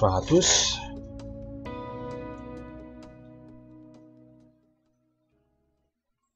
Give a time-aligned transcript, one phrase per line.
[0.00, 0.78] bonsoir à tous.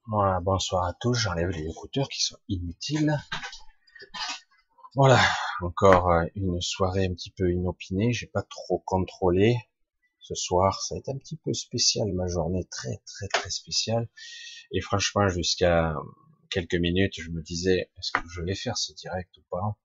[0.09, 1.15] Voilà, bonsoir à tous.
[1.15, 3.17] J'enlève les écouteurs qui sont inutiles.
[4.97, 5.21] Voilà,
[5.61, 8.13] encore euh, une soirée un petit peu inopinée.
[8.13, 9.55] J'ai pas trop contrôlé
[10.19, 10.83] ce soir.
[10.83, 14.09] Ça a été un petit peu spécial ma journée, très très très spéciale.
[14.73, 15.95] Et franchement, jusqu'à
[16.51, 19.79] quelques minutes, je me disais est-ce que je vais faire ce direct ou pas?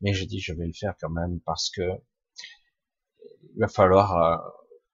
[0.00, 1.82] Mais j'ai dit je vais le faire quand même parce que
[3.54, 4.36] il va falloir euh,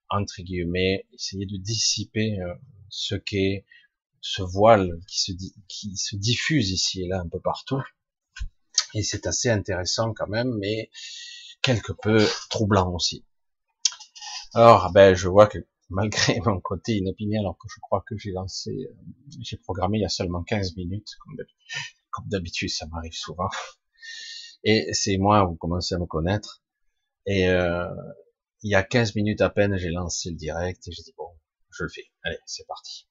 [0.09, 2.53] entre guillemets essayer de dissiper euh,
[2.89, 3.65] ce qu'est
[4.21, 5.31] ce voile qui se,
[5.67, 7.81] qui se diffuse ici et là un peu partout.
[8.93, 10.89] Et c'est assez intéressant quand même, mais
[11.61, 13.25] quelque peu troublant aussi.
[14.53, 15.59] Alors, ben, je vois que
[15.89, 18.95] malgré mon côté inopiné, alors que je crois que j'ai lancé, euh,
[19.41, 21.15] j'ai programmé il y a seulement 15 minutes,
[22.11, 23.49] comme d'habitude, ça m'arrive souvent.
[24.63, 26.63] Et c'est moi, vous commencez à me connaître.
[27.25, 27.85] Et euh,
[28.67, 31.29] il y a 15 minutes à peine, j'ai lancé le direct et j'ai dit bon,
[31.71, 32.11] je le fais.
[32.23, 33.07] Allez, c'est parti.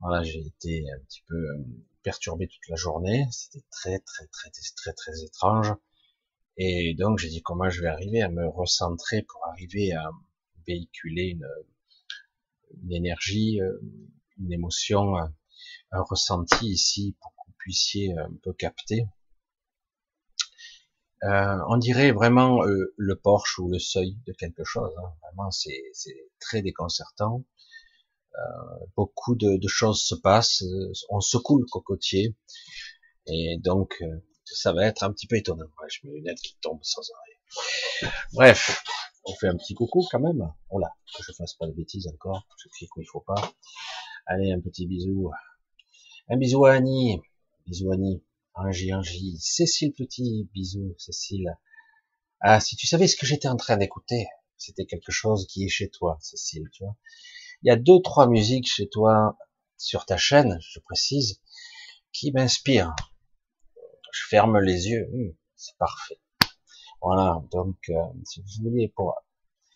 [0.00, 1.64] Voilà, j'ai été un petit peu euh,
[2.02, 3.24] perturbé toute la journée.
[3.30, 5.72] C'était très, très, très, très, très étrange.
[6.58, 10.10] Et donc, j'ai dit comment je vais arriver à me recentrer pour arriver à
[10.66, 11.48] véhiculer une,
[12.82, 13.80] une énergie, euh,
[14.38, 19.06] une émotion, un ressenti ici pour que vous puissiez un peu capter?
[21.24, 24.92] Euh, on dirait vraiment euh, le porche ou le seuil de quelque chose.
[24.98, 25.12] Hein.
[25.22, 25.92] Vraiment, c'est
[26.40, 27.44] très déconcertant.
[28.34, 30.64] Euh, beaucoup de, choses se passent.
[31.08, 32.36] On secoue le cocotier.
[33.26, 34.02] Et donc,
[34.44, 35.64] ça va être un petit peu étonnant.
[35.64, 38.12] Ouais, je mets une lunette qui tombe sans arrêt.
[38.34, 38.82] Bref,
[39.24, 40.52] on fait un petit coucou quand même.
[40.68, 42.46] Oh là, que je fasse pas de bêtises encore.
[42.62, 43.54] Je clique où il faut pas.
[44.26, 45.30] Allez, un petit bisou.
[46.28, 47.22] Un bisou à Annie.
[47.66, 48.22] Bisou Annie.
[48.54, 49.36] Angie.
[49.40, 50.48] Cécile Petit.
[50.52, 51.58] Bisous, Cécile.
[52.40, 54.26] Ah, si tu savais ce que j'étais en train d'écouter,
[54.56, 56.96] c'était quelque chose qui est chez toi, Cécile, tu vois.
[57.62, 59.36] Il y a deux, trois musiques chez toi,
[59.76, 61.40] sur ta chaîne, je précise,
[62.12, 62.94] qui m'inspirent.
[64.12, 65.08] Je ferme les yeux.
[65.12, 66.20] Hum, c'est parfait.
[67.02, 67.42] Voilà.
[67.50, 67.94] Donc, euh,
[68.24, 69.14] si vous voulez, pour,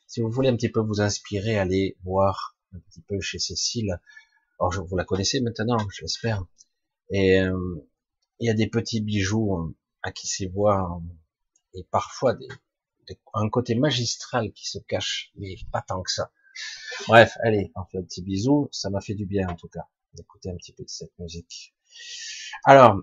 [0.06, 4.00] si vous voulez un petit peu vous inspirer, allez voir un petit peu chez Cécile.
[4.60, 6.44] Alors, vous la connaissez maintenant, je l'espère.
[7.10, 7.87] Et euh,
[8.40, 11.00] il y a des petits bijoux euh, à qui s'y voit,
[11.74, 12.48] et parfois des,
[13.34, 16.30] un côté magistral qui se cache, mais pas tant que ça.
[17.06, 18.68] Bref, allez, on fait un petit bisou.
[18.72, 21.74] Ça m'a fait du bien en tout cas d'écouter un petit peu de cette musique.
[22.64, 23.00] Alors,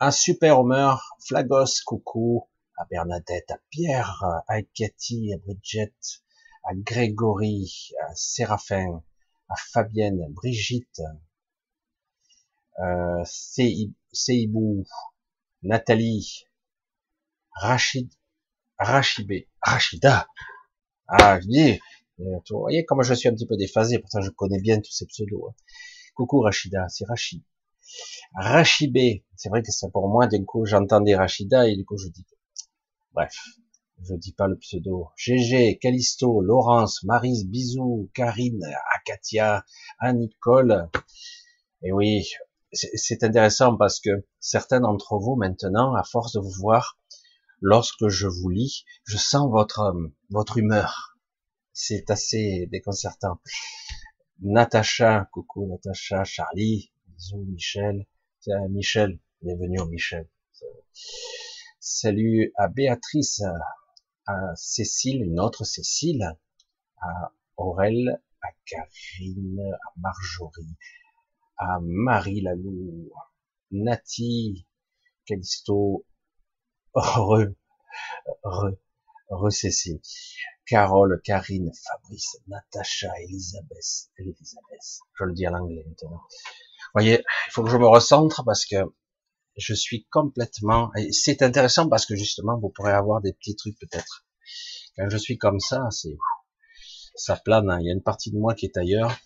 [0.00, 5.94] un super Homer, Flagos, coucou, à Bernadette, à Pierre, à Cathy, à Bridget,
[6.64, 9.02] à Grégory, à Séraphin,
[9.48, 11.00] à Fabienne, Brigitte,
[12.80, 13.24] euh,
[14.14, 14.84] Seibou,
[15.62, 16.46] Nathalie,
[17.54, 18.10] Rachid,
[18.78, 20.28] Rachibé, Rachida.
[21.06, 21.80] Ah, je dis,
[22.20, 24.92] euh, vous voyez comment je suis un petit peu déphasé, pourtant je connais bien tous
[24.92, 25.48] ces pseudos.
[25.48, 25.54] Hein.
[26.14, 27.42] Coucou Rachida, c'est Rachid.
[28.34, 32.08] Rachibé, c'est vrai que c'est pour moi, d'un coup j'entendais Rachida et du coup je
[32.08, 32.24] dis,
[33.12, 33.34] bref,
[34.02, 35.08] je dis pas le pseudo.
[35.16, 38.64] GG, Calisto, Laurence, Marise, Bisou, Karine,
[38.96, 39.64] Akatia,
[39.98, 40.90] Anne-Nicole.
[41.82, 42.26] Et oui,
[42.74, 44.10] c'est intéressant parce que
[44.40, 46.98] certains d'entre vous maintenant, à force de vous voir,
[47.60, 49.94] lorsque je vous lis, je sens votre
[50.30, 51.16] votre humeur.
[51.72, 53.40] C'est assez déconcertant.
[54.40, 58.06] Natacha, coucou Natacha, Charlie, bisous Michel,
[58.40, 60.28] tiens Michel, bienvenue au Michel.
[61.80, 63.42] Salut à Béatrice,
[64.26, 66.36] à Cécile, une autre Cécile,
[67.00, 70.76] à Aurel, à Karine, à Marjorie,
[71.56, 73.10] à Marie Lalou,
[73.72, 74.66] Nati,
[75.26, 76.04] Calisto,
[76.94, 77.54] Re,
[78.44, 78.76] Re,
[79.30, 79.50] Re
[80.66, 86.22] Carole, Karine, Fabrice, Natacha, Elisabeth, Elisabeth, je le dis à l'anglais maintenant.
[86.94, 88.76] Voyez, il faut que je me recentre parce que
[89.56, 94.26] je suis complètement, c'est intéressant parce que justement, vous pourrez avoir des petits trucs peut-être.
[94.96, 96.16] Quand je suis comme ça, c'est,
[97.14, 97.78] ça plane, hein.
[97.80, 99.16] il y a une partie de moi qui est ailleurs,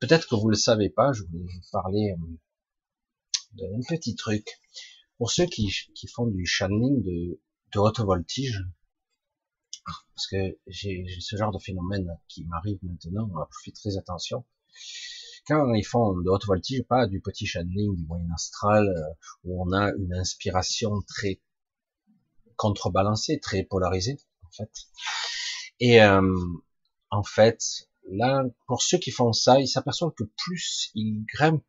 [0.00, 2.36] peut-être que vous le savez pas, je voulais vous parler euh,
[3.52, 4.46] d'un petit truc.
[5.18, 5.70] Pour ceux qui,
[6.12, 7.40] font du channeling de,
[7.72, 8.64] de haute voltige,
[9.84, 14.44] parce que j'ai ce genre de phénomène qui m'arrive maintenant, je fais très attention.
[15.46, 19.14] Quand ils font de haute voltige, pas du petit channeling, du moyen astral, euh,
[19.44, 21.40] où on a une inspiration très
[22.56, 24.70] contrebalancée, très polarisée, en fait.
[25.80, 26.22] Et euh,
[27.10, 31.64] en fait, là, pour ceux qui font ça, ils s'aperçoivent que plus ils grimpent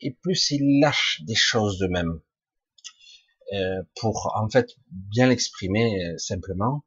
[0.00, 2.20] et plus ils lâchent des choses d'eux-mêmes.
[3.52, 6.84] euh, pour en fait bien l'exprimer euh, simplement.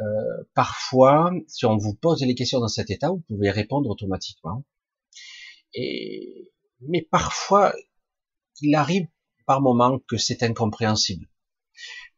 [0.00, 4.64] Euh, parfois, si on vous pose les questions dans cet état, vous pouvez répondre automatiquement.
[5.74, 7.74] Mais parfois,
[8.60, 9.06] il arrive
[9.46, 11.26] par moments que c'est incompréhensible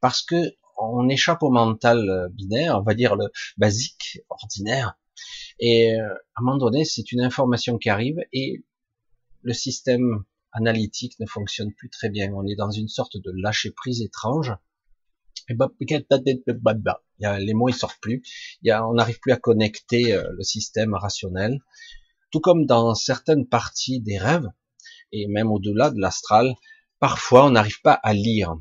[0.01, 4.97] parce que on échappe au mental binaire, on va dire le basique, ordinaire,
[5.61, 8.65] et à un moment donné, c'est une information qui arrive et
[9.43, 12.33] le système analytique ne fonctionne plus très bien.
[12.35, 14.53] On est dans une sorte de lâcher prise étrange.
[15.49, 18.23] Et les mots ils sortent plus.
[18.65, 21.61] on n'arrive plus à connecter euh, le système rationnel.
[22.31, 24.49] Tout comme dans certaines parties des rêves
[25.13, 26.55] et même au-delà de l'astral,
[26.99, 28.57] parfois on n'arrive pas à lire.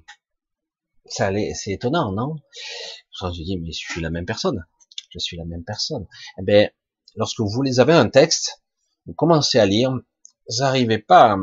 [1.06, 2.36] Ça, c'est étonnant, non?
[3.12, 4.66] Je dis mais je suis la même personne.
[5.10, 6.08] Je suis la même personne.
[6.40, 6.70] Eh ben,
[7.16, 8.62] lorsque vous les avez un texte,
[9.06, 11.38] vous commencez à lire, vous n'arrivez pas à,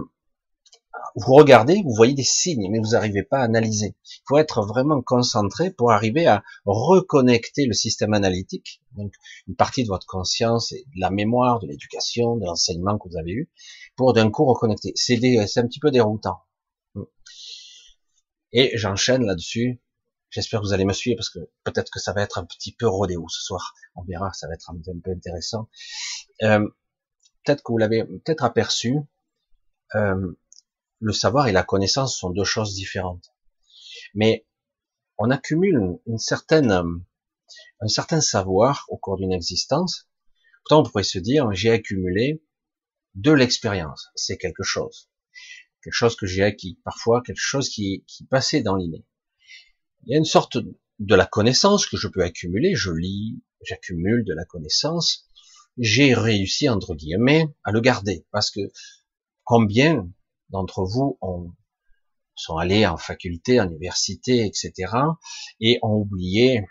[1.16, 3.94] vous regardez, vous voyez des signes, mais vous n'arrivez pas à analyser.
[4.04, 9.12] Il faut être vraiment concentré pour arriver à reconnecter le système analytique, donc
[9.46, 13.16] une partie de votre conscience et de la mémoire, de l'éducation, de l'enseignement que vous
[13.16, 13.50] avez eu,
[13.96, 14.92] pour d'un coup reconnecter.
[14.96, 16.38] C'est un petit peu déroutant.
[18.52, 19.80] Et j'enchaîne là-dessus.
[20.34, 22.74] J'espère que vous allez me suivre parce que peut-être que ça va être un petit
[22.74, 23.72] peu rodéo ce soir.
[23.94, 25.68] On verra, ça va être un, peu intéressant.
[26.42, 26.68] Euh,
[27.44, 28.96] peut-être que vous l'avez peut-être aperçu.
[29.94, 30.36] Euh,
[30.98, 33.32] le savoir et la connaissance sont deux choses différentes.
[34.14, 34.44] Mais
[35.18, 40.08] on accumule une certaine, un certain savoir au cours d'une existence.
[40.64, 42.42] Pourtant, on pourrait se dire, j'ai accumulé
[43.14, 44.08] de l'expérience.
[44.16, 45.08] C'est quelque chose.
[45.80, 46.80] Quelque chose que j'ai acquis.
[46.84, 49.06] Parfois, quelque chose qui, qui passait dans l'inné.
[50.06, 50.58] Il y a une sorte
[50.98, 52.74] de la connaissance que je peux accumuler.
[52.74, 55.28] Je lis, j'accumule de la connaissance.
[55.78, 58.26] J'ai réussi, entre guillemets, à le garder.
[58.30, 58.60] Parce que
[59.44, 60.08] combien
[60.50, 61.52] d'entre vous ont,
[62.36, 64.92] sont allés en faculté, en université, etc.
[65.60, 66.64] et ont oublié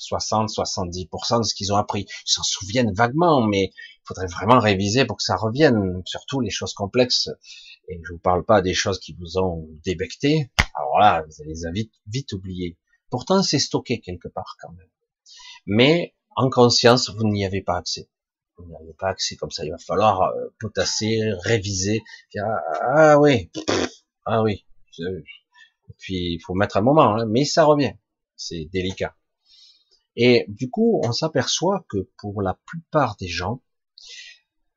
[0.00, 2.06] 60-70% de ce qu'ils ont appris.
[2.26, 6.50] Ils s'en souviennent vaguement, mais il faudrait vraiment réviser pour que ça revienne, surtout les
[6.50, 7.28] choses complexes.
[7.88, 10.50] Et je vous parle pas des choses qui vous ont débecté.
[10.74, 12.78] Alors là, vous allez les vite, vite oublier.
[13.10, 14.88] Pourtant, c'est stocké quelque part quand même.
[15.66, 18.08] Mais en conscience, vous n'y avez pas accès
[18.58, 19.64] vous n'avez pas accès comme ça.
[19.64, 22.02] Il va falloir euh, potasser, réviser.
[22.38, 23.50] Ah, ah, oui,
[24.24, 24.64] ah oui.
[25.98, 27.94] puis il faut mettre un moment, hein, mais ça revient.
[28.36, 29.16] C'est délicat.
[30.16, 33.62] Et du coup, on s'aperçoit que pour la plupart des gens,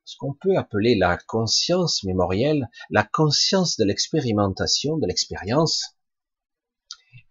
[0.08, 5.98] ce qu'on peut appeler la conscience mémorielle, la conscience de l'expérimentation, de l'expérience,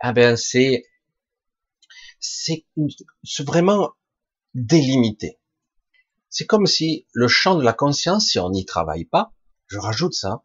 [0.04, 0.84] eh ben c'est
[2.20, 2.68] c'est
[3.40, 3.94] vraiment
[4.54, 5.40] délimité.
[6.30, 9.34] C'est comme si le champ de la conscience, si on n'y travaille pas,
[9.66, 10.44] je rajoute ça,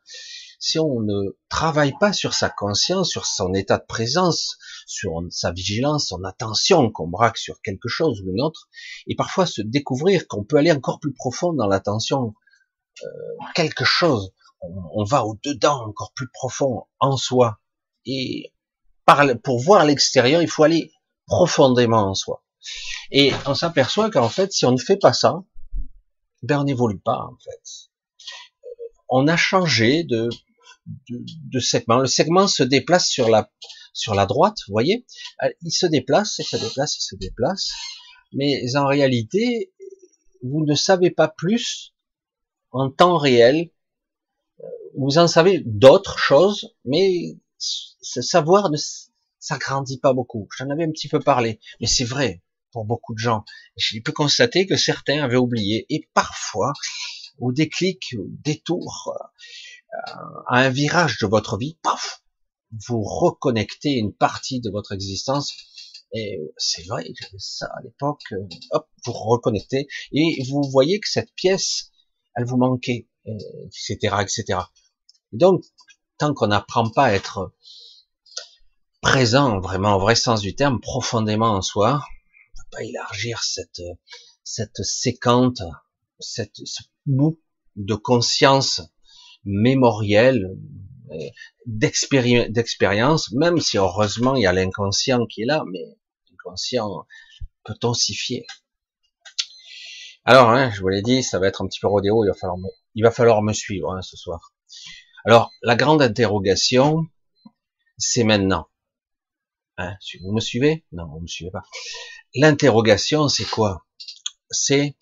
[0.63, 5.51] si on ne travaille pas sur sa conscience, sur son état de présence, sur sa
[5.51, 8.69] vigilance, son attention qu'on braque sur quelque chose ou une autre,
[9.09, 12.35] et parfois se découvrir qu'on peut aller encore plus profond dans l'attention,
[13.03, 13.09] euh,
[13.57, 17.59] quelque chose, on, va au-dedans, encore plus profond en soi.
[18.07, 18.53] Et
[19.43, 20.93] pour voir l'extérieur, il faut aller
[21.27, 22.45] profondément en soi.
[23.11, 25.43] Et on s'aperçoit qu'en fait, si on ne fait pas ça,
[26.43, 27.91] ben on n'évolue pas en fait.
[29.09, 30.31] On a changé de,
[30.87, 31.99] de, segment.
[31.99, 33.51] Le segment se déplace sur la
[33.93, 35.05] sur la droite, vous voyez
[35.43, 37.71] euh, Il se déplace, il se déplace, il se déplace.
[38.33, 39.73] Mais en réalité,
[40.43, 41.95] vous ne savez pas plus
[42.71, 43.71] en temps réel.
[44.61, 44.65] Euh,
[44.97, 48.79] vous en savez d'autres choses, mais ce savoir ne
[49.39, 50.49] s'agrandit pas beaucoup.
[50.57, 53.45] J'en avais un petit peu parlé, mais c'est vrai pour beaucoup de gens.
[53.77, 55.87] J'ai pu constater que certains avaient oublié.
[55.91, 56.73] Et parfois,
[57.39, 59.13] au déclic, au détour,
[59.93, 62.23] à un virage de votre vie, paf,
[62.89, 65.53] vous reconnectez une partie de votre existence.
[66.15, 68.23] Et c'est vrai, j'avais ça à l'époque.
[68.33, 71.91] Euh, hop, vous reconnectez et vous voyez que cette pièce,
[72.35, 74.61] elle vous manquait, etc., etc.
[75.33, 75.65] Et donc,
[76.19, 77.55] tant qu'on n'apprend pas à être
[79.01, 82.03] présent, vraiment au vrai sens du terme, profondément en soi,
[82.71, 83.83] pas élargir cette,
[84.45, 85.63] cette séquente,
[86.19, 87.41] cette, ce bout
[87.77, 88.81] de conscience
[89.45, 90.57] mémorielle,
[91.11, 91.29] euh,
[91.67, 95.85] d'expérience, même si heureusement il y a l'inconscient qui est là, mais
[96.31, 97.07] l'inconscient
[97.65, 97.93] peut-on
[100.25, 102.35] Alors, hein, je vous l'ai dit, ça va être un petit peu rodéo, il va
[102.35, 104.53] falloir me, il va falloir me suivre hein, ce soir.
[105.25, 107.07] Alors, la grande interrogation,
[107.97, 108.69] c'est maintenant.
[109.79, 110.85] Hein, vous me suivez?
[110.93, 111.63] Non, vous me suivez pas.
[112.35, 113.87] L'interrogation, c'est quoi?
[114.51, 114.97] C'est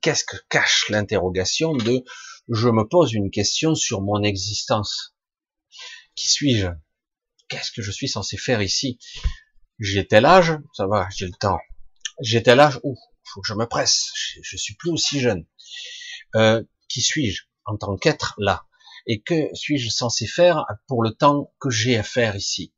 [0.00, 2.04] qu'est-ce que cache l'interrogation de
[2.48, 5.14] je me pose une question sur mon existence.
[6.14, 6.68] Qui suis-je?
[7.48, 8.98] Qu'est-ce que je suis censé faire ici?
[9.78, 11.58] J'ai tel âge, ça va, j'ai le temps.
[12.20, 14.10] J'ai tel âge, ouh, faut que je me presse,
[14.42, 15.46] je, suis plus aussi jeune.
[16.36, 18.66] Euh, qui suis-je en tant qu'être là?
[19.06, 22.72] Et que suis-je censé faire pour le temps que j'ai à faire ici?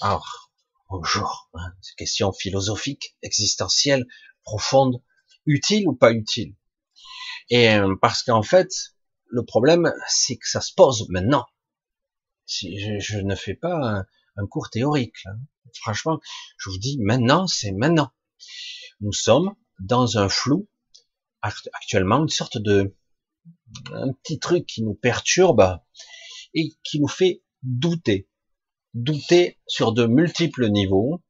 [0.00, 0.50] Alors,
[0.90, 4.06] bonjour, hein, question philosophique, existentielle,
[4.42, 5.02] profonde,
[5.46, 6.56] utile ou pas utile?
[7.50, 8.70] Et euh, parce qu'en fait,
[9.26, 11.46] le problème, c'est que ça se pose maintenant.
[12.46, 14.04] Je, ne fais pas
[14.36, 15.24] un, cours théorique,
[15.80, 16.20] franchement,
[16.58, 18.12] je vous dis maintenant, c'est maintenant.
[19.00, 20.68] Nous sommes dans un flou
[21.40, 22.94] actuellement, une sorte de
[23.92, 25.80] un petit truc qui nous perturbe
[26.54, 28.28] et qui nous fait douter,
[28.94, 31.22] douter sur de multiples niveaux,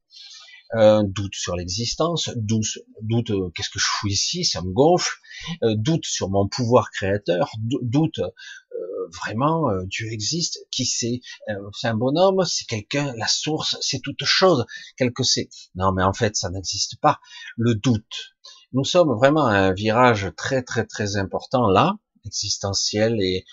[0.76, 5.14] euh, doute sur l'existence, doute, doute euh, qu'est-ce que je fous ici, ça me gonfle,
[5.62, 8.20] euh, doute sur mon pouvoir créateur, doute
[9.22, 11.20] vraiment Dieu existe, qui c'est,
[11.74, 14.66] c'est un bonhomme, c'est quelqu'un, la source, c'est toute chose,
[14.96, 15.48] quel que c'est.
[15.76, 17.20] Non, mais en fait, ça n'existe pas.
[17.56, 18.34] Le doute.
[18.72, 23.44] Nous sommes vraiment à un virage très très très important là, existentiel et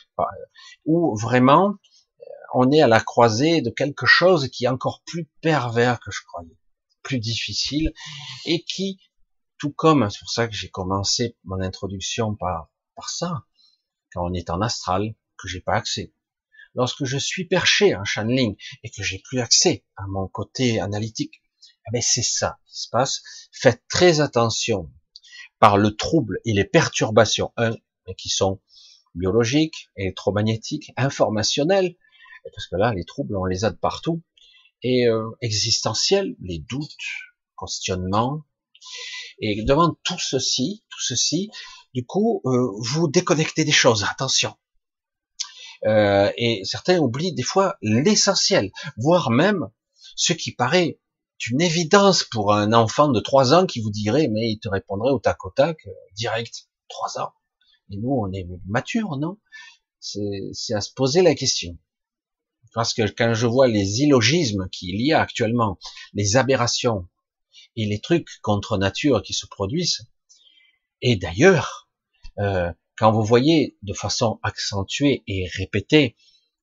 [0.85, 1.75] où vraiment
[2.55, 6.21] on est à la croisée de quelque chose qui est encore plus pervers que je
[6.25, 6.57] croyais
[7.03, 7.93] plus difficile
[8.45, 8.99] et qui,
[9.57, 13.43] tout comme, c'est pour ça que j'ai commencé mon introduction par, par ça,
[14.13, 16.13] quand on est en astral, que j'ai pas accès.
[16.73, 21.41] Lorsque je suis perché en channeling et que j'ai plus accès à mon côté analytique,
[21.87, 23.21] eh ben c'est ça qui se passe.
[23.51, 24.91] Faites très attention
[25.59, 27.53] par le trouble et les perturbations,
[28.17, 28.61] qui sont
[29.15, 31.95] biologiques, électromagnétiques, informationnelles,
[32.43, 34.23] parce que là, les troubles, on les a de partout,
[34.83, 36.89] et euh, existentiel, les doutes,
[37.59, 38.43] questionnements.
[39.39, 41.49] Et devant tout ceci, tout ceci,
[41.93, 44.03] du coup, euh, vous déconnectez des choses.
[44.03, 44.55] Attention.
[45.85, 49.69] Euh, et certains oublient des fois l'essentiel, voire même
[50.15, 50.99] ce qui paraît
[51.49, 55.11] une évidence pour un enfant de 3 ans qui vous dirait, mais il te répondrait
[55.11, 57.33] au tac au tac, euh, direct, 3 ans.
[57.89, 59.37] Et nous, on est mature, non?
[59.99, 61.77] C'est à se poser la question.
[62.73, 65.77] Parce que quand je vois les illogismes qu'il y a actuellement,
[66.13, 67.07] les aberrations
[67.75, 70.07] et les trucs contre nature qui se produisent,
[71.01, 71.89] et d'ailleurs,
[72.39, 76.15] euh, quand vous voyez de façon accentuée et répétée,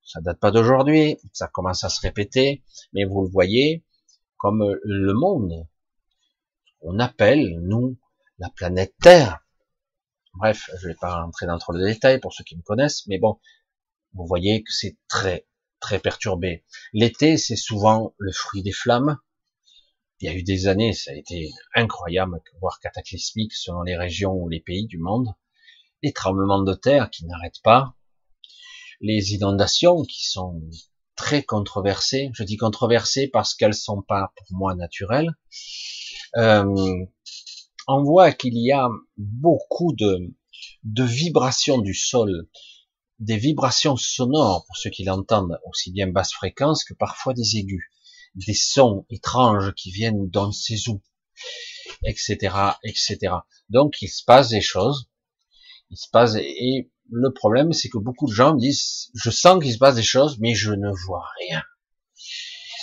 [0.04, 2.62] ça date pas d'aujourd'hui, ça commence à se répéter,
[2.92, 3.84] mais vous le voyez
[4.38, 5.66] comme le monde,
[6.80, 7.98] on appelle, nous,
[8.38, 9.44] la planète Terre.
[10.34, 13.18] Bref, je vais pas rentrer dans trop de détails pour ceux qui me connaissent, mais
[13.18, 13.40] bon,
[14.14, 15.47] vous voyez que c'est très,
[15.80, 16.64] très perturbé.
[16.92, 19.18] L'été, c'est souvent le fruit des flammes.
[20.20, 24.32] Il y a eu des années, ça a été incroyable, voire cataclysmique selon les régions
[24.32, 25.28] ou les pays du monde.
[26.02, 27.94] Les tremblements de terre qui n'arrêtent pas.
[29.00, 30.60] Les inondations qui sont
[31.14, 32.30] très controversées.
[32.34, 35.30] Je dis controversées parce qu'elles sont pas pour moi naturelles.
[36.36, 37.04] Euh,
[37.86, 40.34] on voit qu'il y a beaucoup de,
[40.84, 42.48] de vibrations du sol
[43.18, 47.90] des vibrations sonores, pour ceux qui l'entendent, aussi bien basse fréquence que parfois des aigus,
[48.34, 51.02] des sons étranges qui viennent dans ses ou,
[52.04, 53.34] etc., etc.
[53.70, 55.10] Donc il se passe des choses,
[55.90, 59.72] il se passe, et le problème c'est que beaucoup de gens disent, je sens qu'il
[59.72, 61.62] se passe des choses, mais je ne vois rien.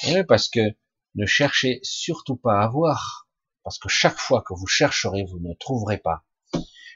[0.08, 0.76] Et parce que
[1.16, 3.30] ne cherchez surtout pas à voir,
[3.64, 6.25] parce que chaque fois que vous chercherez, vous ne trouverez pas.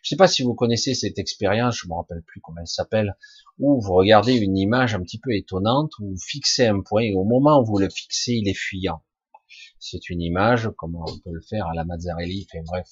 [0.03, 3.15] Je sais pas si vous connaissez cette expérience, je me rappelle plus comment elle s'appelle,
[3.57, 7.13] où vous regardez une image un petit peu étonnante, où vous fixez un point, et
[7.13, 9.03] au moment où vous le fixez, il est fuyant.
[9.79, 12.87] C'est une image, comme on peut le faire à la Mazzarelli, enfin bref,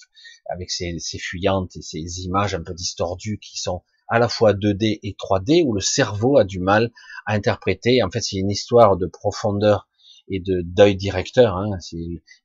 [0.49, 4.53] avec ces, ces fuyantes et ces images un peu distordues qui sont à la fois
[4.53, 6.91] 2D et 3D, où le cerveau a du mal
[7.25, 8.01] à interpréter.
[8.03, 9.87] En fait, c'est une histoire de profondeur
[10.29, 11.77] et de deuil directeur, hein,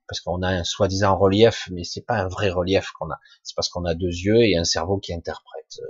[0.09, 3.19] parce qu'on a un soi-disant relief, mais c'est pas un vrai relief qu'on a.
[3.43, 5.87] C'est parce qu'on a deux yeux et un cerveau qui interprète euh,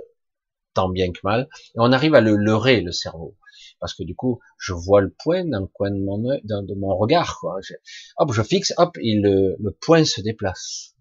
[0.73, 1.47] tant bien que mal.
[1.75, 3.37] Et on arrive à le leurrer le cerveau,
[3.79, 6.95] parce que du coup, je vois le point dans le coin de mon de mon
[6.97, 7.37] regard.
[7.39, 7.57] Quoi.
[7.61, 7.73] Je,
[8.17, 10.95] hop, je fixe, hop, et le, le point se déplace.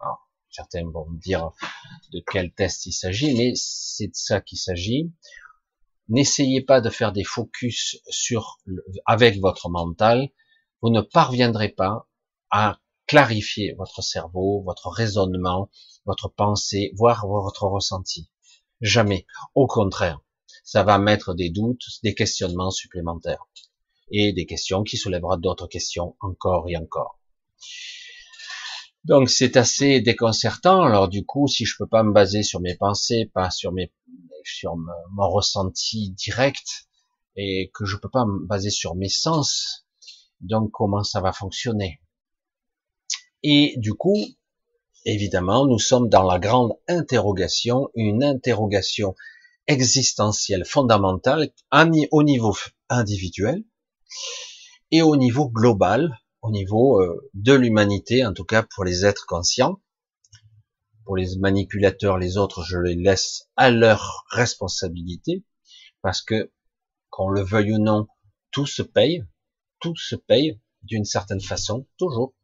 [0.50, 1.50] certains vont me dire
[2.12, 5.10] de quel test il s'agit, mais c'est de ça qu'il s'agit.
[6.08, 8.58] N'essayez pas de faire des focus sur
[9.06, 10.28] avec votre mental
[10.82, 12.08] vous ne parviendrez pas
[12.50, 15.70] à clarifier votre cerveau, votre raisonnement,
[16.04, 18.28] votre pensée, voire votre ressenti.
[18.80, 19.26] Jamais.
[19.54, 20.20] Au contraire,
[20.64, 23.46] ça va mettre des doutes, des questionnements supplémentaires.
[24.10, 27.18] Et des questions qui soulèveront d'autres questions encore et encore.
[29.04, 30.82] Donc c'est assez déconcertant.
[30.82, 33.92] Alors du coup, si je peux pas me baser sur mes pensées, pas sur mes,
[34.44, 36.88] sur mon ressenti direct,
[37.36, 39.86] et que je peux pas me baser sur mes sens,
[40.42, 42.00] Donc comment ça va fonctionner
[43.42, 44.18] Et du coup,
[45.04, 49.14] évidemment, nous sommes dans la grande interrogation, une interrogation
[49.68, 51.52] existentielle fondamentale
[52.10, 52.56] au niveau
[52.88, 53.64] individuel
[54.90, 59.26] et au niveau global, au niveau euh, de l'humanité, en tout cas pour les êtres
[59.26, 59.80] conscients.
[61.04, 65.44] Pour les manipulateurs, les autres, je les laisse à leur responsabilité,
[66.00, 66.52] parce que,
[67.10, 68.06] qu'on le veuille ou non,
[68.52, 69.24] tout se paye,
[69.82, 72.34] tout se paye d'une certaine façon, toujours.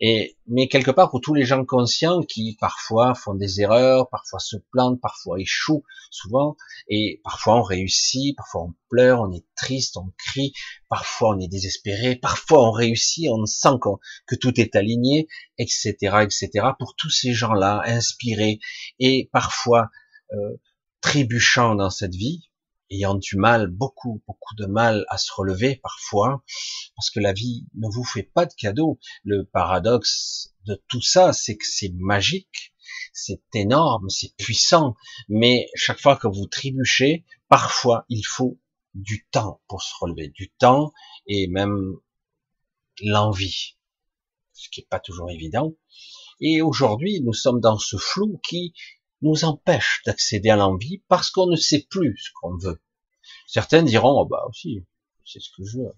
[0.00, 4.40] Et, mais quelque part, pour tous les gens conscients qui parfois font des erreurs, parfois
[4.40, 6.56] se plantent, parfois échouent, souvent,
[6.88, 10.52] et parfois on réussit, parfois on pleure, on est triste, on crie,
[10.88, 13.78] parfois on est désespéré, parfois on réussit, on sent
[14.26, 16.50] que tout est aligné, etc., etc.
[16.78, 18.58] Pour tous ces gens-là, inspirés
[18.98, 19.88] et parfois
[20.32, 20.56] euh,
[21.00, 22.50] trébuchant dans cette vie,
[22.90, 26.42] ayant du mal, beaucoup, beaucoup de mal à se relever parfois,
[26.96, 28.98] parce que la vie ne vous fait pas de cadeaux.
[29.24, 32.74] Le paradoxe de tout ça, c'est que c'est magique,
[33.12, 34.94] c'est énorme, c'est puissant,
[35.28, 38.58] mais chaque fois que vous trébuchez, parfois il faut
[38.94, 40.92] du temps pour se relever, du temps
[41.26, 41.94] et même
[43.02, 43.76] l'envie,
[44.52, 45.74] ce qui n'est pas toujours évident.
[46.40, 48.72] Et aujourd'hui, nous sommes dans ce flou qui
[49.22, 52.80] nous empêche d'accéder à l'envie parce qu'on ne sait plus ce qu'on veut.
[53.46, 54.84] Certains diront, oh bah aussi,
[55.24, 55.94] c'est ce que je veux.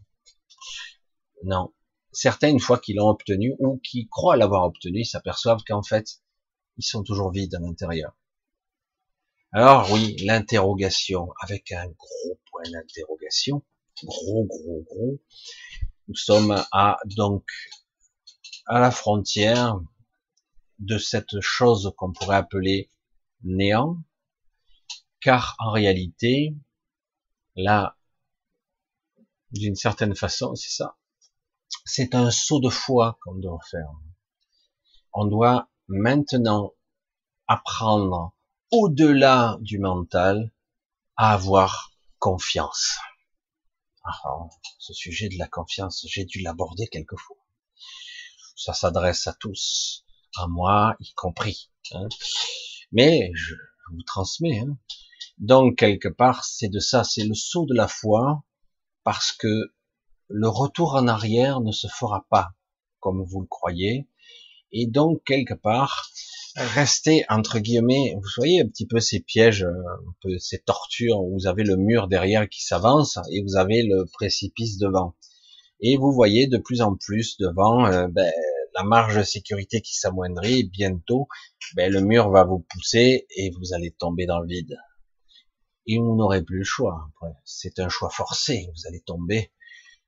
[1.45, 1.73] Non.
[2.13, 6.21] Certains, une fois qu'ils l'ont obtenu ou qui croient l'avoir obtenu, s'aperçoivent qu'en fait,
[6.77, 8.17] ils sont toujours vides à l'intérieur.
[9.53, 13.63] Alors oui, l'interrogation, avec un gros point d'interrogation,
[14.05, 15.21] gros, gros, gros.
[16.09, 16.65] Nous sommes
[17.17, 17.45] donc,
[18.67, 19.81] à la frontière
[20.79, 22.91] de cette chose qu'on pourrait appeler
[23.43, 24.03] néant,
[25.21, 26.55] car en réalité,
[27.57, 27.97] là,
[29.53, 30.97] d'une certaine façon, c'est ça.
[31.85, 33.91] C'est un saut de foi qu'on doit faire.
[35.13, 36.73] On doit maintenant
[37.47, 38.35] apprendre
[38.71, 40.53] au-delà du mental
[41.17, 42.97] à avoir confiance.
[44.05, 44.49] Ah,
[44.79, 47.37] ce sujet de la confiance, j'ai dû l'aborder quelquefois.
[48.57, 50.05] Ça s'adresse à tous,
[50.37, 51.71] à moi y compris.
[51.93, 52.09] Hein.
[52.93, 53.55] Mais je,
[53.93, 54.61] vous transmets.
[54.61, 54.77] Hein.
[55.39, 58.45] Donc quelque part, c'est de ça, c'est le saut de la foi,
[59.05, 59.73] parce que
[60.29, 62.51] le retour en arrière ne se fera pas
[63.01, 64.09] comme vous le croyez,
[64.73, 66.11] et donc quelque part,
[66.57, 71.47] rester entre guillemets, vous voyez un petit peu ces pièges, un peu ces tortures vous
[71.47, 75.17] avez le mur derrière qui s'avance et vous avez le précipice devant,
[75.81, 78.31] et vous voyez de plus en plus devant euh, ben,
[78.81, 81.29] la marge de sécurité qui s'amoindrit, bientôt,
[81.75, 84.75] ben, le mur va vous pousser et vous allez tomber dans le vide.
[85.87, 87.11] Et vous n'aurez plus le choix.
[87.45, 88.71] C'est un choix forcé.
[88.75, 89.53] Vous allez tomber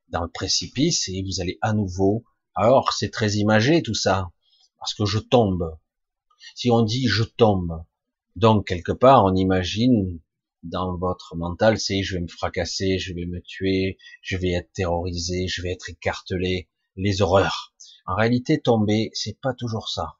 [0.08, 2.24] dans le précipice et vous allez à nouveau.
[2.54, 4.30] Alors, c'est très imagé tout ça,
[4.78, 5.76] parce que je tombe.
[6.54, 7.84] Si on dit je tombe,
[8.36, 10.18] donc quelque part, on imagine
[10.62, 14.72] dans votre mental, c'est je vais me fracasser, je vais me tuer, je vais être
[14.72, 17.71] terrorisé, je vais être écartelé, les horreurs.
[18.06, 20.18] En réalité, tomber, c'est pas toujours ça.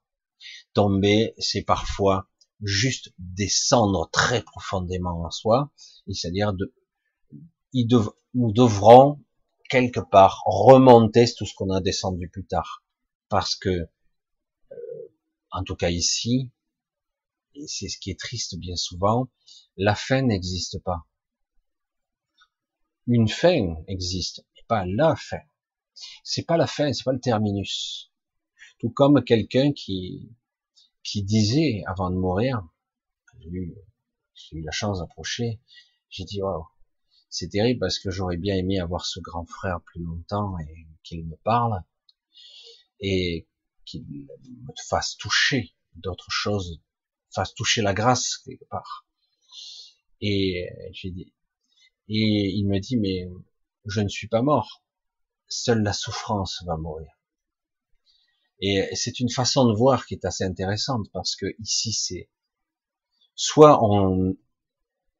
[0.75, 2.29] Tomber, c'est parfois
[2.63, 5.73] juste descendre très profondément en soi,
[6.09, 6.73] c'est-à-dire de,
[8.35, 9.21] nous devrons
[9.69, 12.85] quelque part remonter tout ce qu'on a descendu plus tard,
[13.29, 14.77] parce que, euh,
[15.51, 16.51] en tout cas ici,
[17.55, 19.29] et c'est ce qui est triste bien souvent,
[19.77, 21.07] la fin n'existe pas.
[23.07, 25.41] Une fin existe, mais pas la fin.
[26.25, 28.11] C'est pas la fin, c'est pas le terminus.
[28.79, 30.31] Tout comme quelqu'un qui,
[31.03, 32.63] qui disait avant de mourir,
[33.41, 33.75] j'ai eu,
[34.53, 35.61] eu, la chance d'approcher,
[36.11, 36.67] j'ai dit waouh,
[37.29, 41.25] c'est terrible parce que j'aurais bien aimé avoir ce grand frère plus longtemps et qu'il
[41.27, 41.83] me parle
[43.01, 43.49] et
[43.85, 46.81] qu'il me fasse toucher d'autres choses,
[47.35, 49.07] fasse toucher la grâce quelque part.
[50.21, 51.33] Et j'ai dit,
[52.09, 53.29] et il me dit mais
[53.87, 54.85] je ne suis pas mort,
[55.53, 57.11] seule la souffrance va mourir.
[58.61, 62.31] Et c'est une façon de voir qui est assez intéressante parce que ici c'est
[63.35, 64.37] soit on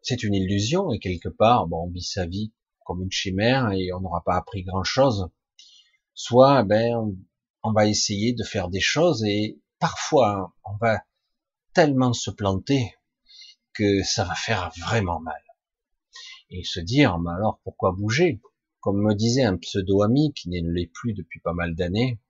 [0.01, 2.53] c'est une illusion et quelque part bon on vit sa vie
[2.85, 5.29] comme une chimère et on n'aura pas appris grand chose,
[6.15, 7.17] soit ben
[7.63, 11.03] on va essayer de faire des choses et parfois on va
[11.75, 12.95] tellement se planter
[13.73, 15.43] que ça va faire vraiment mal.
[16.51, 18.43] Et se dire, mais alors pourquoi bouger?
[18.83, 22.21] Comme me disait un pseudo-ami qui ne l'est plus depuis pas mal d'années,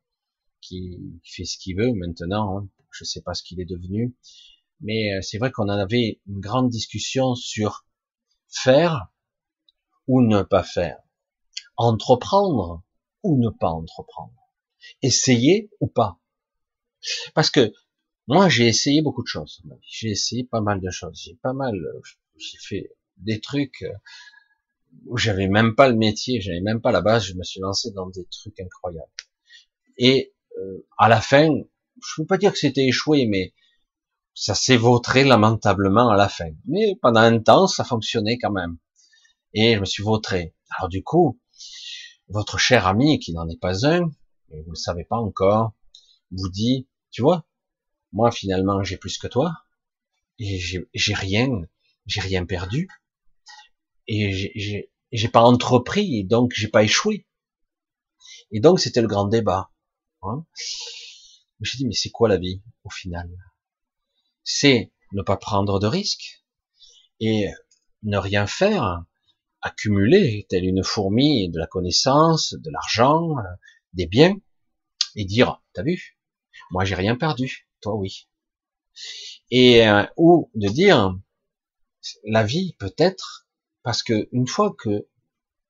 [0.61, 2.59] qui fait ce qu'il veut maintenant.
[2.59, 2.69] Hein.
[2.93, 4.15] Je sais pas ce qu'il est devenu,
[4.81, 7.87] mais euh, c'est vrai qu'on en avait une grande discussion sur
[8.49, 9.09] faire
[10.07, 10.99] ou ne pas faire,
[11.77, 12.83] entreprendre
[13.23, 14.35] ou ne pas entreprendre
[15.01, 16.21] Essayer ou pas
[17.35, 17.73] Parce que
[18.27, 19.63] moi, j'ai essayé beaucoup de choses.
[19.81, 21.19] J'ai essayé pas mal de choses.
[21.19, 21.75] J'ai pas mal,
[22.37, 23.85] j'ai fait des trucs
[25.07, 27.25] où j'avais même pas le métier, j'avais même pas la base.
[27.25, 29.11] Je me suis lancé dans des trucs incroyables.
[29.99, 33.55] Et euh, à la fin, je peux pas dire que c'était échoué, mais
[34.35, 36.51] ça s'est vautré lamentablement à la fin.
[36.67, 38.79] Mais pendant un temps, ça fonctionnait quand même.
[39.55, 40.55] Et je me suis vautré.
[40.79, 41.41] Alors du coup,
[42.29, 44.11] votre cher ami, qui n'en est pas un,
[44.51, 45.73] et vous le savez pas encore,
[46.31, 47.45] vous dit, tu vois,
[48.13, 49.53] moi finalement j'ai plus que toi,
[50.39, 51.49] et j'ai rien,
[52.07, 52.89] j'ai rien perdu,
[54.09, 57.27] et j'ai pas entrepris, et donc j'ai pas échoué.
[58.51, 59.71] Et donc c'était le grand débat.
[60.23, 60.45] Hein
[61.61, 63.31] j'ai dit, mais c'est quoi la vie au final?
[64.45, 66.43] C'est ne pas prendre de risques
[67.21, 67.49] et
[68.03, 69.05] ne rien faire,
[69.61, 73.37] accumuler, telle une fourmi, de la connaissance, de l'argent,
[73.93, 74.37] des biens,
[75.15, 76.19] et dire, t'as vu,
[76.71, 78.29] moi j'ai rien perdu, toi oui.
[79.51, 81.17] Et euh, ou de dire,
[82.25, 83.42] la vie peut-être,
[83.83, 85.07] parce que une fois que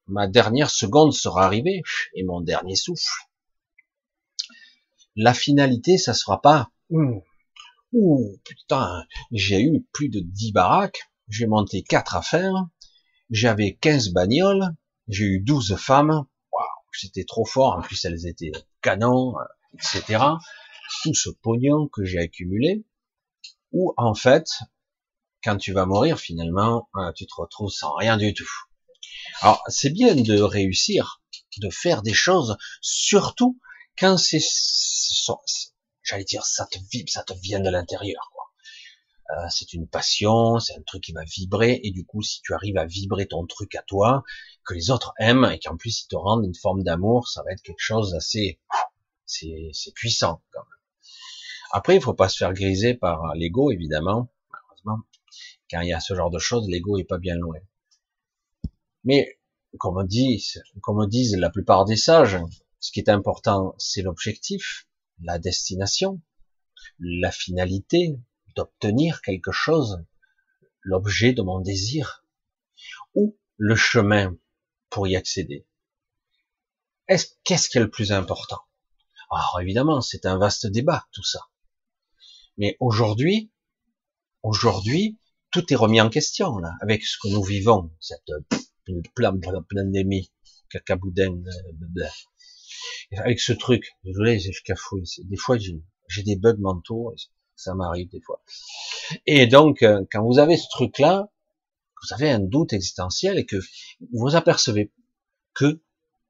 [0.06, 1.82] ma dernière seconde sera arrivée
[2.14, 3.28] et mon dernier souffle,
[5.16, 11.82] la finalité, ça sera pas, ouh, putain, j'ai eu plus de 10 baraques, j'ai monté
[11.82, 12.66] quatre affaires,
[13.30, 14.74] j'avais 15 bagnoles,
[15.08, 19.34] j'ai eu 12 femmes, waouh, c'était trop fort, en plus elles étaient canons,
[19.74, 20.24] etc.
[21.02, 22.84] Tout ce pognon que j'ai accumulé,
[23.72, 24.46] ou en fait,
[25.42, 28.50] quand tu vas mourir finalement, euh, tu te retrouves sans rien du tout.
[29.40, 31.22] Alors c'est bien de réussir,
[31.58, 33.58] de faire des choses, surtout
[33.98, 34.40] quand c'est,
[36.02, 38.30] j'allais dire, ça te vibre, ça te vient de l'intérieur.
[39.30, 42.52] Euh, c'est une passion, c'est un truc qui va vibrer, et du coup, si tu
[42.54, 44.24] arrives à vibrer ton truc à toi,
[44.64, 47.52] que les autres aiment, et qu'en plus ils te rendent une forme d'amour, ça va
[47.52, 48.60] être quelque chose d'assez,
[49.24, 50.78] c'est, c'est puissant, quand même.
[51.72, 54.98] Après, il faut pas se faire griser par l'ego, évidemment, malheureusement.
[55.72, 57.58] Quand il y a ce genre de choses, l'ego est pas bien loin.
[59.04, 59.40] Mais,
[59.78, 60.44] comme on dit,
[60.82, 62.38] comme disent la plupart des sages,
[62.78, 64.86] ce qui est important, c'est l'objectif,
[65.22, 66.20] la destination,
[66.98, 68.20] la finalité
[68.54, 70.04] d'obtenir quelque chose,
[70.82, 72.22] l'objet de mon désir,
[73.14, 74.36] ou le chemin
[74.90, 75.66] pour y accéder.
[77.08, 78.60] Qu'est-ce qui est le plus important?
[79.30, 81.40] Alors évidemment, c'est un vaste débat, tout ça.
[82.58, 83.50] Mais aujourd'hui,
[84.42, 85.18] aujourd'hui,
[85.52, 88.24] tout est remis en question, là, avec ce que nous vivons, cette
[89.70, 90.32] pandémie,
[90.70, 91.42] cacaboudin,
[93.18, 97.14] avec ce truc, désolé, j'ai cafouille, des fois j'ai des bugs mentaux,
[97.54, 98.42] ça m'arrive des fois.
[99.26, 101.30] Et donc, euh, quand vous avez ce truc-là,
[102.02, 103.56] vous avez un doute existentiel et que
[104.12, 104.92] vous apercevez
[105.54, 105.80] que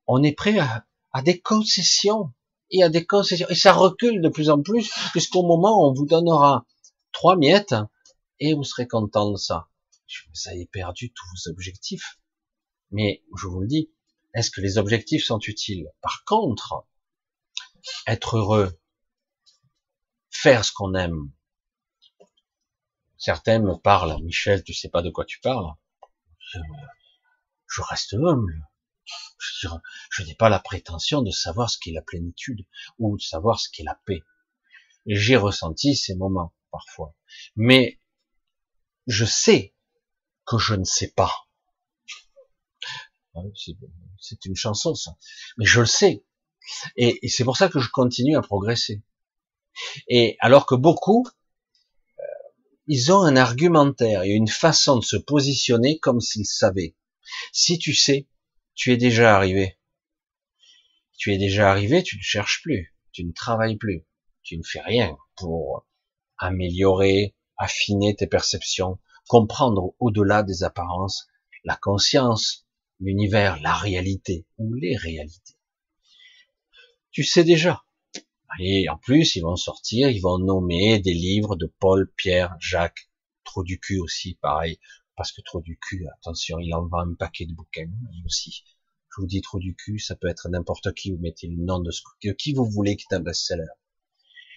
[0.07, 2.33] on est prêt à, à des concessions
[2.71, 5.95] et à des concessions et ça recule de plus en plus puisqu'au moment où on
[5.95, 6.67] vous donnera
[7.13, 7.75] trois miettes
[8.41, 9.69] et vous serez content de ça.
[10.35, 12.19] Vous avez perdu tous vos objectifs.
[12.91, 13.91] Mais je vous le dis,
[14.35, 15.91] est-ce que les objectifs sont utiles?
[16.01, 16.87] Par contre,
[18.07, 18.79] être heureux,
[20.31, 21.31] faire ce qu'on aime.
[23.17, 25.73] Certains me parlent, Michel, tu sais pas de quoi tu parles.
[26.53, 28.69] Je, reste humble.
[29.39, 29.69] Je,
[30.11, 32.67] je n'ai pas la prétention de savoir ce qu'est la plénitude
[32.99, 34.23] ou de savoir ce qu'est la paix.
[35.07, 37.15] J'ai ressenti ces moments parfois,
[37.57, 37.99] mais
[39.07, 39.75] je sais
[40.47, 41.33] que je ne sais pas.
[44.21, 45.17] C'est une chanson, ça.
[45.57, 46.25] Mais je le sais.
[46.97, 49.03] Et, c'est pour ça que je continue à progresser.
[50.09, 51.27] Et alors que beaucoup,
[52.19, 52.23] euh,
[52.87, 56.95] ils ont un argumentaire et une façon de se positionner comme s'ils savaient.
[57.53, 58.29] Si tu sais,
[58.75, 59.79] tu es déjà arrivé.
[61.17, 64.05] Tu es déjà arrivé, tu ne cherches plus, tu ne travailles plus,
[64.43, 65.87] tu ne fais rien pour
[66.37, 71.29] améliorer, affiner tes perceptions, comprendre au-delà des apparences
[71.65, 72.67] la conscience,
[73.01, 75.55] l'univers, la réalité ou les réalités.
[77.11, 77.85] Tu sais déjà.
[78.59, 83.11] Et en plus, ils vont sortir, ils vont nommer des livres de Paul, Pierre, Jacques,
[83.45, 84.79] trop du cul aussi, pareil,
[85.17, 87.91] parce que trop du cul, attention, il en vend un paquet de bouquins
[88.27, 88.65] aussi.
[89.11, 91.81] Je vous dis trop du cul, ça peut être n'importe qui, vous mettez le nom
[91.81, 92.03] de, ce,
[92.39, 93.69] qui vous voulez qui est un best-seller.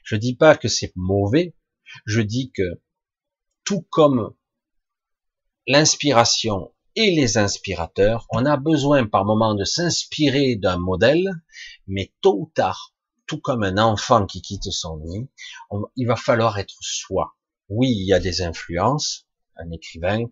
[0.03, 1.55] Je dis pas que c'est mauvais,
[2.05, 2.81] je dis que
[3.63, 4.33] tout comme
[5.67, 11.27] l'inspiration et les inspirateurs, on a besoin par moment de s'inspirer d'un modèle,
[11.87, 12.93] mais tôt ou tard,
[13.27, 15.27] tout comme un enfant qui quitte son nid,
[15.95, 17.35] il va falloir être soi.
[17.67, 20.25] Oui, il y a des influences, un écrivain,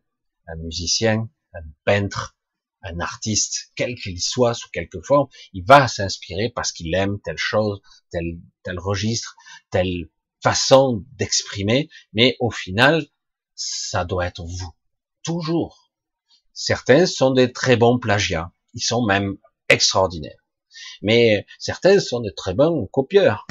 [0.47, 2.37] un musicien, un peintre,
[2.83, 7.37] un artiste, quel qu'il soit, sous quelque forme, il va s'inspirer parce qu'il aime telle
[7.37, 9.35] chose, tel, tel registre,
[9.71, 10.09] telle
[10.43, 13.07] façon d'exprimer, mais au final,
[13.55, 14.71] ça doit être vous.
[15.23, 15.91] Toujours.
[16.51, 18.51] Certains sont des très bons plagiats.
[18.73, 19.37] Ils sont même
[19.69, 20.43] extraordinaires.
[21.01, 23.47] Mais certains sont de très bons copieurs.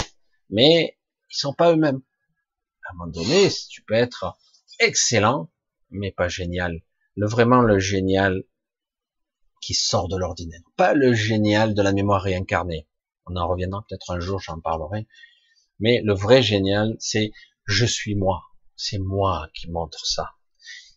[0.51, 0.99] Mais
[1.31, 2.03] ils sont pas eux-mêmes.
[2.85, 4.37] À un moment donné, tu peux être
[4.79, 5.51] excellent,
[5.91, 6.83] mais pas génial.
[7.17, 8.45] Le vraiment le génial
[9.61, 10.61] qui sort de l'ordinaire.
[10.77, 12.87] Pas le génial de la mémoire réincarnée.
[13.27, 15.07] On en reviendra peut-être un jour, j'en parlerai.
[15.83, 17.33] Mais le vrai génial, c'est
[17.65, 18.45] je suis moi.
[18.77, 20.31] C'est moi qui montre ça.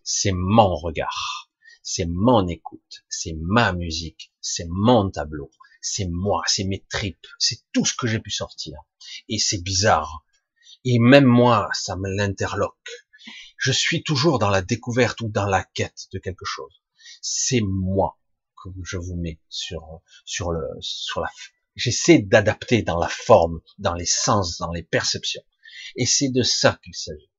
[0.03, 1.49] C'est mon regard.
[1.81, 3.03] C'est mon écoute.
[3.09, 4.31] C'est ma musique.
[4.41, 5.49] C'est mon tableau.
[5.81, 6.43] C'est moi.
[6.45, 7.25] C'est mes tripes.
[7.39, 8.77] C'est tout ce que j'ai pu sortir.
[9.27, 10.23] Et c'est bizarre.
[10.83, 12.91] Et même moi, ça me l'interloque.
[13.57, 16.83] Je suis toujours dans la découverte ou dans la quête de quelque chose.
[17.23, 18.19] C'est moi
[18.63, 21.29] que je vous mets sur, sur le, sur la,
[21.75, 25.43] j'essaie d'adapter dans la forme, dans les sens, dans les perceptions.
[25.95, 27.29] Et c'est de ça qu'il s'agit.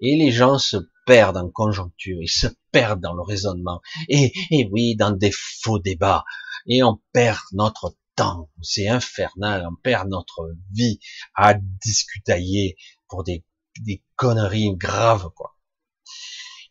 [0.00, 3.80] Et les gens se perdent en conjoncture, ils se perdent dans le raisonnement.
[4.08, 6.24] Et, et oui, dans des faux débats.
[6.66, 8.50] Et on perd notre temps.
[8.62, 9.66] C'est infernal.
[9.70, 11.00] On perd notre vie
[11.34, 12.76] à discutailler
[13.08, 13.44] pour des,
[13.80, 15.56] des conneries graves, quoi.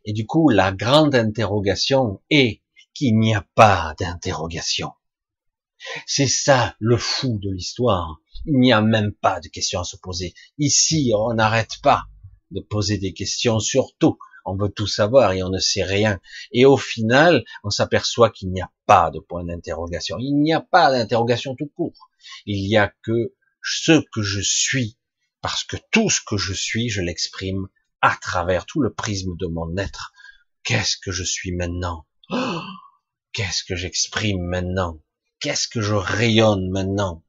[0.06, 2.62] Et du coup, la grande interrogation est
[2.94, 4.92] qu'il n'y a pas d'interrogation.
[6.06, 8.20] C'est ça le fou de l'histoire.
[8.46, 10.34] Il n'y a même pas de questions à se poser.
[10.58, 12.06] Ici, on n'arrête pas
[12.52, 14.18] de poser des questions sur tout.
[14.46, 16.20] On veut tout savoir et on ne sait rien.
[16.52, 20.18] Et au final, on s'aperçoit qu'il n'y a pas de point d'interrogation.
[20.20, 22.10] Il n'y a pas d'interrogation tout court.
[22.46, 24.98] Il n'y a que ce que je suis.
[25.42, 27.68] Parce que tout ce que je suis, je l'exprime
[28.02, 30.14] à travers tout le prisme de mon être.
[30.64, 32.06] Qu'est-ce que je suis maintenant?
[32.30, 32.62] Oh
[33.34, 35.00] Qu'est-ce que j'exprime maintenant?
[35.40, 37.24] Qu'est-ce que je rayonne maintenant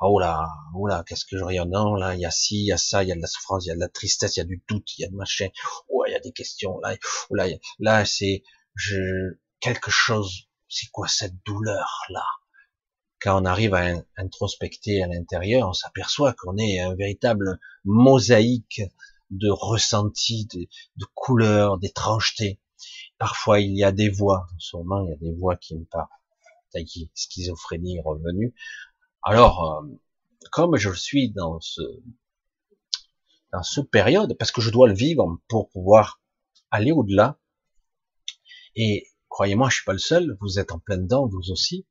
[0.00, 2.66] Oh là, oh là, qu'est-ce que je rayonne Non, là, il y a ci, il
[2.66, 4.36] y a ça, il y a de la souffrance, il y a de la tristesse,
[4.36, 5.48] il y a du doute, il y a de machin.
[5.88, 6.78] Oh, il y a des questions.
[6.80, 6.96] Là,
[7.30, 7.48] oh là,
[7.80, 8.44] là, c'est
[8.76, 10.48] je quelque chose.
[10.68, 12.24] C'est quoi cette douleur là
[13.20, 18.82] Quand on arrive à introspecter à l'intérieur, on s'aperçoit qu'on est un véritable mosaïque
[19.30, 22.60] de ressentis, de, de couleurs, d'étrangeté.
[23.18, 24.46] Parfois, il y a des voix.
[24.54, 26.06] En ce moment, il y a des voix qui me parlent.
[27.14, 28.54] Schizophrénie revenue.
[29.22, 29.86] Alors, euh,
[30.52, 31.80] comme je suis dans ce
[33.52, 36.20] dans ce période, parce que je dois le vivre pour pouvoir
[36.70, 37.38] aller au-delà.
[38.74, 40.36] Et croyez-moi, je suis pas le seul.
[40.40, 41.86] Vous êtes en plein dedans, vous aussi.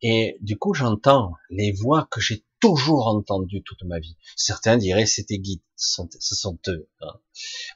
[0.00, 4.16] Et du coup, j'entends les voix que j'ai toujours entendues toute ma vie.
[4.36, 6.88] Certains diraient c'était guide, ce sont eux.
[7.00, 7.20] Hein.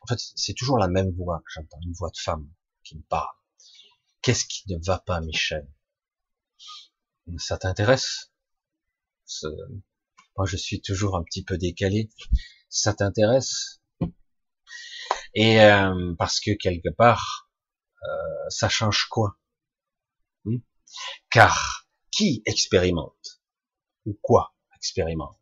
[0.03, 2.49] En fait, c'est toujours la même voix j'entends, une voix de femme
[2.83, 3.35] qui me parle.
[4.23, 5.67] Qu'est-ce qui ne va pas, Michel?
[7.39, 8.33] Ça t'intéresse.
[10.37, 12.11] Moi, je suis toujours un petit peu décalé.
[12.69, 13.81] Ça t'intéresse.
[15.35, 17.51] Et euh, parce que quelque part,
[18.05, 19.37] euh, ça change quoi?
[20.45, 20.59] Hmm?
[21.31, 23.43] Car qui expérimente?
[24.07, 25.39] Ou quoi expérimente?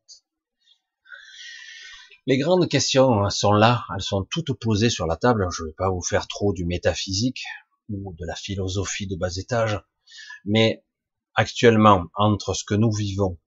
[2.27, 5.49] Les grandes questions sont là, elles sont toutes posées sur la table.
[5.51, 7.43] Je ne vais pas vous faire trop du métaphysique
[7.89, 9.81] ou de la philosophie de bas étage,
[10.45, 10.85] mais
[11.35, 13.39] actuellement, entre ce que nous vivons,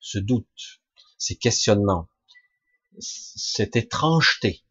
[0.00, 0.80] ce doute,
[1.18, 2.08] ces questionnements,
[2.98, 4.64] cette étrangeté,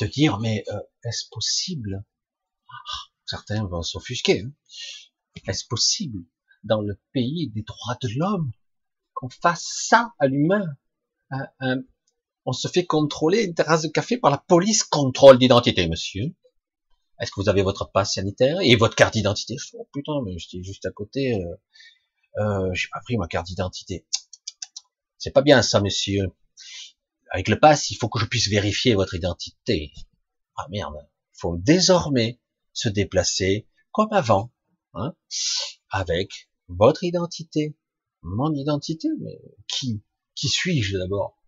[0.00, 2.04] de dire mais euh, est-ce possible?
[2.68, 2.74] Ah,
[3.26, 4.42] Certains vont s'offusquer.
[4.42, 4.52] Hein.
[5.46, 6.24] est-ce possible
[6.64, 8.52] dans le pays des droits de l'homme
[9.14, 10.76] qu'on fasse ça à l'humain?
[12.44, 16.34] On se fait contrôler une terrasse de café par la police contrôle d'identité, monsieur.
[17.20, 19.56] Est-ce que vous avez votre passe sanitaire et votre carte d'identité?
[19.74, 21.34] Oh putain, mais j'étais juste à côté.
[21.34, 21.56] Euh,
[22.38, 24.06] euh, j'ai pas pris ma carte d'identité.
[25.18, 26.26] C'est pas bien ça, monsieur.
[27.30, 29.92] Avec le pass, il faut que je puisse vérifier votre identité.
[30.56, 32.38] Ah merde, il faut désormais
[32.72, 34.52] se déplacer comme avant,
[34.94, 35.14] hein,
[35.90, 37.76] avec votre identité,
[38.22, 39.08] mon identité.
[39.20, 40.02] Mais qui,
[40.34, 41.38] qui suis-je d'abord?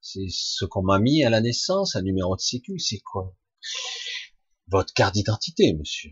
[0.00, 3.36] C'est ce qu'on m'a mis à la naissance, un numéro de sécu, c'est quoi?
[4.68, 6.10] Votre carte d'identité, monsieur.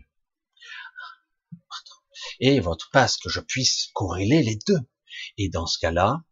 [2.39, 4.79] Et votre passe, que je puisse corréler les deux.
[5.37, 6.23] Et dans ce cas-là,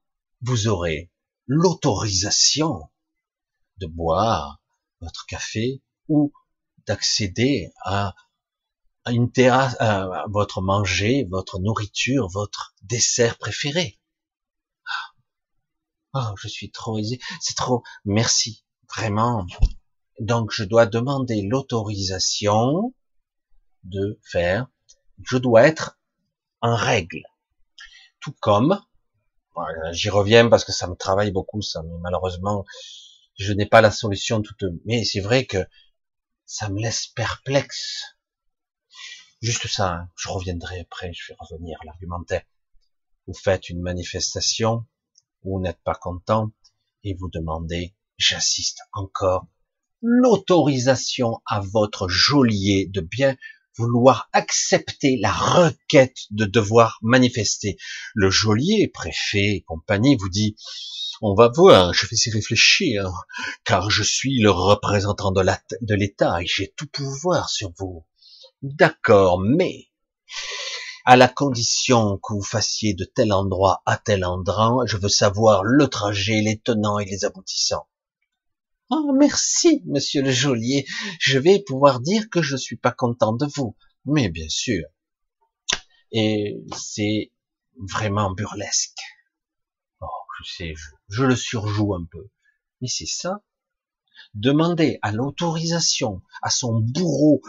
[0.41, 1.11] vous aurez
[1.47, 2.89] l'autorisation
[3.77, 4.61] de boire
[5.01, 6.33] votre café ou
[6.87, 8.15] d'accéder à,
[9.07, 13.99] une terrasse, à votre manger, votre nourriture, votre dessert préféré.
[16.13, 18.63] Oh, je suis trop aisé, c'est trop, merci,
[18.95, 19.45] vraiment.
[20.19, 22.93] Donc je dois demander l'autorisation
[23.83, 24.67] de faire
[25.23, 25.99] je dois être
[26.61, 27.23] en règle.
[28.19, 28.81] Tout comme,
[29.91, 32.65] j'y reviens parce que ça me travaille beaucoup, ça, mais malheureusement,
[33.37, 35.65] je n'ai pas la solution toute, mais c'est vrai que
[36.45, 38.03] ça me laisse perplexe.
[39.41, 40.09] Juste ça, hein.
[40.15, 42.43] je reviendrai après, je vais revenir à l'argumentaire.
[43.27, 44.85] Vous faites une manifestation,
[45.43, 46.51] vous n'êtes pas content,
[47.03, 49.47] et vous demandez, j'assiste encore,
[50.01, 53.35] l'autorisation à votre geôlier de bien
[53.77, 57.77] vouloir accepter la requête de devoir manifester.
[58.13, 60.55] Le geôlier, préfet, compagnie vous dit,
[61.21, 63.25] on va voir, je vais y réfléchir,
[63.63, 68.05] car je suis le représentant de l'État et j'ai tout pouvoir sur vous.
[68.61, 69.87] D'accord, mais
[71.05, 75.63] à la condition que vous fassiez de tel endroit à tel endroit, je veux savoir
[75.63, 77.87] le trajet, les tenants et les aboutissants.
[78.91, 80.85] Oh, merci, monsieur le geôlier.
[81.19, 83.75] Je vais pouvoir dire que je suis pas content de vous.
[84.05, 84.83] Mais bien sûr.
[86.11, 87.31] Et c'est
[87.77, 88.99] vraiment burlesque.
[90.01, 90.07] Oh,
[90.39, 90.73] je sais,
[91.09, 92.29] je, le surjoue un peu.
[92.81, 93.41] Mais c'est ça.
[94.35, 97.41] Demander à l'autorisation, à son bourreau,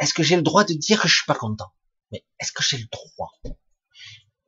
[0.00, 1.72] est-ce que j'ai le droit de dire que je suis pas content?
[2.12, 3.32] Mais est-ce que j'ai le droit?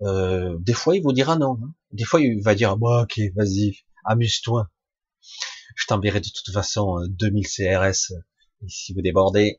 [0.03, 1.59] Euh, des fois, il vous dira non.
[1.61, 1.75] Hein.
[1.91, 4.71] Des fois, il va dire, bon, ok, vas-y, amuse-toi.
[5.77, 8.13] Je t'enverrai de toute façon 2000 euh, CRS.
[8.63, 9.59] Et si vous débordez,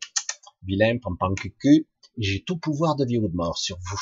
[0.63, 4.01] vilain, pam cucu, j'ai tout pouvoir de vie ou de mort sur vous.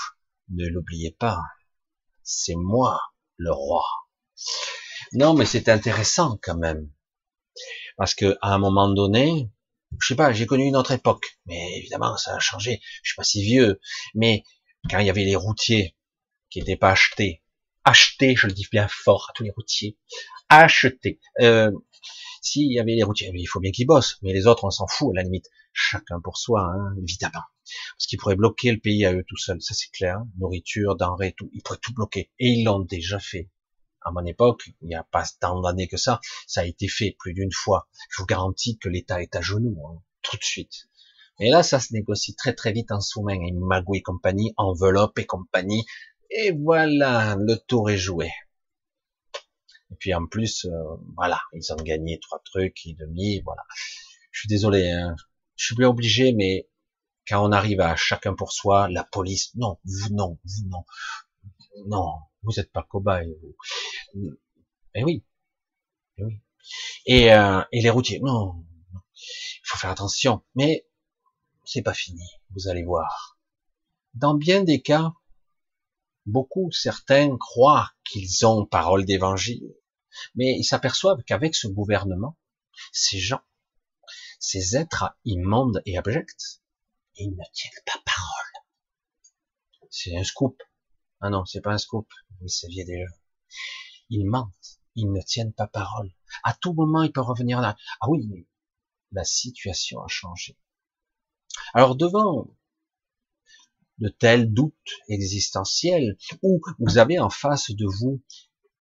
[0.50, 1.40] Ne l'oubliez pas.
[2.24, 3.02] C'est moi,
[3.36, 3.84] le roi.
[5.12, 6.90] Non, mais c'est intéressant quand même.
[7.98, 9.52] Parce que, à un moment donné,
[10.00, 11.38] je sais pas, j'ai connu une autre époque.
[11.46, 12.80] Mais évidemment, ça a changé.
[13.04, 13.80] Je suis pas si vieux.
[14.14, 14.44] Mais,
[14.90, 15.98] quand il y avait les routiers
[16.50, 17.44] qui n'étaient pas achetés,
[17.84, 19.98] achetés, je le dis bien fort à tous les routiers,
[20.50, 21.72] achetés, euh,
[22.46, 24.86] s'il y avait les routiers, il faut bien qu'ils bossent, mais les autres, on s'en
[24.86, 25.50] fout à la limite.
[25.74, 27.42] Chacun pour soi, hein, évidemment.
[27.98, 30.22] Parce qu'ils pourraient bloquer le pays à eux tout seuls, ça c'est clair.
[30.38, 31.50] Nourriture, denrées, tout.
[31.54, 32.30] Ils pourraient tout bloquer.
[32.38, 33.50] Et ils l'ont déjà fait.
[34.02, 37.16] À mon époque, il n'y a pas tant d'années que ça, ça a été fait
[37.18, 37.88] plus d'une fois.
[38.12, 40.88] Je vous garantis que l'État est à genoux, hein, tout de suite.
[41.40, 43.42] Et là, ça se négocie très très vite en sous-main.
[43.42, 45.84] Et Magou et compagnie, enveloppe et compagnie.
[46.30, 48.30] Et voilà, le tour est joué.
[49.96, 53.64] Et puis en plus, euh, voilà, ils ont gagné trois trucs et demi, voilà.
[54.32, 55.16] Je suis désolé, hein.
[55.56, 56.68] je suis bien obligé, mais
[57.26, 60.84] quand on arrive à chacun pour soi, la police, non, vous non, vous non,
[61.88, 63.38] non, vous n'êtes pas cobaye.
[64.14, 64.36] Vous.
[64.96, 65.24] Eh oui,
[66.18, 66.42] eh oui.
[67.06, 68.66] Et, euh, et les routiers, non,
[69.16, 70.44] il faut faire attention.
[70.56, 70.86] Mais
[71.64, 73.40] c'est pas fini, vous allez voir.
[74.14, 75.14] Dans bien des cas,
[76.26, 79.74] beaucoup, certains croient qu'ils ont parole d'évangile,
[80.36, 82.38] mais ils s'aperçoivent qu'avec ce gouvernement,
[82.92, 83.42] ces gens,
[84.40, 86.62] ces êtres immondes et abjects,
[87.18, 88.64] ils ne tiennent pas parole.
[89.90, 90.62] C'est un scoop.
[91.22, 93.10] Ah non, c'est pas un scoop, vous le saviez déjà.
[94.10, 96.12] Ils mentent, ils ne tiennent pas parole.
[96.44, 97.78] À tout moment, ils peuvent revenir là.
[98.02, 98.48] Ah oui,
[99.12, 100.58] la situation a changé.
[101.74, 102.48] Alors devant
[104.00, 104.76] de tels doutes
[105.08, 108.22] existentiels, où vous avez en face de vous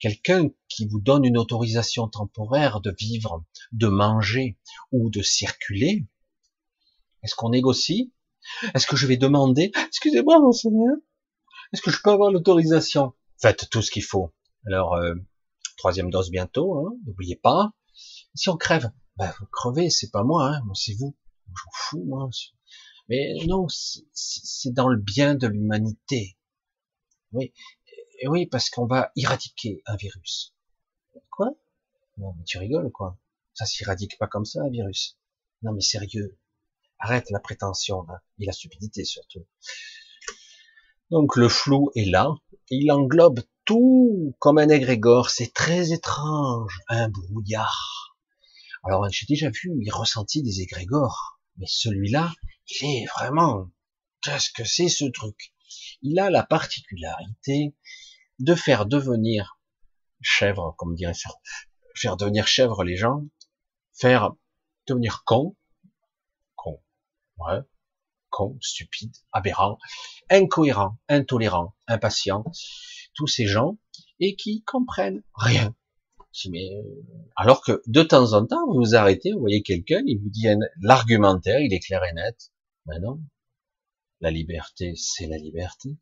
[0.04, 3.42] quelqu'un qui vous donne une autorisation temporaire de vivre,
[3.72, 4.58] de manger
[4.92, 6.06] ou de circuler,
[7.22, 8.12] est-ce qu'on négocie?
[8.74, 10.94] Est-ce que je vais demander, excusez-moi monseigneur,
[11.72, 13.14] est-ce que je peux avoir l'autorisation?
[13.40, 14.34] Faites tout ce qu'il faut.
[14.66, 15.14] Alors, euh,
[15.78, 17.72] troisième dose bientôt, hein, n'oubliez pas.
[18.34, 21.16] Si on crève, ben, vous crevez, c'est pas moi, hein, c'est vous.
[21.46, 22.28] Je m'en fous, moi.
[23.08, 26.36] Mais non, c'est dans le bien de l'humanité.
[27.32, 27.54] Oui,
[28.24, 30.54] et oui, parce qu'on va éradiquer un virus.
[31.30, 31.50] Quoi?
[32.16, 33.18] Non, mais tu rigoles, quoi.
[33.52, 35.18] Ça s'éradique pas comme ça, un virus.
[35.60, 36.38] Non, mais sérieux.
[36.98, 39.44] Arrête la prétention, hein, et la stupidité surtout.
[41.10, 42.30] Donc le flou est là,
[42.70, 48.16] il englobe tout comme un égrégore, c'est très étrange, un brouillard.
[48.84, 52.32] Alors j'ai déjà vu et ressenti des égrégores, mais celui-là,
[52.68, 53.70] il est vraiment,
[54.22, 55.52] qu'est-ce que c'est ce truc?
[56.00, 57.74] Il a la particularité
[58.38, 59.58] de faire devenir
[60.20, 61.30] chèvre, comme dirait ça,
[61.94, 63.24] faire devenir chèvre les gens,
[63.92, 64.32] faire
[64.86, 65.56] devenir con,
[66.56, 66.80] con,
[67.38, 67.60] ouais,
[68.30, 69.78] con, stupide, aberrant,
[70.30, 72.44] incohérent, intolérant, impatient,
[73.14, 73.78] tous ces gens,
[74.20, 75.74] et qui comprennent rien.
[76.50, 76.70] Mais,
[77.36, 80.46] alors que de temps en temps, vous vous arrêtez, vous voyez quelqu'un, il vous dit
[80.80, 82.52] l'argumentaire, il est clair et net.
[82.86, 83.20] Mais non,
[84.20, 85.96] la liberté, c'est la liberté.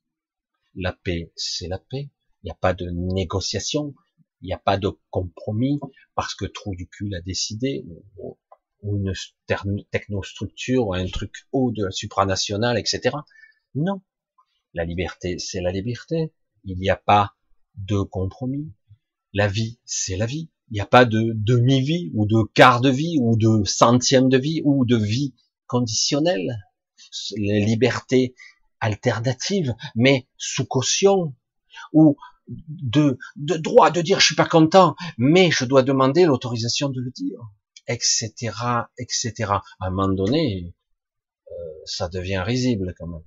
[0.75, 2.09] La paix, c'est la paix.
[2.43, 3.95] Il n'y a pas de négociation,
[4.41, 5.79] il n'y a pas de compromis
[6.15, 7.85] parce que Trou du cul a décidé,
[8.19, 8.37] ou,
[8.83, 9.13] une
[9.93, 13.17] technostructure, ou un truc haut de supranational, etc.
[13.77, 14.03] Non,
[14.75, 16.33] La liberté, c'est la liberté.
[16.65, 17.35] Il n'y a pas
[17.77, 18.73] de compromis.
[19.33, 20.51] La vie, c'est la vie.
[20.71, 24.39] Il n'y a pas de demi-vie ou de quart de vie ou de centième de
[24.39, 25.35] vie ou de vie
[25.67, 26.59] conditionnelle.
[27.37, 28.35] La liberté
[28.81, 31.35] alternative, mais sous caution
[31.93, 32.17] ou
[32.69, 37.11] de, droit de dire je suis pas content, mais je dois demander l'autorisation de le
[37.11, 37.39] dire,
[37.87, 38.33] etc.,
[38.99, 39.33] etc.
[39.51, 40.75] À un moment donné,
[41.51, 41.53] euh,
[41.85, 43.25] ça devient risible quand même.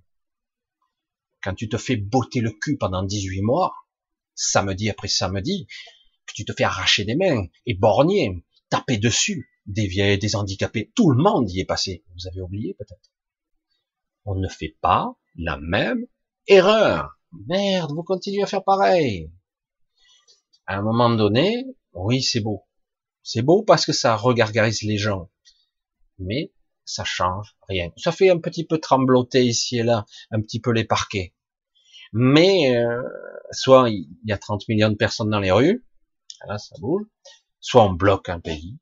[1.44, 3.74] Quand tu te fais botter le cul pendant 18 mois,
[4.34, 5.68] samedi après samedi,
[6.26, 10.92] que tu te fais arracher des mains, et borgner, taper dessus, des vieilles, des handicapés,
[10.96, 12.04] tout le monde y est passé.
[12.16, 13.12] Vous avez oublié peut-être.
[14.26, 16.06] On ne fait pas la même
[16.48, 17.20] erreur.
[17.48, 19.32] Merde, vous continuez à faire pareil.
[20.66, 22.66] À un moment donné, oui, c'est beau.
[23.24, 25.30] C'est beau parce que ça regargarise les gens.
[26.20, 26.54] Mais
[26.86, 27.92] ça change rien.
[27.98, 31.34] Ça fait un petit peu trembloter ici et là, un petit peu les parquets.
[32.14, 33.02] Mais euh,
[33.52, 35.86] soit il y a 30 millions de personnes dans les rues,
[36.48, 37.06] là ça bouge,
[37.60, 38.78] soit on bloque un pays.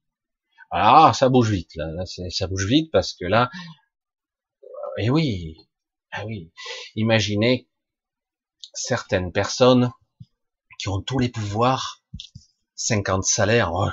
[0.71, 3.49] Ah, ça bouge vite, là, là ça bouge vite parce que là,
[4.97, 5.57] et eh oui,
[6.11, 6.51] ah oui,
[6.95, 7.67] imaginez
[8.73, 9.91] certaines personnes
[10.79, 12.03] qui ont tous les pouvoirs,
[12.75, 13.89] 50 salaires, oh,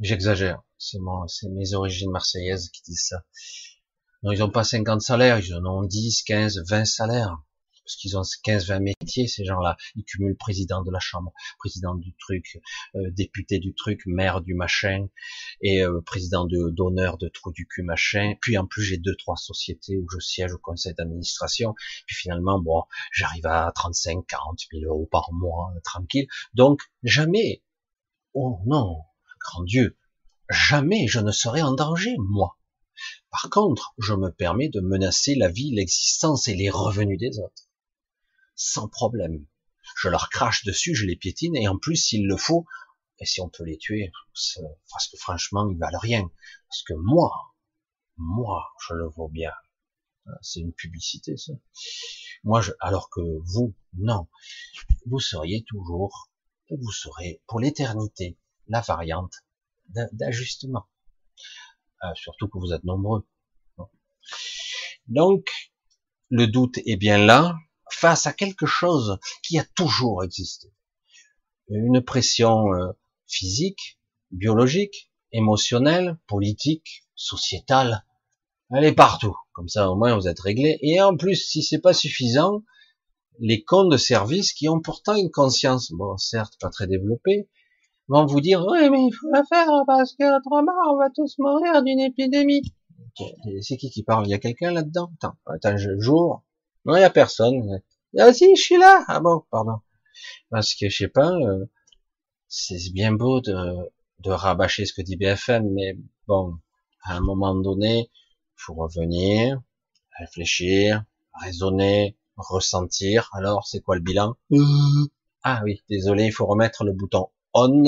[0.00, 0.98] j'exagère, c'est
[1.28, 3.22] c'est mes origines marseillaises qui disent ça.
[4.22, 7.36] Non, ils n'ont pas 50 salaires, ils en ont 10, 15, 20 salaires
[7.84, 9.76] parce qu'ils ont 15-20 métiers, ces gens-là.
[9.94, 12.58] Ils cumulent président de la chambre, président du truc,
[12.94, 15.06] euh, député du truc, maire du machin,
[15.60, 18.34] et euh, président de d'honneur de trou du cul machin.
[18.40, 21.74] Puis en plus, j'ai deux, trois sociétés où je siège au conseil d'administration.
[22.06, 26.26] Puis finalement, bon, j'arrive à 35, 40 000 euros par mois, euh, tranquille.
[26.54, 27.62] Donc, jamais,
[28.32, 29.02] oh non,
[29.40, 29.98] grand Dieu,
[30.48, 32.58] jamais je ne serai en danger, moi.
[33.30, 37.64] Par contre, je me permets de menacer la vie, l'existence et les revenus des autres
[38.54, 39.46] sans problème.
[39.96, 42.66] Je leur crache dessus, je les piétine, et en plus, s'il le faut,
[43.18, 44.10] et si on peut les tuer,
[44.90, 46.30] parce que franchement, ils valent rien.
[46.68, 47.30] Parce que moi,
[48.16, 49.52] moi, je le vaux bien.
[50.40, 51.52] C'est une publicité, ça.
[52.44, 54.28] Moi, je, alors que vous, non.
[55.06, 56.30] Vous seriez toujours,
[56.70, 58.38] vous serez pour l'éternité,
[58.68, 59.34] la variante
[60.12, 60.86] d'ajustement.
[62.02, 63.26] Euh, surtout que vous êtes nombreux.
[65.06, 65.50] Donc,
[66.30, 67.54] le doute est bien là,
[67.94, 70.72] face à quelque chose qui a toujours existé.
[71.68, 72.92] Une pression euh,
[73.26, 73.98] physique,
[74.30, 78.04] biologique, émotionnelle, politique, sociétale,
[78.70, 79.36] elle est partout.
[79.52, 80.78] Comme ça, au moins, vous êtes réglé.
[80.82, 82.62] Et en plus, si c'est pas suffisant,
[83.38, 87.48] les comptes de service qui ont pourtant une conscience, bon, certes, pas très développée,
[88.08, 91.36] vont vous dire, oui, mais il faut la faire parce que autrement, on va tous
[91.38, 92.62] mourir d'une épidémie.
[93.60, 94.26] C'est qui qui parle?
[94.26, 95.10] Il y a quelqu'un là-dedans?
[95.16, 96.42] Attends, attends, je jour.
[96.84, 97.82] Non, il y a personne.
[98.18, 99.04] Ah si, je suis là.
[99.08, 99.78] Ah bon, pardon.
[100.50, 101.66] Parce que je sais pas, euh,
[102.48, 103.54] c'est bien beau de,
[104.20, 105.96] de rabâcher ce que dit BFM, mais
[106.28, 106.58] bon,
[107.04, 108.10] à un moment donné,
[108.56, 109.60] faut revenir,
[110.18, 111.04] réfléchir,
[111.42, 113.30] raisonner, ressentir.
[113.34, 114.34] Alors, c'est quoi le bilan?
[115.42, 117.84] Ah oui, désolé, il faut remettre le bouton on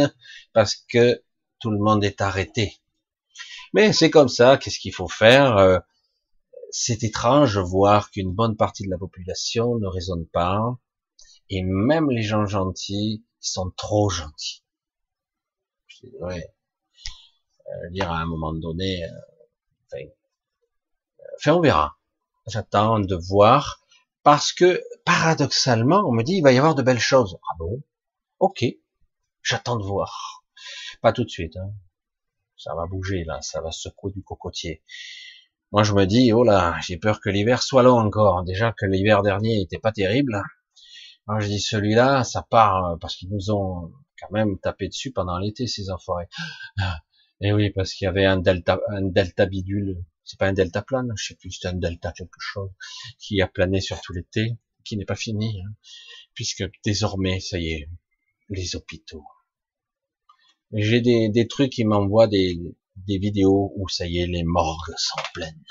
[0.53, 1.23] parce que
[1.59, 2.77] tout le monde est arrêté.
[3.75, 5.57] Mais c'est comme ça, qu'est-ce qu'il faut faire?
[5.57, 5.79] Euh,
[6.79, 10.77] c'est étrange voir qu'une bonne partie de la population ne raisonne pas,
[11.49, 14.63] et même les gens gentils sont trop gentils.
[15.87, 16.55] Je ouais,
[17.67, 19.09] euh, dire à un moment donné, euh,
[19.95, 20.05] euh,
[21.39, 21.97] enfin, on verra.
[22.47, 23.81] J'attends de voir,
[24.23, 27.39] parce que paradoxalement, on me dit il va y avoir de belles choses.
[27.51, 27.83] Ah bon?
[28.39, 28.67] Ok,
[29.43, 30.45] j'attends de voir.
[31.01, 31.57] Pas tout de suite.
[31.57, 31.73] Hein.
[32.59, 34.83] Ça va bouger là, ça va secouer du cocotier.
[35.77, 38.45] Moi, je me dis, oh là, j'ai peur que l'hiver soit long encore.
[38.45, 40.43] Déjà que l'hiver dernier était pas terrible.
[41.27, 45.13] Moi, je dis, celui-là, ça part euh, parce qu'ils nous ont quand même tapé dessus
[45.13, 46.29] pendant l'été, ces enfoirés.
[47.43, 50.03] Et oui, parce qu'il y avait un delta, un delta bidule.
[50.25, 52.71] C'est pas un delta plane, je sais plus, c'est un delta quelque chose
[53.19, 55.75] qui a plané sur tout l'été, qui n'est pas fini, hein.
[56.33, 57.91] puisque désormais, ça y est,
[58.49, 59.27] les hôpitaux.
[60.73, 62.59] J'ai des, des trucs qui m'envoient des,
[62.97, 65.65] des vidéos où ça y est, les morgues sont pleines.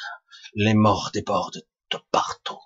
[0.54, 2.60] Les morts débordent de partout.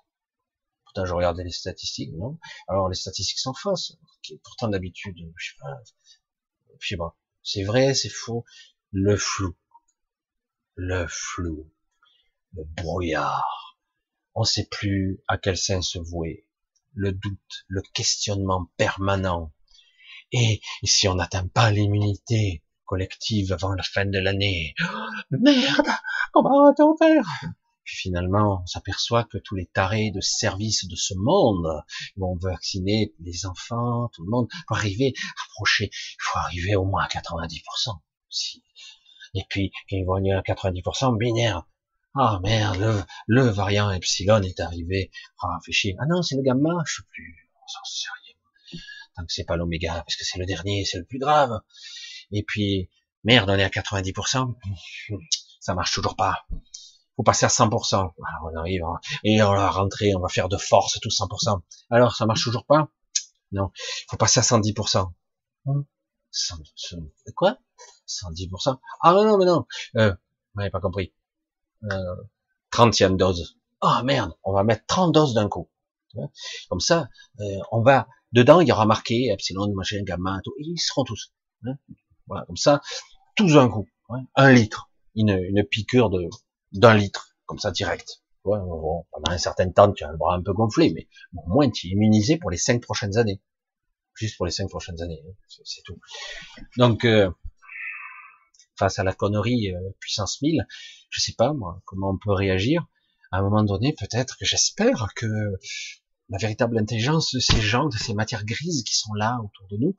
[0.84, 2.38] Pourtant, je regardais les statistiques, non?
[2.68, 3.96] Alors, les statistiques sont fausses.
[4.42, 5.80] Pourtant, d'habitude, je sais pas,
[6.78, 7.16] je sais pas.
[7.42, 8.44] C'est vrai, c'est faux?
[8.90, 9.56] Le flou.
[10.74, 11.72] Le flou.
[12.52, 13.78] Le brouillard.
[14.34, 16.46] On sait plus à quel sens se vouer.
[16.94, 19.52] Le doute, le questionnement permanent.
[20.32, 24.74] et si on n'atteint pas l'immunité, collective avant la fin de l'année.
[25.30, 25.86] merde,
[26.32, 27.22] comment va-t-on faire
[27.84, 31.84] Puis finalement, on s'aperçoit que tous les tarés de service de ce monde
[32.16, 35.14] vont vacciner les enfants, tout le monde, pour arriver,
[35.46, 38.00] approcher, il faut arriver au moins à 90%.
[39.34, 41.62] Et puis, quand ils vont arriver à 90%, binaire.
[42.16, 45.12] Ah merde, le, le variant epsilon est arrivé.
[45.40, 45.94] Ah, fait chier.
[46.00, 47.48] Ah non, c'est le gamma, je sais plus.
[47.54, 48.84] On s'en sérieux.
[49.14, 51.60] Tant que c'est pas l'oméga, parce que c'est le dernier, c'est le plus grave.
[52.32, 52.88] Et puis,
[53.24, 54.54] merde, on est à 90%,
[55.60, 56.46] ça marche toujours pas.
[57.16, 57.94] Faut passer à 100%.
[57.96, 58.14] Alors
[58.44, 58.98] on arrive, hein.
[59.24, 61.60] et on va rentrer, on va faire de force tout 100%.
[61.90, 62.88] Alors, ça marche toujours pas?
[63.52, 63.70] Non,
[64.08, 65.12] faut passer à 110%.
[65.66, 65.84] Hum.
[67.34, 67.58] Quoi?
[68.06, 69.66] 110% Ah non, mais non,
[69.96, 70.14] euh,
[70.54, 71.12] vous n'avez pas compris.
[71.84, 72.16] Euh,
[72.72, 73.58] 30e dose.
[73.80, 75.68] Ah oh, merde, on va mettre 30 doses d'un coup.
[76.68, 77.08] Comme ça,
[77.40, 81.32] euh, on va dedans, il y aura marqué epsilon, machin, gamma, tout, ils seront tous.
[81.64, 81.74] Hein
[82.30, 82.80] voilà, comme ça,
[83.34, 86.28] tous un coup, hein, un litre, une, une piqûre de
[86.72, 88.22] d'un litre, comme ça direct.
[88.44, 91.48] Ouais, bon, pendant un certain temps, tu as le bras un peu gonflé, mais au
[91.48, 93.42] moins tu es immunisé pour les cinq prochaines années,
[94.14, 95.32] juste pour les cinq prochaines années, hein,
[95.64, 95.98] c'est tout.
[96.76, 97.30] Donc euh,
[98.78, 100.64] face à la connerie euh, puissance 1000,
[101.10, 102.86] je sais pas moi comment on peut réagir.
[103.32, 105.26] À un moment donné, peut-être que j'espère que
[106.30, 109.76] la véritable intelligence de ces gens, de ces matières grises qui sont là autour de
[109.76, 109.94] nous,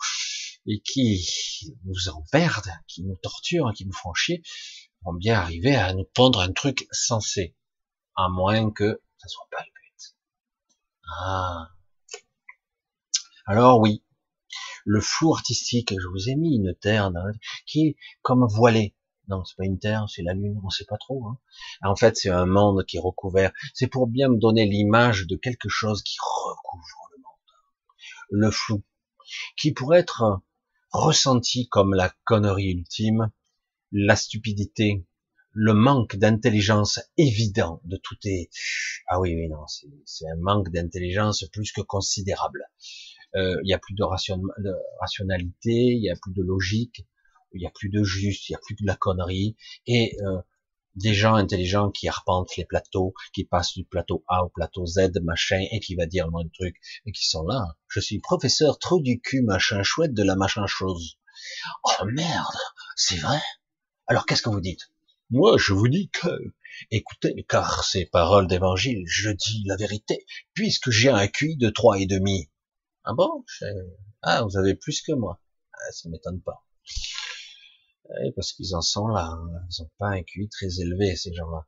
[0.65, 1.27] et qui
[1.85, 4.13] nous emmerdent, qui nous torturent, qui nous font
[5.03, 7.55] vont bien arriver à nous pondre un truc sensé.
[8.15, 10.15] À moins que ça soit pas le but.
[11.19, 11.69] Ah.
[13.45, 14.03] Alors oui,
[14.85, 17.11] le flou artistique, je vous ai mis une terre
[17.65, 18.95] qui est comme voilée.
[19.27, 21.25] Non, c'est pas une terre, c'est la lune, on sait pas trop.
[21.27, 21.37] Hein.
[21.83, 23.51] En fait, c'est un monde qui est recouvert.
[23.73, 28.43] C'est pour bien me donner l'image de quelque chose qui recouvre le monde.
[28.45, 28.83] Le flou,
[29.57, 30.41] qui pourrait être
[30.91, 33.31] ressenti comme la connerie ultime,
[33.91, 35.05] la stupidité,
[35.53, 38.49] le manque d'intelligence évident de tout est.
[39.07, 39.65] Ah oui, oui, non,
[40.05, 42.65] c'est un manque d'intelligence plus que considérable.
[43.35, 47.05] Euh, il y a plus de, de, rationalité, il y a plus de logique,
[47.53, 50.41] il y a plus de juste, il y a plus de la connerie, et euh,
[50.95, 55.11] des gens intelligents qui arpentent les plateaux, qui passent du plateau A au plateau Z,
[55.23, 57.77] machin, et qui va dire le moins de trucs, et qui sont là.
[57.87, 61.17] Je suis professeur trop du cul, machin chouette de la machin chose.
[61.83, 62.57] Oh merde,
[62.95, 63.41] c'est vrai?
[64.07, 64.91] Alors qu'est-ce que vous dites?
[65.29, 66.27] Moi, je vous dis que,
[66.91, 71.99] écoutez, car ces paroles d'évangile, je dis la vérité, puisque j'ai un QI de trois
[71.99, 72.49] et demi.
[73.05, 73.45] Ah bon?
[74.21, 75.41] Ah, vous avez plus que moi.
[75.73, 76.65] Ah, ça m'étonne pas
[78.35, 79.25] parce qu'ils en sont là.
[79.25, 79.49] Hein.
[79.69, 81.65] Ils n'ont pas un QI très élevé, ces gens-là.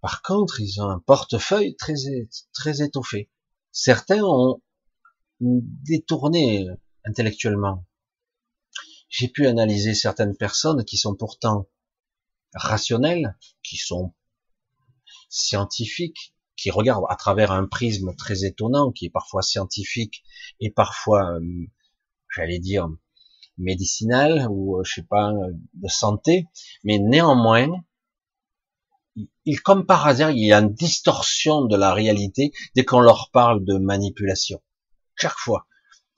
[0.00, 1.94] Par contre, ils ont un portefeuille très,
[2.52, 3.30] très étoffé.
[3.70, 4.62] Certains ont
[5.40, 6.66] détourné
[7.04, 7.86] intellectuellement.
[9.08, 11.68] J'ai pu analyser certaines personnes qui sont pourtant
[12.54, 14.14] rationnelles, qui sont
[15.28, 20.22] scientifiques, qui regardent à travers un prisme très étonnant, qui est parfois scientifique
[20.60, 21.66] et parfois, euh,
[22.34, 22.88] j'allais dire,
[23.60, 25.32] médicinale ou euh, je sais pas
[25.74, 26.46] de santé,
[26.84, 27.68] mais néanmoins,
[29.44, 33.30] il, comme par hasard, il y a une distorsion de la réalité dès qu'on leur
[33.32, 34.60] parle de manipulation.
[35.16, 35.66] Chaque fois.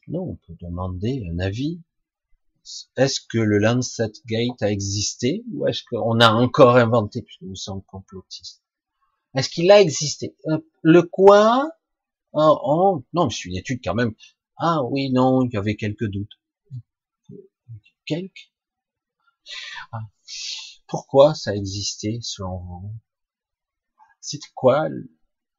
[0.09, 1.81] Non, on peut demander un avis.
[2.97, 7.23] Est-ce que le Lancet Gate a existé ou est-ce qu'on a encore inventé?
[7.23, 8.63] Puisque nous sommes complotistes
[9.35, 10.37] Est-ce qu'il a existé?
[10.47, 11.71] Euh, Le quoi?
[12.33, 14.15] Oh, oh, Non, c'est une étude quand même.
[14.57, 16.39] Ah oui, non, il y avait quelques doutes.
[20.87, 22.95] Pourquoi ça existait selon vous?
[24.21, 24.89] C'était quoi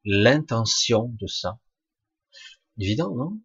[0.04, 1.58] l'intention de ça?
[2.78, 3.40] Évident, non?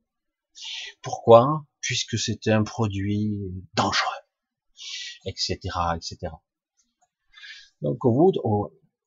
[1.01, 1.65] Pourquoi?
[1.81, 3.39] Puisque c'était un produit
[3.73, 4.21] dangereux,
[5.25, 5.57] etc.,
[5.95, 6.33] etc.
[7.81, 8.03] Donc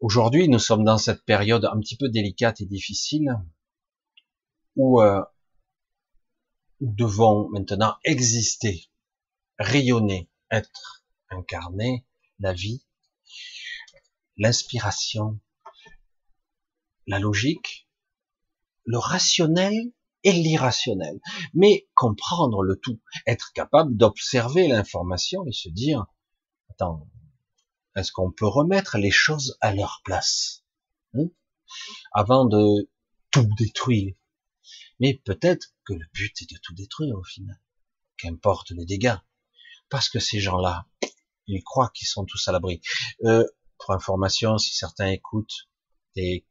[0.01, 3.37] aujourd'hui, nous sommes dans cette période un petit peu délicate et difficile
[4.77, 5.23] où euh,
[6.81, 8.91] nous devons maintenant exister
[9.63, 12.07] rayonner, être incarné,
[12.39, 12.85] la vie,
[14.37, 15.41] l'inspiration,
[17.07, 17.89] la logique,
[18.85, 19.93] le rationnel
[20.25, 21.21] et l'irrationnel.
[21.55, 26.07] Mais comprendre le tout, être capable d'observer l'information et se dire,
[26.71, 27.09] attends,
[27.97, 30.65] est-ce qu'on peut remettre les choses à leur place
[31.15, 31.29] hein
[32.13, 32.91] avant de
[33.31, 34.15] tout détruire?
[35.01, 37.61] Mais peut-être que le but est de tout détruire au final.
[38.17, 39.17] Qu'importe les dégâts
[39.93, 40.89] parce que ces gens-là,
[41.47, 42.81] ils croient qu'ils sont tous à l'abri.
[43.25, 45.69] Euh, pour information, si certains écoutent
[46.17, 46.47] des,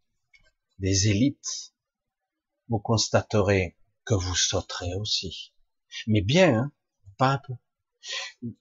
[0.78, 1.74] des élites,
[2.70, 5.56] vous constaterez que vous sauterez aussi.
[6.06, 6.72] Mais bien, hein,
[7.18, 7.54] pas un peu.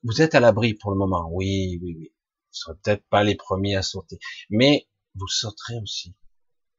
[0.03, 2.15] Vous êtes à l'abri pour le moment, oui, oui, oui.
[2.15, 4.19] Vous serez peut-être pas les premiers à sauter.
[4.49, 6.15] Mais vous sauterez aussi.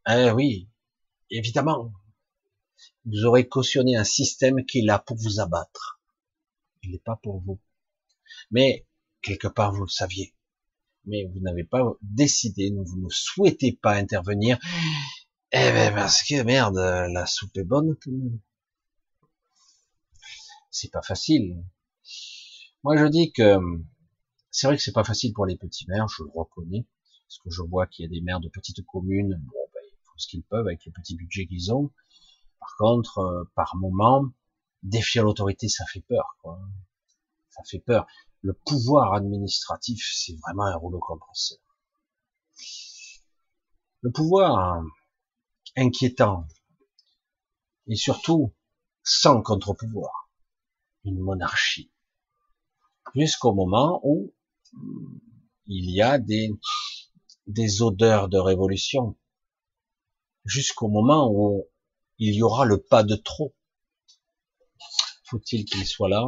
[0.10, 0.72] Eh oui,
[1.30, 1.94] évidemment.
[3.06, 6.02] Vous aurez cautionné un système qui est là pour vous abattre.
[6.82, 7.60] Il n'est pas pour vous.
[8.50, 8.86] Mais,
[9.22, 10.34] quelque part, vous le saviez.
[11.06, 14.58] Mais vous n'avez pas décidé, vous ne souhaitez pas intervenir.
[15.52, 17.98] Eh ben, parce que merde, la soupe est bonne
[20.70, 21.64] C'est pas facile.
[22.84, 23.58] Moi, je dis que
[24.52, 26.86] c'est vrai que c'est pas facile pour les petits maires, je le reconnais,
[27.28, 29.98] parce que je vois qu'il y a des maires de petites communes, bon, ben, ils
[30.06, 31.92] font ce qu'ils peuvent avec le petit budget qu'ils ont.
[32.60, 34.26] Par contre, euh, par moment,
[34.84, 36.60] défier l'autorité, ça fait peur, quoi.
[37.50, 38.06] Ça fait peur.
[38.44, 41.60] Le pouvoir administratif, c'est vraiment un rouleau compresseur.
[44.02, 44.84] Le pouvoir
[45.76, 46.48] inquiétant
[47.88, 48.54] et surtout
[49.04, 50.32] sans contre-pouvoir,
[51.04, 51.92] une monarchie
[53.16, 54.34] jusqu'au moment où
[55.66, 56.50] il y a des,
[57.48, 59.18] des odeurs de révolution,
[60.46, 61.68] jusqu'au moment où
[62.18, 63.54] il y aura le pas de trop.
[65.26, 66.28] Faut-il qu'il soit là?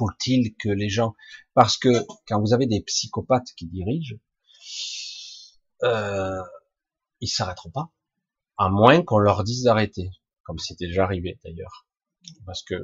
[0.00, 1.14] Faut-il que les gens...
[1.54, 4.16] Parce que quand vous avez des psychopathes qui dirigent,
[5.82, 6.42] euh,
[7.20, 7.90] ils s'arrêteront pas,
[8.56, 10.10] à moins qu'on leur dise d'arrêter,
[10.42, 11.86] comme c'était déjà arrivé d'ailleurs
[12.46, 12.74] parce que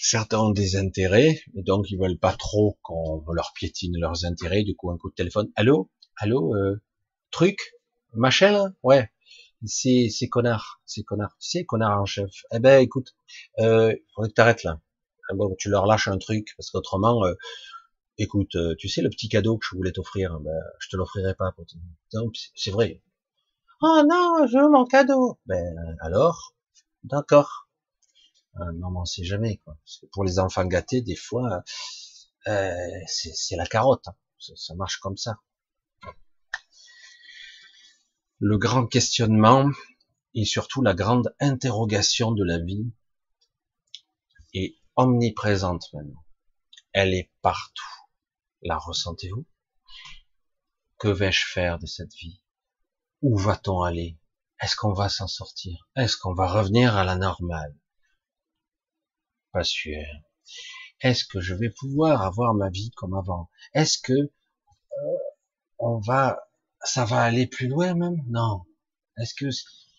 [0.00, 4.62] certains ont des intérêts et donc ils veulent pas trop qu'on leur piétine leurs intérêts.
[4.62, 5.50] Du coup, un coup de téléphone.
[5.56, 6.80] Allô, allô, euh,
[7.30, 7.58] truc,
[8.12, 9.10] machin, ouais.
[9.64, 11.34] C'est c'est connard, c'est connard.
[11.38, 12.30] Sais, connard en chef.
[12.52, 13.16] Eh ben, écoute,
[13.58, 14.80] euh, faudrait que t'arrêtes là.
[15.34, 17.34] Bon, tu leur lâches un truc parce qu'autrement, euh,
[18.18, 21.34] écoute, euh, tu sais le petit cadeau que je voulais t'offrir, ben, je te l'offrirai
[21.34, 21.54] pas.
[22.54, 23.02] C'est vrai.
[23.82, 25.38] Oh non, je veux mon cadeau.
[25.46, 26.54] Ben alors,
[27.04, 27.66] d'accord
[28.60, 29.60] euh, non, mais on sait jamais.
[29.64, 29.76] Quoi.
[30.12, 31.62] pour les enfants gâtés, des fois,
[32.48, 32.72] euh,
[33.06, 34.08] c'est la carotte.
[34.08, 34.14] Hein.
[34.38, 35.40] Ça, marche comme ça.
[38.38, 39.68] Le grand questionnement
[40.34, 42.86] et surtout la grande interrogation de la vie
[44.96, 46.24] omniprésente maintenant.
[46.92, 47.84] Elle est partout.
[48.62, 49.46] La ressentez-vous?
[50.98, 52.42] Que vais-je faire de cette vie?
[53.22, 54.18] Où va-t-on aller?
[54.60, 55.88] Est-ce qu'on va s'en sortir?
[55.96, 57.76] Est-ce qu'on va revenir à la normale?
[61.00, 63.50] Est-ce que je vais pouvoir avoir ma vie comme avant?
[63.74, 64.30] Est-ce que euh,
[65.78, 66.38] on va,
[66.82, 68.22] ça va aller plus loin même?
[68.28, 68.64] Non.
[69.18, 69.46] Est-ce que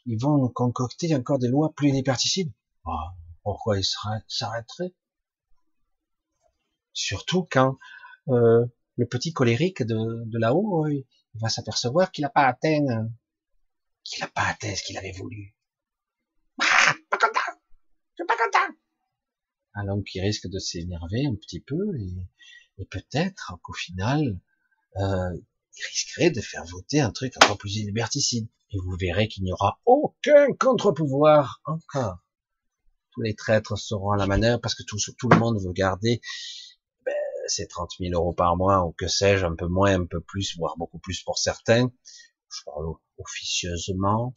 [0.06, 2.52] ils vont concocter encore des lois plus liberticides?
[2.86, 3.16] Ah,
[3.48, 3.86] Pourquoi ils
[4.28, 4.94] s'arrêteraient
[6.92, 7.78] Surtout quand
[8.28, 8.66] euh,
[8.98, 13.08] le petit colérique de, là-haut, il va s'apercevoir qu'il n'a pas atteint,
[14.04, 15.56] qu'il n'a pas atteint ce qu'il avait voulu.
[16.60, 17.40] Ah, pas content,
[18.18, 18.76] je suis pas content
[19.76, 24.42] un homme qui risque de s'énerver un petit peu et, peut-être qu'au final,
[24.98, 25.38] euh,
[25.78, 28.50] il risquerait de faire voter un truc encore plus liberticide.
[28.72, 32.27] Et vous verrez qu'il n'y aura aucun contre-pouvoir encore.
[33.24, 34.98] Les traîtres seront à la manœuvre parce que tout,
[35.30, 36.22] le monde veut garder
[37.06, 37.14] ben,
[37.48, 40.58] ces 30 000 euros par mois ou que sais-je, un peu moins, un peu plus,
[40.58, 41.92] voire beaucoup plus pour certains.
[42.50, 42.86] Je parle
[43.18, 44.34] officieusement.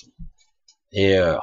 [0.92, 1.36] Et euh,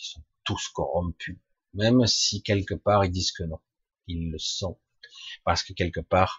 [0.00, 1.38] ils sont tous corrompus
[1.74, 3.60] même si quelque part ils disent que non.
[4.06, 4.78] Ils le sont.
[5.44, 6.38] Parce que quelque part,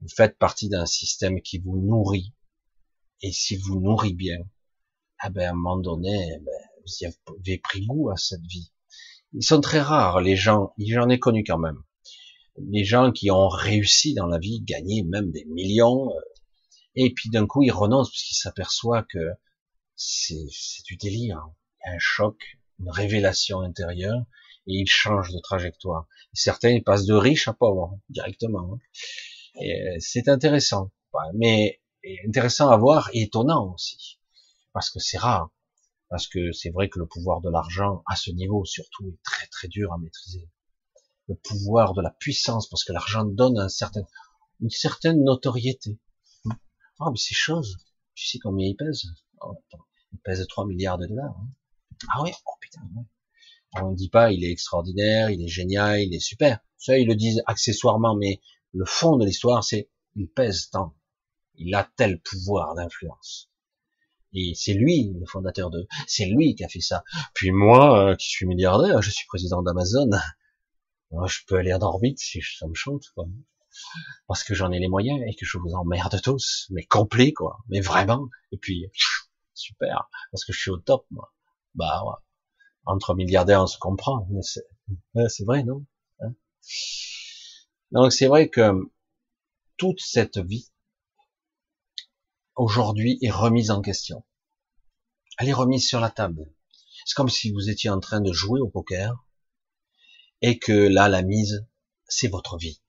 [0.00, 2.34] vous faites partie d'un système qui vous nourrit.
[3.22, 4.38] Et si vous nourrit bien,
[5.18, 8.72] ah ben, à un moment donné, eh ben, vous avez pris goût à cette vie.
[9.34, 11.82] Ils sont très rares, les gens, j'en ai connu quand même.
[12.70, 16.20] Les gens qui ont réussi dans la vie, gagné même des millions, euh,
[16.94, 19.30] et puis d'un coup ils renoncent parce qu'ils s'aperçoivent que
[19.96, 20.46] c'est
[20.86, 21.46] du délire.
[21.84, 22.36] Il y a un choc,
[22.80, 24.24] une révélation intérieure,
[24.66, 26.06] et ils changent de trajectoire.
[26.32, 28.74] Certains ils passent de riches à pauvres directement.
[28.74, 28.78] Hein.
[29.62, 30.90] Euh, c'est intéressant,
[31.34, 31.80] mais
[32.26, 34.18] intéressant à voir et étonnant aussi,
[34.72, 35.50] parce que c'est rare,
[36.08, 39.46] parce que c'est vrai que le pouvoir de l'argent à ce niveau surtout est très
[39.48, 40.48] très dur à maîtriser.
[41.28, 44.02] Le pouvoir de la puissance, parce que l'argent donne un certain,
[44.60, 45.98] une certaine notoriété.
[47.00, 47.76] Ah mais ces choses,
[48.14, 49.04] tu sais combien il pèse
[49.42, 49.54] oh,
[50.12, 51.36] Il pèse 3 milliards de dollars.
[51.38, 51.48] Hein.
[52.10, 52.80] Ah ouais, oh putain.
[52.96, 53.04] Ouais.
[53.82, 56.58] On ne dit pas il est extraordinaire, il est génial, il est super.
[56.78, 58.40] Ça, ils le disent accessoirement, mais
[58.72, 60.96] le fond de l'histoire, c'est il pèse tant.
[61.56, 63.47] Il a tel pouvoir d'influence.
[64.34, 67.02] Et c'est lui, le fondateur de, c'est lui qui a fait ça.
[67.34, 70.10] Puis moi, euh, qui suis milliardaire, je suis président d'Amazon.
[71.26, 73.24] Je peux aller en orbite si ça me chante, quoi.
[74.26, 77.58] Parce que j'en ai les moyens et que je vous emmerde tous, mais complet, quoi.
[77.68, 78.28] Mais vraiment.
[78.52, 78.90] Et puis,
[79.54, 80.10] super.
[80.30, 81.32] Parce que je suis au top, moi.
[81.74, 82.14] Bah, ouais
[82.88, 84.40] entre milliardaires, on se comprend, mais
[85.28, 85.84] c'est vrai, non?
[86.20, 86.32] Hein?
[87.92, 88.72] Donc c'est vrai que
[89.76, 90.70] toute cette vie,
[92.58, 94.24] aujourd'hui est remise en question.
[95.38, 96.52] Elle est remise sur la table.
[97.06, 99.24] C'est comme si vous étiez en train de jouer au poker
[100.42, 101.66] et que là, la mise,
[102.06, 102.82] c'est votre vie.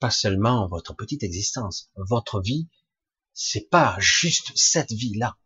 [0.00, 1.90] Pas seulement votre petite existence.
[1.96, 2.68] Votre vie,
[3.34, 5.38] c'est pas juste cette vie-là.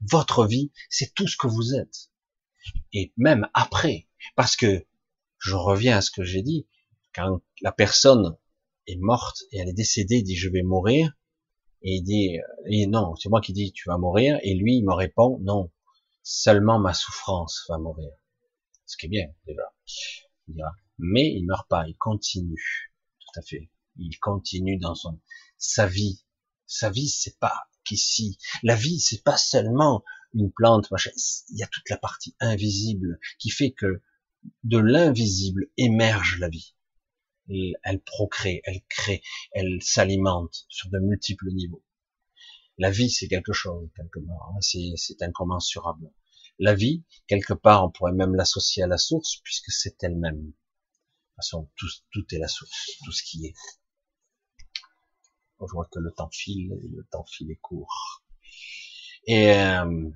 [0.00, 2.10] Votre vie, c'est tout ce que vous êtes.
[2.92, 4.86] Et même après, parce que
[5.38, 6.66] je reviens à ce que j'ai dit,
[7.14, 8.36] quand la personne
[8.86, 11.15] est morte et elle est décédée, dit je vais mourir,
[11.86, 14.84] et il dit et non, c'est moi qui dis tu vas mourir, et lui il
[14.84, 15.70] me répond non,
[16.24, 18.10] seulement ma souffrance va mourir.
[18.86, 20.72] Ce qui est bien déjà.
[20.98, 22.92] mais il meurt pas, il continue.
[23.20, 23.70] Tout à fait.
[23.98, 25.20] Il continue dans son
[25.58, 26.24] sa vie.
[26.66, 28.36] Sa vie c'est pas qu'ici.
[28.64, 30.02] La vie c'est pas seulement
[30.34, 31.12] une plante, machin.
[31.50, 34.02] Il y a toute la partie invisible qui fait que
[34.64, 36.75] de l'invisible émerge la vie.
[37.48, 39.22] Elle procrée, elle crée,
[39.52, 41.84] elle s'alimente sur de multiples niveaux.
[42.78, 46.10] La vie, c'est quelque chose, quelque part, hein, c'est incommensurable.
[46.58, 50.40] La vie, quelque part, on pourrait même l'associer à la source, puisque c'est elle-même.
[50.40, 53.54] De toute façon, tout, est la source, tout ce qui est.
[55.58, 58.24] On voit que le temps file, le temps file est court.
[59.26, 60.10] Et euh,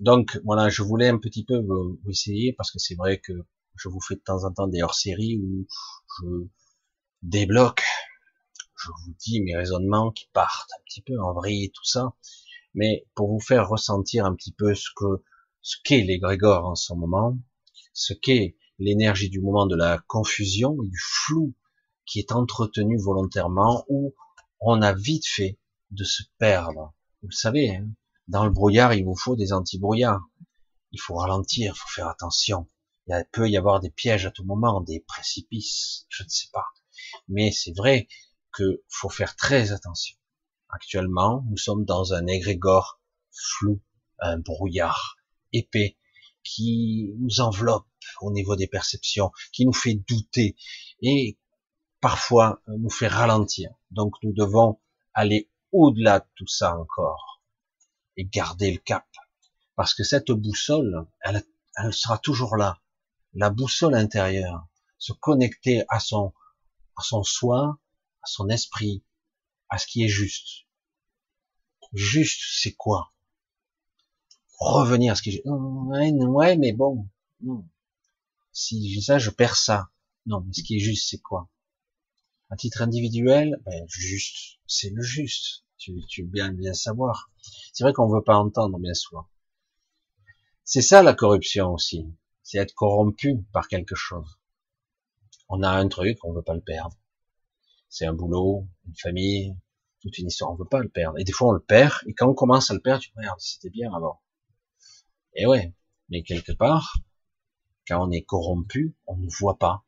[0.00, 3.32] donc, voilà, je voulais un petit peu vous essayer, parce que c'est vrai que
[3.76, 5.66] je vous fais de temps en temps des hors-séries où
[6.18, 6.26] je
[7.26, 7.82] débloque,
[8.76, 12.14] je vous dis mes raisonnements qui partent un petit peu en vrille et tout ça,
[12.74, 15.24] mais pour vous faire ressentir un petit peu ce que
[15.60, 17.36] ce qu'est l'égrégore en ce moment,
[17.92, 21.54] ce qu'est l'énergie du moment de la confusion et du flou
[22.04, 24.14] qui est entretenu volontairement, où
[24.60, 25.58] on a vite fait
[25.90, 26.94] de se perdre.
[27.22, 27.88] Vous le savez, hein,
[28.28, 30.28] dans le brouillard, il vous faut des anti-brouillards.
[30.92, 32.68] Il faut ralentir, il faut faire attention.
[33.08, 36.66] Il peut y avoir des pièges à tout moment, des précipices, je ne sais pas.
[37.28, 38.08] Mais c'est vrai
[38.52, 40.16] que faut faire très attention.
[40.68, 43.00] Actuellement, nous sommes dans un égrégore
[43.30, 43.80] flou,
[44.18, 45.16] un brouillard
[45.52, 45.96] épais
[46.42, 47.86] qui nous enveloppe
[48.20, 50.56] au niveau des perceptions, qui nous fait douter
[51.02, 51.38] et
[52.00, 53.70] parfois nous fait ralentir.
[53.90, 54.80] Donc nous devons
[55.14, 57.42] aller au-delà de tout ça encore
[58.16, 59.06] et garder le cap.
[59.74, 61.44] Parce que cette boussole, elle,
[61.76, 62.80] elle sera toujours là.
[63.34, 64.66] La boussole intérieure,
[64.98, 66.32] se connecter à son
[66.96, 67.78] à son soi,
[68.22, 69.04] à son esprit,
[69.68, 70.66] à ce qui est juste.
[71.92, 73.12] Juste, c'est quoi?
[74.58, 77.08] Revenir à ce qui est ouais, ouais, mais bon,
[78.52, 79.90] si j'ai ça, je perds ça.
[80.24, 81.48] Non, mais ce qui est juste, c'est quoi?
[82.48, 85.64] À titre individuel, ben, juste, c'est le juste.
[85.78, 87.30] Tu, tu veux bien bien savoir.
[87.72, 89.28] C'est vrai qu'on veut pas entendre, bien souvent.
[90.64, 92.06] C'est ça la corruption aussi.
[92.42, 94.38] C'est être corrompu par quelque chose
[95.48, 96.96] on a un truc, on veut pas le perdre.
[97.88, 99.56] C'est un boulot, une famille,
[100.00, 101.18] toute une histoire, on veut pas le perdre.
[101.18, 103.40] Et des fois on le perd, et quand on commence à le perdre, tu regarde,
[103.40, 104.20] c'était bien avant.
[105.34, 105.74] Et ouais,
[106.08, 106.98] mais quelque part,
[107.86, 109.84] quand on est corrompu, on ne voit pas.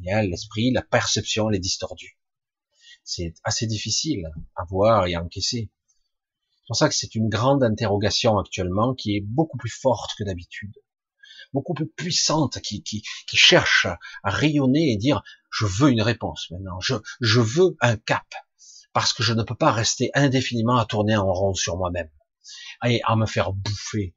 [0.00, 2.18] Il y a l'esprit, la perception, les distordue.
[3.04, 5.70] C'est assez difficile à voir et à encaisser.
[6.50, 10.24] C'est pour ça que c'est une grande interrogation actuellement qui est beaucoup plus forte que
[10.24, 10.74] d'habitude
[11.52, 13.86] beaucoup plus puissante, qui, qui, qui cherche
[14.22, 18.26] à rayonner et dire je veux une réponse maintenant, je, je veux un cap,
[18.92, 22.10] parce que je ne peux pas rester indéfiniment à tourner en rond sur moi-même,
[22.84, 24.14] et à me faire bouffer,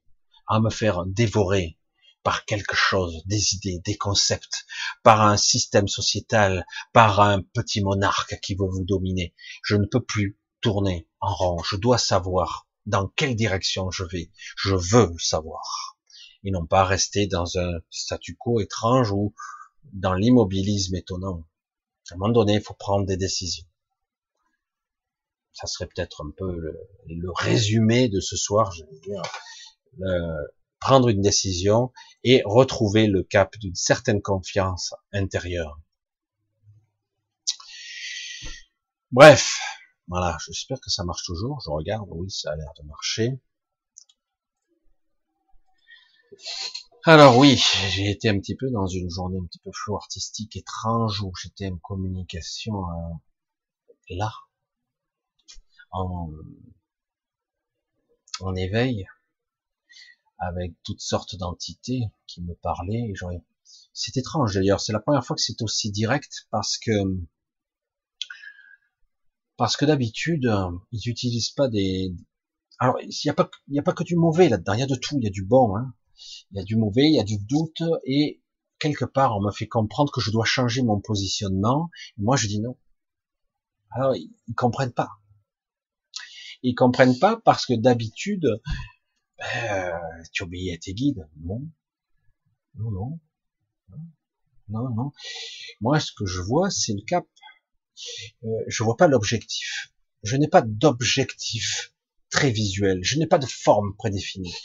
[0.48, 1.78] à me faire dévorer
[2.24, 4.66] par quelque chose, des idées, des concepts,
[5.04, 9.34] par un système sociétal, par un petit monarque qui veut vous dominer.
[9.64, 14.32] Je ne peux plus tourner en rond, je dois savoir dans quelle direction je vais,
[14.56, 15.98] je veux savoir
[16.44, 19.34] et non pas rester dans un statu quo étrange ou
[19.94, 21.44] dans l'immobilisme étonnant.
[22.10, 23.66] À un moment donné, il faut prendre des décisions.
[25.54, 26.52] Ça serait peut-être un peu
[27.08, 29.22] le, résumé de ce soir, je veux dire.
[30.80, 31.92] prendre une décision
[32.24, 35.80] et retrouver le cap d'une certaine confiance intérieure.
[39.12, 39.60] Bref,
[40.08, 41.62] voilà, j'espère que ça marche toujours.
[41.64, 43.40] Je regarde, oui, ça a l'air de marcher.
[47.06, 50.56] Alors oui, j'ai été un petit peu dans une journée un petit peu flou artistique
[50.56, 53.14] étrange où j'étais en communication euh,
[54.10, 54.32] là,
[55.92, 56.32] en,
[58.40, 59.06] en éveil,
[60.38, 63.12] avec toutes sortes d'entités qui me parlaient.
[63.94, 66.92] C'est étrange d'ailleurs, c'est la première fois que c'est aussi direct parce que
[69.58, 70.52] parce que d'habitude
[70.92, 72.14] ils n'utilisent pas des.
[72.80, 74.88] Alors il n'y a pas y a pas que du mauvais là-dedans, il y a
[74.88, 75.76] de tout, il y a du bon.
[75.78, 75.94] Hein
[76.52, 78.42] il y a du mauvais, il y a du doute, et
[78.80, 81.90] quelque part, on me fait comprendre que je dois changer mon positionnement.
[82.18, 82.78] moi, je dis non.
[83.92, 85.10] Alors, ils, comprennent pas.
[86.64, 88.48] Ils comprennent pas parce que d'habitude,
[89.38, 90.00] ben,
[90.32, 91.28] tu obéis à tes guides.
[91.44, 91.62] Non,
[92.76, 93.20] non, non,
[94.70, 95.12] non, non.
[95.82, 97.26] Moi, ce que je vois, c'est le cap.
[98.44, 99.94] Euh, je vois pas l'objectif.
[100.24, 101.94] Je n'ai pas d'objectif
[102.30, 103.00] très visuel.
[103.04, 104.56] Je n'ai pas de forme prédéfinie.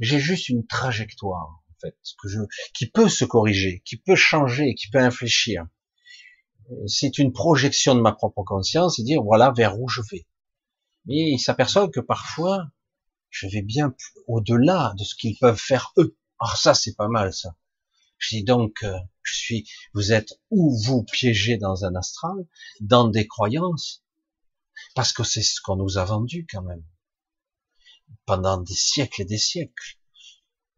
[0.00, 2.40] J'ai juste une trajectoire, en fait, que je,
[2.74, 5.66] qui peut se corriger, qui peut changer, qui peut infléchir.
[6.86, 10.26] C'est une projection de ma propre conscience et dire voilà vers où je vais.
[11.06, 12.66] Mais il s'aperçoit que parfois,
[13.30, 13.94] je vais bien
[14.26, 16.16] au-delà de ce qu'ils peuvent faire eux.
[16.40, 17.56] Alors ça, c'est pas mal, ça.
[18.18, 22.46] Je dis donc, euh, je suis, vous êtes où vous piégez dans un astral,
[22.80, 24.04] dans des croyances,
[24.94, 26.84] parce que c'est ce qu'on nous a vendu quand même.
[28.24, 29.98] Pendant des siècles et des siècles.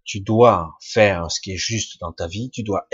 [0.04, 2.88] Tu dois faire ce qui est juste dans ta vie, tu dois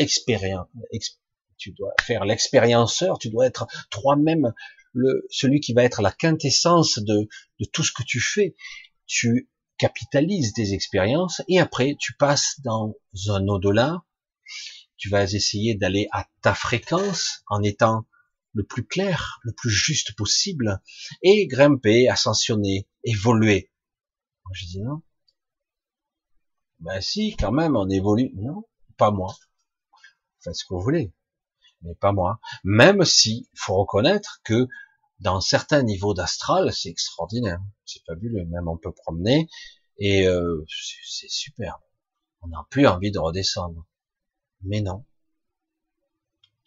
[1.57, 4.53] tu dois faire l'expérienceur, tu dois être toi-même
[4.93, 7.28] le, celui qui va être la quintessence de,
[7.61, 8.55] de tout ce que tu fais.
[9.07, 12.95] Tu capitalises des expériences et après tu passes dans
[13.28, 14.05] un au-delà.
[14.97, 18.07] Tu vas essayer d'aller à ta fréquence en étant
[18.53, 20.80] le plus clair, le plus juste possible
[21.22, 23.70] et grimper, ascensionner, évoluer.
[24.53, 25.03] Je dis non.
[26.80, 28.30] Ben si, quand même, on évolue.
[28.34, 28.64] Non,
[28.97, 29.34] pas moi.
[30.40, 31.12] Faites ce que vous voulez
[31.84, 32.40] mais pas moi.
[32.64, 34.66] Même si, faut reconnaître que
[35.20, 38.45] dans certains niveaux d'astral, c'est extraordinaire, c'est fabuleux.
[38.47, 39.49] Même on peut promener
[39.99, 40.64] et euh,
[41.07, 41.78] c'est super.
[42.42, 43.86] On n'a plus envie de redescendre.
[44.62, 45.05] Mais non.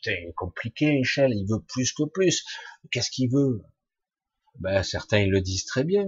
[0.02, 1.34] C'est compliqué, Michel.
[1.34, 2.46] Il veut plus que plus.
[2.92, 3.64] Qu'est-ce qu'il veut?
[4.60, 6.08] Ben certains ils le disent très bien.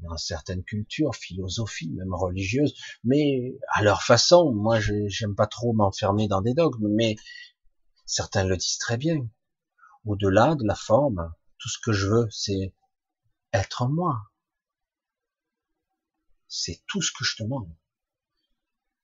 [0.00, 4.52] Dans certaines cultures, philosophies, même religieuses, mais à leur façon.
[4.52, 7.16] Moi, j'aime pas trop m'enfermer dans des dogmes, mais
[8.06, 9.28] Certains le disent très bien.
[10.04, 12.72] Au-delà de la forme, tout ce que je veux, c'est
[13.52, 14.30] être moi.
[16.46, 17.68] C'est tout ce que je demande.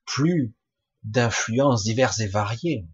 [0.04, 0.54] Plus
[1.02, 2.86] d'influences diverses et variées.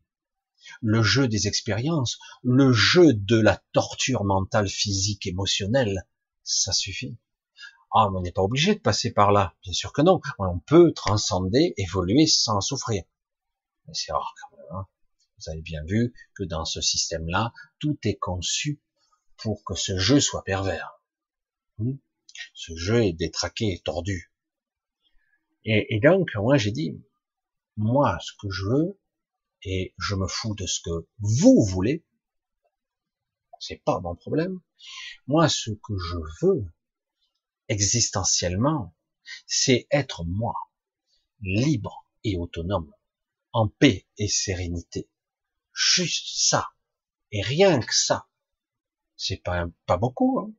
[0.80, 6.06] Le jeu des expériences, le jeu de la torture mentale, physique, émotionnelle,
[6.42, 7.18] ça suffit.
[7.92, 9.54] Ah, mais on n'est pas obligé de passer par là.
[9.62, 10.20] Bien sûr que non.
[10.38, 13.02] On peut transcender, évoluer sans souffrir.
[13.86, 14.66] Mais c'est rare quand même.
[14.72, 14.86] Hein.
[15.38, 18.80] Vous avez bien vu que dans ce système-là, tout est conçu
[19.38, 21.00] pour que ce jeu soit pervers.
[21.78, 21.96] Hmm?
[22.54, 24.32] Ce jeu est détraqué et tordu.
[25.64, 26.98] Et, donc, moi j'ai dit,
[27.76, 28.98] moi ce que je veux,
[29.62, 32.04] et je me fous de ce que vous voulez,
[33.60, 34.60] c'est pas mon problème.
[35.26, 36.64] Moi, ce que je veux,
[37.68, 38.94] existentiellement,
[39.46, 40.54] c'est être moi,
[41.40, 42.92] libre et autonome,
[43.52, 45.08] en paix et sérénité.
[45.72, 46.68] Juste ça.
[47.30, 48.28] Et rien que ça.
[49.16, 50.52] C'est pas, pas beaucoup, hein.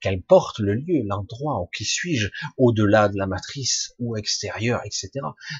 [0.00, 2.28] Qu'elle porte le lieu, l'endroit, où qui suis-je,
[2.58, 5.10] au-delà de la matrice, ou extérieur, etc.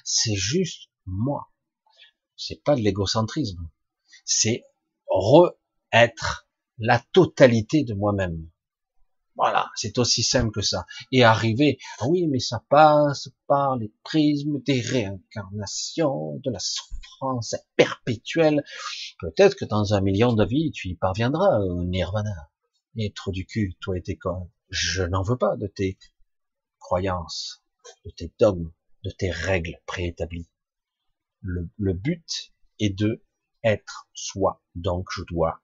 [0.04, 1.50] C'est juste moi.
[2.36, 3.70] C'est pas de l'égocentrisme.
[4.26, 4.64] C'est
[5.06, 8.50] re-être la totalité de moi-même.
[9.36, 10.86] Voilà, c'est aussi simple que ça.
[11.10, 17.56] Et arriver, ah oui, mais ça passe par les prismes des réincarnations, de la souffrance
[17.76, 18.62] perpétuelle.
[19.18, 22.50] Peut-être que dans un million de vies, tu y parviendras au nirvana.
[22.96, 24.48] Et trop du cul, toi et tes corps.
[24.70, 25.98] Je n'en veux pas de tes
[26.78, 27.64] croyances,
[28.04, 28.72] de tes dogmes,
[29.02, 30.48] de tes règles préétablies.
[31.40, 33.24] Le, le but est de
[33.64, 34.62] être soi.
[34.76, 35.60] Donc je dois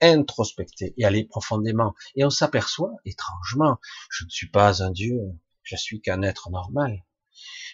[0.00, 1.94] introspecter et aller profondément.
[2.16, 3.78] Et on s'aperçoit, étrangement,
[4.10, 5.18] je ne suis pas un dieu,
[5.62, 7.04] je suis qu'un être normal.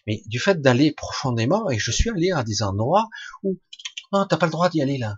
[0.07, 3.09] Mais du fait d'aller profondément, et je suis allé à des endroits
[3.43, 3.59] où,
[4.13, 5.17] non, t'as pas le droit d'y aller là.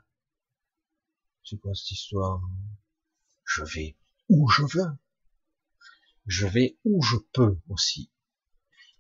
[1.45, 2.41] C'est quoi cette histoire?
[3.45, 3.97] Je vais
[4.29, 4.91] où je veux.
[6.27, 8.11] Je vais où je peux aussi.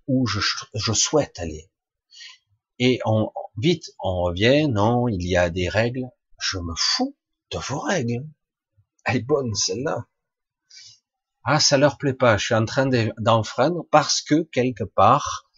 [0.06, 0.40] Où je,
[0.74, 1.70] je souhaite aller.
[2.78, 6.08] Et on, vite, on revient, non, il y a des règles.
[6.38, 7.16] Je me fous
[7.50, 8.26] de vos règles.
[9.04, 10.06] Elle est bonne, celle-là.
[11.44, 12.36] Ah, ça leur plaît pas.
[12.36, 12.88] Je suis en train
[13.18, 15.48] d'enfreindre parce que quelque part,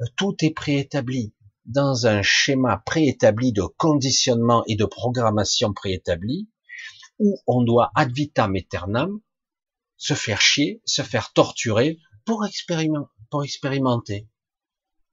[0.00, 1.34] euh, tout est préétabli
[1.66, 6.48] dans un schéma préétabli de conditionnement et de programmation préétabli
[7.18, 9.20] où on doit ad vitam aeternam
[9.98, 13.12] se faire chier, se faire torturer pour, expérimenter.
[13.30, 14.28] Pour expérimenter.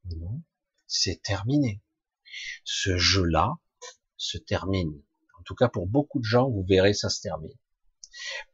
[0.05, 0.41] Non,
[0.87, 1.81] c'est terminé.
[2.63, 3.55] Ce jeu-là
[4.15, 5.01] se termine
[5.45, 7.53] tout cas pour beaucoup de gens, vous verrez, ça se termine.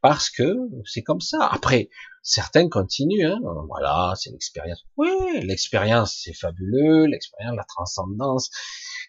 [0.01, 1.47] Parce que c'est comme ça.
[1.47, 1.89] Après,
[2.23, 3.25] certains continuent.
[3.25, 3.39] Hein.
[3.67, 4.83] Voilà, c'est l'expérience.
[4.97, 5.09] Oui,
[5.43, 7.05] l'expérience, c'est fabuleux.
[7.05, 8.49] L'expérience, la transcendance,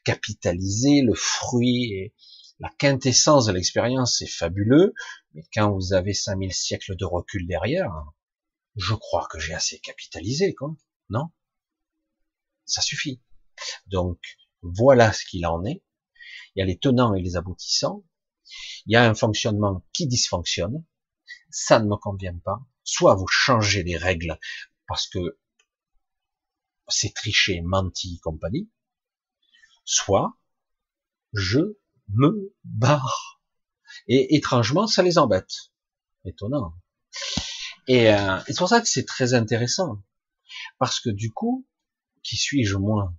[0.04, 2.14] capitaliser le fruit et
[2.58, 4.94] la quintessence de l'expérience, c'est fabuleux.
[5.34, 7.90] Mais quand vous avez 5000 siècles de recul derrière,
[8.76, 10.74] Je crois que j'ai assez capitalisé, quoi.
[11.10, 11.30] Non?
[12.64, 13.20] Ça suffit.
[13.86, 14.18] Donc,
[14.62, 15.82] voilà ce qu'il en est.
[16.54, 18.04] Il y a les tenants et les aboutissants.
[18.86, 20.84] Il y a un fonctionnement qui dysfonctionne.
[21.50, 22.60] Ça ne me convient pas.
[22.84, 24.38] Soit vous changez les règles
[24.86, 25.38] parce que
[26.88, 28.70] c'est triché, menti, compagnie.
[29.84, 30.36] Soit
[31.32, 31.60] je
[32.08, 33.40] me barre.
[34.08, 35.72] Et étrangement, ça les embête.
[36.24, 36.74] Étonnant.
[37.88, 40.02] Et euh, c'est pour ça que c'est très intéressant.
[40.78, 41.66] Parce que du coup,
[42.22, 43.14] qui suis-je moi?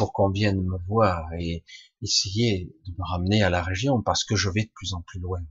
[0.00, 1.62] Pour qu'on vienne me voir et
[2.00, 5.20] essayer de me ramener à la région parce que je vais de plus en plus
[5.20, 5.42] loin.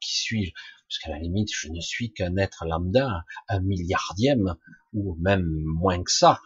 [0.00, 0.52] Qui suis-je?
[0.88, 4.56] Parce qu'à la limite, je ne suis qu'un être lambda, un milliardième,
[4.94, 6.40] ou même moins que ça.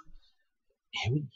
[0.93, 1.29] Et oui.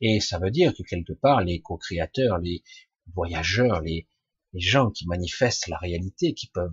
[0.00, 2.64] Et ça veut dire que quelque part, les co-créateurs, les
[3.12, 4.08] voyageurs, les,
[4.54, 6.72] les gens qui manifestent la réalité, qui peuvent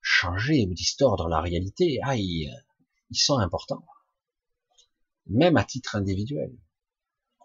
[0.00, 2.48] changer ou distordre la réalité, ah, ils
[3.10, 3.84] sont importants
[5.26, 6.52] même à titre individuel.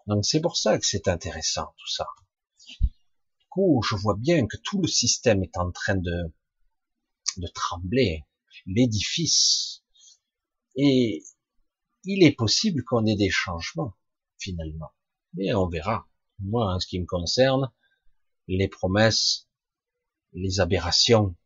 [0.06, 2.06] Donc c'est pour ça que c'est intéressant tout ça.
[2.80, 6.32] Du coup, je vois bien que tout le système est en train de,
[7.36, 8.24] de trembler,
[8.66, 9.82] l'édifice,
[10.76, 11.22] et
[12.04, 13.94] il est possible qu'on ait des changements
[14.38, 14.92] finalement,
[15.34, 16.08] mais on verra.
[16.38, 17.70] Moi, en ce qui me concerne,
[18.48, 19.48] les promesses,
[20.32, 21.36] les aberrations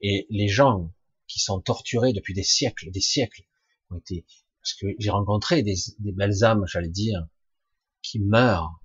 [0.00, 0.92] et les gens
[1.26, 3.42] qui sont torturés depuis des siècles, des siècles,
[3.90, 4.24] ont été
[4.64, 7.28] parce que j'ai rencontré des, belles âmes, j'allais dire,
[8.04, 8.80] qui meurent,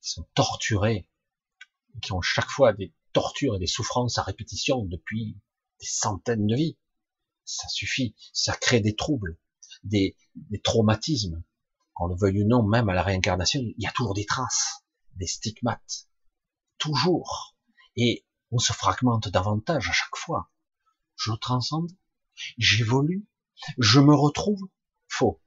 [0.00, 1.08] qui sont torturées,
[2.02, 5.38] qui ont chaque fois des tortures et des souffrances à répétition depuis
[5.78, 6.78] des centaines de vies.
[7.44, 9.38] Ça suffit, ça crée des troubles,
[9.84, 11.44] des, des traumatismes.
[11.92, 14.82] Qu'on le veuille ou non, même à la réincarnation, il y a toujours des traces,
[15.14, 16.08] des stigmates.
[16.78, 17.54] Toujours.
[17.96, 20.50] Et on se fragmente davantage à chaque fois.
[21.16, 21.92] Je transcende,
[22.58, 23.28] j'évolue,
[23.78, 24.68] je me retrouve,
[25.06, 25.40] Faux.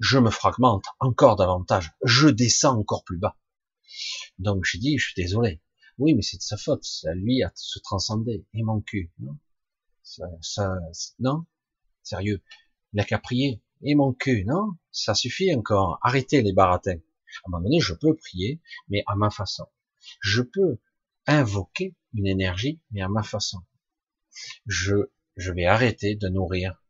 [0.00, 1.92] Je me fragmente encore davantage.
[2.02, 3.36] Je descends encore plus bas.
[4.38, 5.60] Donc j'ai dit, je suis désolé.
[5.98, 6.86] Oui, mais c'est de sa faute.
[7.04, 8.46] À lui à se transcender.
[8.54, 9.12] Et mon cul.
[9.18, 9.38] Non,
[10.02, 10.74] ça, ça,
[11.18, 11.44] non?
[12.02, 12.42] Sérieux.
[12.92, 13.62] Il n'a qu'à prier.
[13.82, 14.44] Et mon cul.
[14.46, 14.78] Non?
[14.90, 15.98] Ça suffit encore.
[16.02, 16.96] Arrêtez les baratins.
[16.96, 19.66] À un moment donné, je peux prier, mais à ma façon.
[20.20, 20.78] Je peux
[21.26, 23.58] invoquer une énergie, mais à ma façon.
[24.64, 26.82] Je, je vais arrêter de nourrir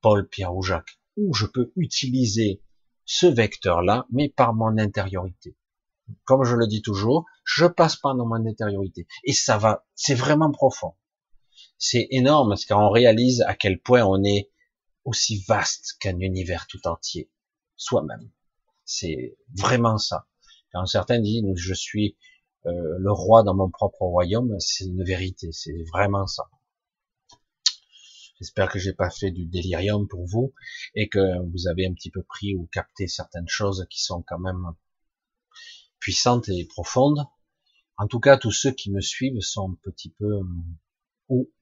[0.00, 2.62] Paul, Pierre ou Jacques où je peux utiliser
[3.04, 5.56] ce vecteur-là, mais par mon intériorité.
[6.24, 9.06] Comme je le dis toujours, je passe par mon intériorité.
[9.24, 10.94] Et ça va, c'est vraiment profond.
[11.78, 14.50] C'est énorme parce qu'on réalise à quel point on est
[15.04, 17.30] aussi vaste qu'un univers tout entier,
[17.76, 18.30] soi-même.
[18.84, 20.26] C'est vraiment ça.
[20.72, 22.16] Quand certains disent je suis
[22.66, 26.44] euh, le roi dans mon propre royaume, c'est une vérité, c'est vraiment ça.
[28.42, 30.52] J'espère que j'ai pas fait du délirium pour vous
[30.96, 31.20] et que
[31.52, 34.64] vous avez un petit peu pris ou capté certaines choses qui sont quand même
[36.00, 37.24] puissantes et profondes.
[37.98, 40.40] En tout cas, tous ceux qui me suivent sont un petit peu
[41.28, 41.52] ou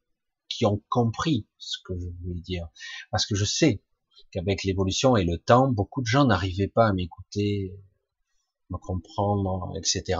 [0.49, 2.66] qui ont compris ce que je voulais dire,
[3.11, 3.83] parce que je sais
[4.31, 7.78] qu'avec l'évolution et le temps, beaucoup de gens n'arrivaient pas à m'écouter,
[8.70, 10.18] me comprendre, etc.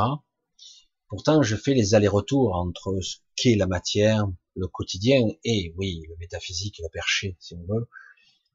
[1.09, 4.27] Pourtant, je fais les allers-retours entre ce qu'est la matière,
[4.61, 7.89] le quotidien et, oui, le métaphysique le perché, si on veut.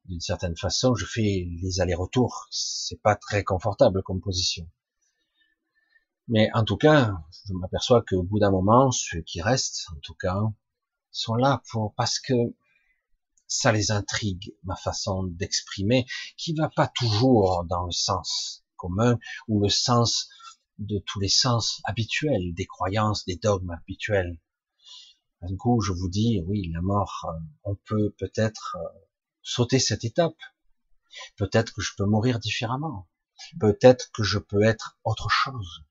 [0.05, 2.47] D'une certaine façon, je fais les allers-retours.
[2.51, 4.69] C'est pas très confortable comme position.
[6.27, 7.11] Mais en tout cas,
[7.47, 10.39] je m'aperçois qu'au bout d'un moment, ceux qui restent, en tout cas,
[11.11, 12.33] sont là pour, parce que
[13.47, 16.05] ça les intrigue, ma façon d'exprimer,
[16.37, 20.29] qui va pas toujours dans le sens commun ou le sens
[20.77, 24.37] de tous les sens habituels, des croyances, des dogmes habituels.
[25.45, 28.99] Du coup, je vous dis, oui, la mort, euh, on peut peut-être euh,
[29.41, 30.37] sauter cette étape.
[31.37, 33.07] Peut-être que je peux mourir différemment.
[33.59, 35.83] Peut-être que je peux être autre chose.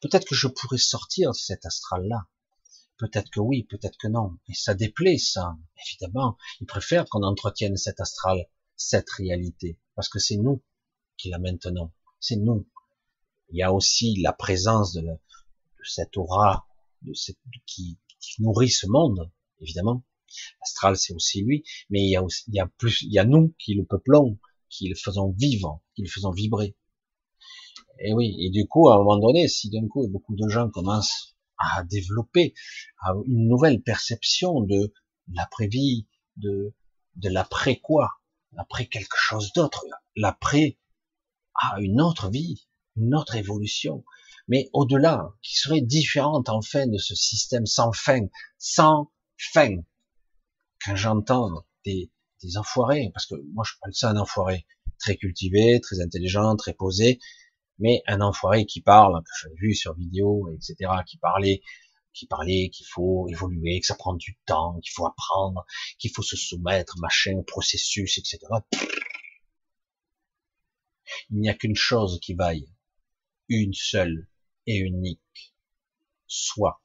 [0.00, 2.26] Peut-être que je pourrais sortir de cet astral-là.
[2.98, 4.38] Peut-être que oui, peut-être que non.
[4.48, 5.56] Et ça déplaît, ça.
[5.86, 9.78] Évidemment, ils préfèrent qu'on entretienne cet astral, cette réalité.
[9.94, 10.62] Parce que c'est nous
[11.16, 11.92] qui la maintenons.
[12.20, 12.66] C'est nous
[13.52, 15.06] il y a aussi la présence de,
[15.84, 16.66] cette aura
[17.02, 17.98] de cette, qui,
[18.38, 20.04] nourrit ce monde, évidemment.
[20.60, 23.18] L'astral, c'est aussi lui, mais il y a aussi, il y a plus, il y
[23.18, 24.38] a nous qui le peuplons,
[24.70, 26.76] qui le faisons vivre, qui le faisons vibrer.
[27.98, 30.70] Et oui, et du coup, à un moment donné, si d'un coup beaucoup de gens
[30.70, 32.54] commencent à développer
[33.26, 34.92] une nouvelle perception de
[35.32, 36.74] l'après-vie, de,
[37.16, 38.10] de l'après quoi,
[38.52, 39.84] l'après quelque chose d'autre,
[40.16, 40.78] l'après
[41.54, 42.66] à une autre vie,
[42.96, 44.04] une autre évolution,
[44.48, 48.26] mais au-delà, qui serait différente enfin de ce système sans fin,
[48.58, 49.76] sans fin?
[50.84, 52.10] Quand j'entends des,
[52.42, 54.66] des enfoirés, parce que moi je parle ça un enfoiré,
[54.98, 57.18] très cultivé, très intelligent, très posé,
[57.78, 61.62] mais un enfoiré qui parle, que j'ai vu sur vidéo, etc., qui parlait,
[62.12, 65.64] qui parlait qu'il faut évoluer, que ça prend du temps, qu'il faut apprendre,
[65.98, 68.38] qu'il faut se soumettre, machin, au processus, etc.
[71.30, 72.68] Il n'y a qu'une chose qui vaille,
[73.48, 74.28] une seule
[74.66, 75.54] et unique,
[76.26, 76.82] soit.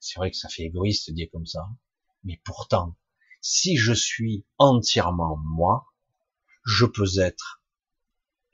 [0.00, 1.68] C'est vrai que ça fait égoïste de dire comme ça,
[2.24, 2.96] mais pourtant,
[3.40, 5.86] si je suis entièrement moi,
[6.64, 7.62] je peux être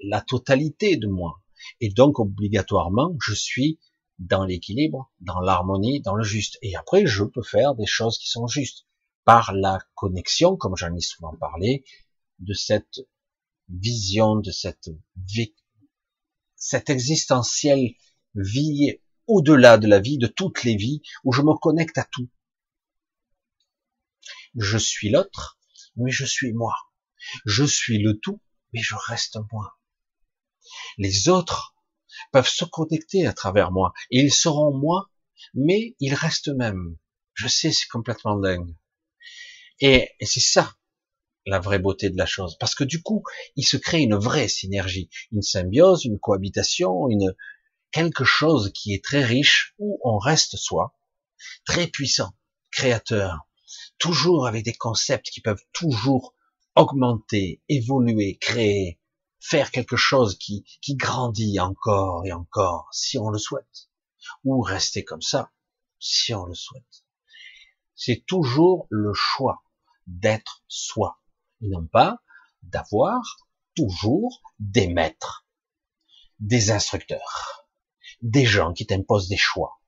[0.01, 1.43] la totalité de moi.
[1.81, 3.79] Et donc, obligatoirement, je suis
[4.19, 6.59] dans l'équilibre, dans l'harmonie, dans le juste.
[6.63, 8.87] Et après, je peux faire des choses qui sont justes
[9.25, 11.85] par la connexion, comme j'en ai souvent parlé,
[12.39, 13.01] de cette
[13.69, 15.55] vision, de cette vie,
[16.57, 17.95] cette existentielle
[18.35, 22.29] vie au-delà de la vie, de toutes les vies, où je me connecte à tout.
[24.57, 25.59] Je suis l'autre,
[25.97, 26.75] mais je suis moi.
[27.47, 28.41] Je suis le tout,
[28.73, 29.79] mais je reste moi.
[30.99, 31.75] Les autres
[32.33, 35.11] peuvent se connecter à travers moi, et ils seront moi,
[35.55, 36.97] mais ils restent eux-mêmes.
[37.35, 38.75] Je sais, c'est complètement dingue.
[39.81, 40.75] Et, et c'est ça,
[41.47, 42.57] la vraie beauté de la chose.
[42.59, 43.23] Parce que du coup,
[43.57, 47.35] il se crée une vraie synergie, une symbiose, une cohabitation, une,
[47.93, 50.97] quelque chose qui est très riche, où on reste soi,
[51.65, 52.33] très puissant,
[52.71, 53.47] créateur,
[53.99, 56.35] toujours avec des concepts qui peuvent toujours
[56.75, 58.99] augmenter, évoluer, créer,
[59.41, 63.91] faire quelque chose qui, qui grandit encore et encore, si on le souhaite,
[64.45, 65.53] ou rester comme ça,
[65.99, 67.05] si on le souhaite.
[67.95, 69.63] C'est toujours le choix
[70.07, 71.21] d'être soi,
[71.61, 72.23] et non pas
[72.63, 73.21] d'avoir
[73.75, 75.47] toujours des maîtres,
[76.41, 77.62] des instructeurs,
[78.23, 79.81] des gens qui t'imposent des choix,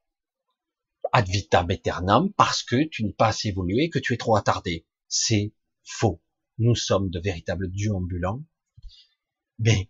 [1.12, 4.86] ad vitam aeternam parce que tu n'es pas assez évolué, que tu es trop attardé.
[5.08, 5.52] C'est
[5.84, 6.20] faux.
[6.58, 8.42] Nous sommes de véritables dieux ambulants.
[9.60, 9.88] Mais,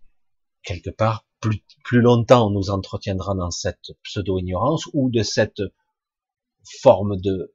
[0.63, 5.63] quelque part, plus, plus longtemps on nous entretiendra dans cette pseudo-ignorance ou de cette
[6.81, 7.55] forme de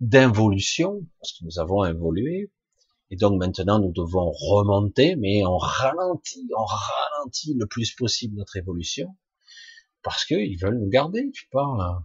[0.00, 2.52] d'involution, parce que nous avons évolué,
[3.10, 8.56] et donc maintenant nous devons remonter, mais on ralentit, on ralentit le plus possible notre
[8.56, 9.16] évolution,
[10.06, 12.00] parce qu'ils veulent nous garder, tu parles.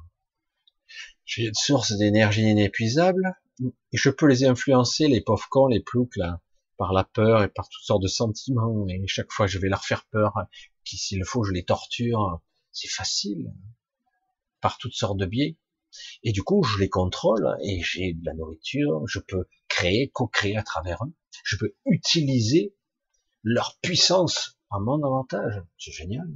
[1.24, 3.36] J'ai une source d'énergie inépuisable,
[3.94, 6.42] je peux les influencer, les pauvres cons, les ploucs, là,
[6.78, 9.86] par la peur et par toutes sortes de sentiments, et chaque fois je vais leur
[9.86, 10.34] faire peur,
[10.84, 12.42] puis s'il le faut, je les torture,
[12.72, 13.54] c'est facile,
[14.62, 15.60] par toutes sortes de biais.
[16.24, 20.58] Et du coup, je les contrôle, et j'ai de la nourriture, je peux créer, co-créer
[20.58, 21.14] à travers eux,
[21.44, 22.74] je peux utiliser
[23.44, 25.62] leur puissance à mon avantage.
[25.78, 26.28] C'est génial,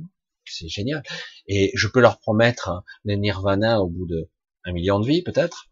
[0.54, 1.04] c'est génial.
[1.48, 4.30] Et je peux leur promettre le nirvana au bout de
[4.66, 5.70] un million de vies peut-être.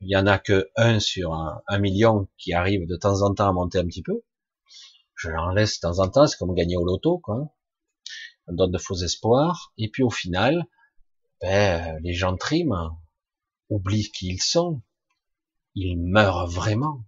[0.00, 3.48] Il y en a que un sur un, million qui arrive de temps en temps
[3.48, 4.22] à monter un petit peu.
[5.14, 7.54] Je leur laisse de temps en temps, c'est comme gagner au loto, quoi.
[8.46, 9.72] On donne de faux espoirs.
[9.78, 10.66] Et puis au final,
[11.40, 12.98] ben, les gens triment,
[13.70, 14.82] oublient qui ils sont.
[15.74, 17.04] Ils meurent vraiment.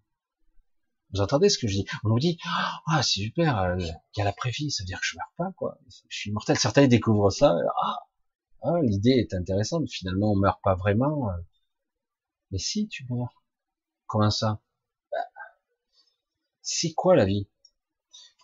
[1.16, 1.86] Vous entendez ce que je dis?
[2.04, 5.06] On nous dit ah c'est super, il y a la prévie, ça veut dire que
[5.06, 5.78] je meurs pas quoi.
[6.08, 6.58] Je suis immortel.
[6.58, 7.56] Certains découvrent ça.
[7.82, 7.98] Ah
[8.62, 9.88] ah, l'idée est intéressante.
[9.88, 11.30] Finalement, on meurt pas vraiment.
[12.50, 13.42] Mais si tu meurs,
[14.06, 14.60] comment ça?
[15.10, 15.18] Bah,
[16.60, 17.48] C'est quoi la vie?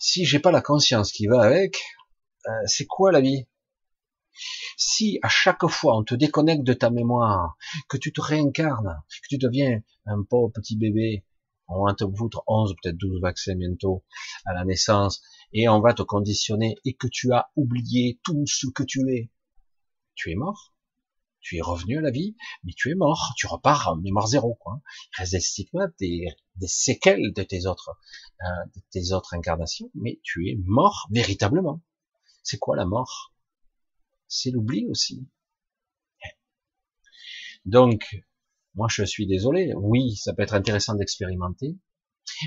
[0.00, 1.78] Si j'ai pas la conscience qui va avec,
[2.46, 3.46] euh, c'est quoi la vie?
[4.78, 7.56] Si à chaque fois on te déconnecte de ta mémoire,
[7.88, 11.24] que tu te réincarnes, que tu deviens un pauvre petit bébé,
[11.74, 14.04] on va te foutre 11, peut-être 12 vaccins bientôt
[14.44, 15.22] à la naissance,
[15.52, 19.30] et on va te conditionner, et que tu as oublié tout ce que tu es,
[20.14, 20.72] tu es mort,
[21.40, 24.54] tu es revenu à la vie, mais tu es mort, tu repars en mémoire zéro,
[24.54, 24.80] quoi.
[25.12, 25.32] Il reste
[25.98, 26.26] des
[26.56, 27.98] des, séquelles de tes autres,
[28.42, 28.46] euh,
[28.76, 31.82] de tes autres incarnations, mais tu es mort véritablement.
[32.42, 33.34] C'est quoi la mort?
[34.28, 35.26] C'est l'oubli aussi.
[37.64, 38.24] Donc,
[38.74, 41.76] moi je suis désolé, oui, ça peut être intéressant d'expérimenter,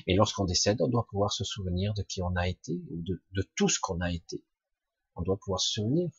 [0.07, 3.49] mais lorsqu'on décède, on doit pouvoir se souvenir de qui on a été, de, de
[3.55, 4.43] tout ce qu'on a été.
[5.15, 6.09] On doit pouvoir se souvenir.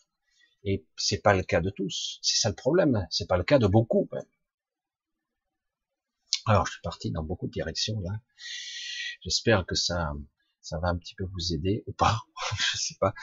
[0.64, 2.18] Et c'est pas le cas de tous.
[2.22, 3.06] C'est ça le problème.
[3.10, 4.08] C'est pas le cas de beaucoup.
[6.46, 8.12] Alors, je suis parti dans beaucoup de directions là.
[9.22, 10.12] J'espère que ça,
[10.60, 12.20] ça va un petit peu vous aider ou pas.
[12.58, 13.14] je sais pas.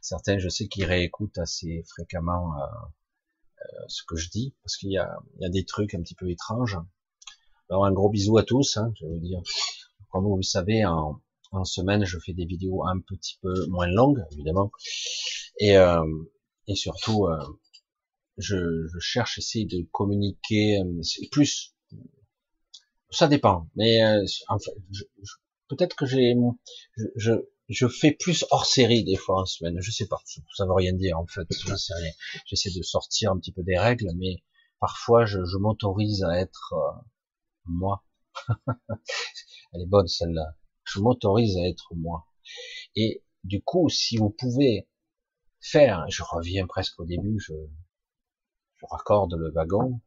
[0.00, 2.66] Certains, je sais qu'ils réécoutent assez fréquemment euh,
[3.88, 6.14] ce que je dis parce qu'il y a, il y a des trucs un petit
[6.14, 6.78] peu étranges.
[7.68, 8.76] Alors, un gros bisou à tous.
[8.76, 9.40] Hein, je veux dire,
[10.10, 11.20] comme vous le savez, en,
[11.52, 14.70] en semaine, je fais des vidéos un petit peu moins longues, évidemment.
[15.58, 16.04] Et euh,
[16.70, 17.36] et surtout, euh,
[18.38, 21.74] je, je, cherche, essayer de communiquer euh, plus
[23.10, 24.70] Ça dépend, mais euh, en fait,
[25.68, 26.34] peut-être que j'ai,
[26.96, 27.32] je, je,
[27.70, 29.76] je, fais plus hors série des fois en semaine.
[29.80, 30.20] Je sais pas,
[30.54, 31.46] ça veut rien dire en fait.
[31.66, 32.12] Je sais rien.
[32.46, 34.42] J'essaie de sortir un petit peu des règles, mais
[34.80, 37.00] parfois je, je m'autorise à être euh,
[37.66, 38.04] moi.
[39.72, 40.56] Elle est bonne celle-là.
[40.84, 42.26] Je m'autorise à être moi.
[42.96, 44.88] Et du coup, si vous pouvez
[45.60, 47.54] faire, je reviens presque au début, je,
[48.76, 50.00] je raccorde le wagon,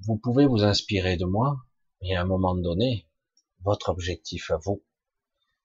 [0.00, 1.56] vous pouvez vous inspirer de moi,
[2.02, 3.08] et à un moment donné,
[3.60, 4.82] votre objectif à vous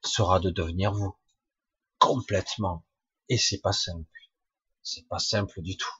[0.05, 1.15] sera de devenir vous.
[1.99, 2.85] Complètement.
[3.30, 4.09] Et c'est pas simple.
[4.81, 5.93] C'est pas simple du tout.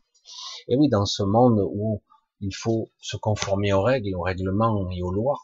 [0.67, 2.03] Et oui, dans ce monde où
[2.39, 5.39] il faut se conformer aux règles, aux règlements et aux lois,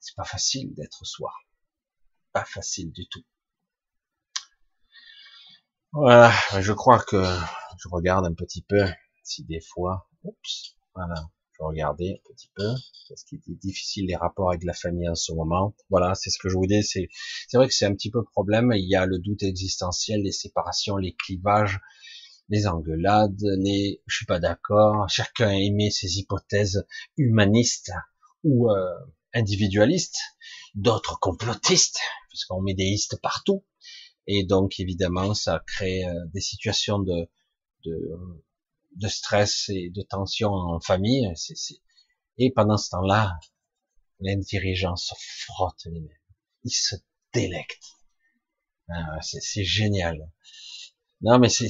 [0.00, 1.32] c'est pas facile d'être soi.
[2.32, 3.24] Pas facile du tout.
[5.92, 7.24] Voilà, je crois que
[7.78, 8.84] je regarde un petit peu
[9.22, 12.68] si des fois, oups, voilà, je regarder un petit peu
[13.08, 15.74] parce qu'il est difficile les rapports avec la famille en ce moment.
[15.90, 16.82] Voilà, c'est ce que je vous dis.
[16.82, 17.08] C'est
[17.48, 18.72] c'est vrai que c'est un petit peu problème.
[18.74, 21.80] Il y a le doute existentiel, les séparations, les clivages,
[22.48, 25.08] les engueulades, les je suis pas d'accord.
[25.08, 27.92] Chacun aimé ses hypothèses humanistes
[28.44, 28.94] ou euh,
[29.34, 30.18] individualistes,
[30.74, 33.64] d'autres complotistes, puisqu'on met des listes partout.
[34.26, 37.28] Et donc évidemment, ça crée euh, des situations de,
[37.84, 38.18] de
[38.96, 41.32] de stress et de tension en famille.
[42.38, 43.38] Et pendant ce temps-là,
[44.20, 46.08] dirigeants se frottent les mains.
[46.64, 46.96] Ils se
[47.32, 47.96] délectent.
[48.88, 50.30] Ah, c'est génial.
[51.20, 51.68] Non, mais c'est,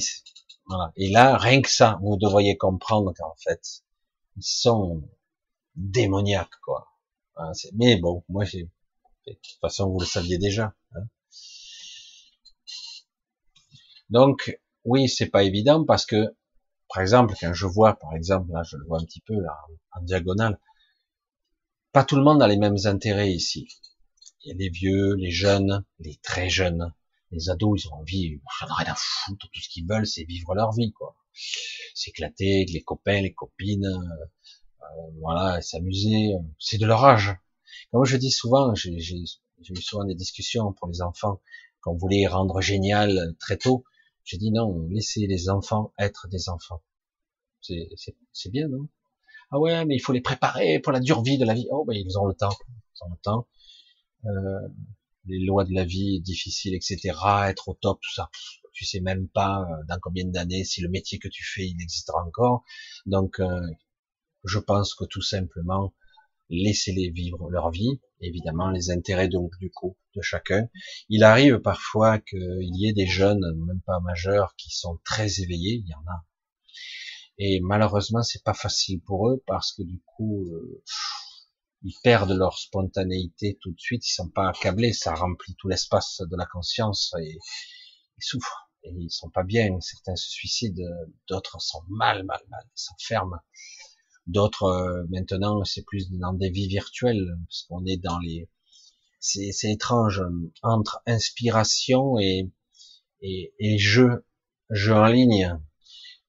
[0.67, 0.91] voilà.
[0.95, 3.83] Et là, rien que ça, vous devriez comprendre qu'en fait,
[4.35, 5.03] ils sont
[5.75, 6.87] démoniaques, quoi.
[7.35, 8.63] Ah, mais bon, moi, j'ai,
[9.27, 10.75] de toute façon, vous le saviez déjà.
[10.95, 11.07] Hein.
[14.09, 16.35] Donc, oui, c'est pas évident parce que
[16.89, 19.57] par exemple, quand je vois, par exemple, là, je le vois un petit peu, là,
[19.91, 20.59] en diagonale,
[21.91, 23.67] pas tout le monde a les mêmes intérêts ici.
[24.41, 26.93] Il y a les vieux, les jeunes, les très jeunes.
[27.31, 30.23] Les ados, ils ont envie, ils n'ont rien à foutre, tout ce qu'ils veulent, c'est
[30.23, 31.17] vivre leur vie, quoi.
[31.93, 37.35] S'éclater avec les copains, les copines, euh, voilà, s'amuser, c'est de leur âge.
[37.91, 41.41] Comme je dis souvent, j'ai eu souvent des discussions pour les enfants,
[41.81, 43.83] qu'on voulait rendre génial très tôt,
[44.27, 46.83] j'ai dit non, laissez les enfants être des enfants.
[47.61, 48.89] C'est bien, non?
[49.51, 51.67] Ah ouais, mais il faut les préparer pour la dure vie de la vie.
[51.71, 52.55] Oh, ben ils ont le temps.
[52.69, 53.47] Ils ont le temps.
[54.25, 54.67] Euh,
[55.25, 57.17] les lois de la vie difficiles, etc.
[57.47, 58.29] Être au top, tout ça.
[58.73, 61.81] Tu sais même pas euh, dans combien d'années si le métier que tu fais il
[61.81, 62.65] existera encore.
[63.05, 63.61] Donc, euh,
[64.43, 65.93] je pense que tout simplement,
[66.49, 70.69] laissez-les vivre leur vie, évidemment les intérêts donc du coup de chacun.
[71.09, 75.83] Il arrive parfois qu'il y ait des jeunes, même pas majeurs, qui sont très éveillés,
[75.83, 76.25] il y en a.
[77.39, 80.83] Et malheureusement, c'est pas facile pour eux parce que du coup, euh,
[81.83, 84.07] ils perdent leur spontanéité tout de suite.
[84.07, 87.37] Ils sont pas accablés, ça remplit tout l'espace de la conscience et
[88.17, 89.79] ils souffrent et ils sont pas bien.
[89.81, 90.83] Certains se suicident,
[91.29, 93.39] d'autres sont mal, mal, mal, s'enferment.
[94.27, 98.49] D'autres, euh, maintenant, c'est plus dans des vies virtuelles, parce qu'on est dans les...
[99.19, 100.21] C'est, étrange,
[100.61, 102.49] entre inspiration et,
[103.21, 104.25] et, et jeu,
[104.69, 105.57] jeu en ligne,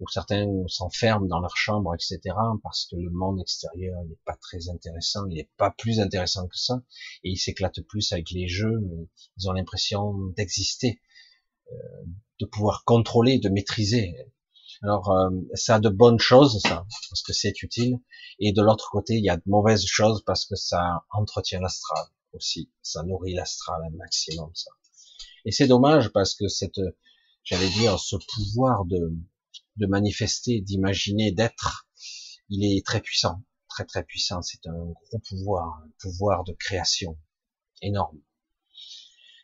[0.01, 2.21] où certains s'enferment dans leur chambre, etc.,
[2.63, 6.57] parce que le monde extérieur n'est pas très intéressant, il n'est pas plus intéressant que
[6.57, 6.83] ça,
[7.25, 8.81] et ils s'éclatent plus avec les jeux,
[9.37, 11.01] ils ont l'impression d'exister,
[11.73, 11.77] euh,
[12.41, 14.15] de pouvoir contrôler, de maîtriser.
[14.83, 17.99] Alors, euh, ça a de bonnes choses, ça, parce que c'est utile.
[18.39, 22.05] Et de l'autre côté, il y a de mauvaises choses parce que ça entretient l'astral
[22.33, 22.71] aussi.
[22.83, 24.71] Ça nourrit l'astral un maximum, ça.
[25.45, 26.81] Et c'est dommage parce que cette,
[27.43, 29.13] j'allais dire, ce pouvoir de,
[29.77, 31.89] de manifester, d'imaginer, d'être,
[32.49, 34.43] il est très puissant, très très puissant.
[34.43, 37.19] C'est un gros pouvoir, un pouvoir de création
[37.83, 38.21] énorme.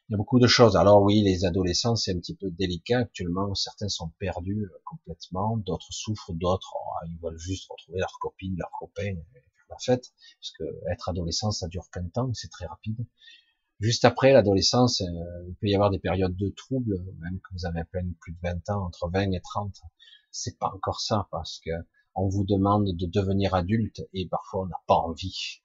[0.08, 0.76] Il y a beaucoup de choses.
[0.76, 3.54] Alors oui, les adolescents, c'est un petit peu délicat actuellement.
[3.54, 8.54] Certains sont perdus euh, complètement, d'autres souffrent, d'autres, oh, ils veulent juste retrouver leur copine,
[8.58, 10.12] leur copain, faire la fête.
[10.38, 13.06] Parce que être adolescent, ça dure qu'un temps, c'est très rapide.
[13.80, 17.64] Juste après l'adolescence, euh, il peut y avoir des périodes de troubles, même que vous
[17.64, 19.74] avez à peine plus de 20 ans, entre 20 et 30.
[20.30, 21.70] C'est pas encore ça, parce que
[22.14, 25.62] on vous demande de devenir adulte et parfois on n'a pas envie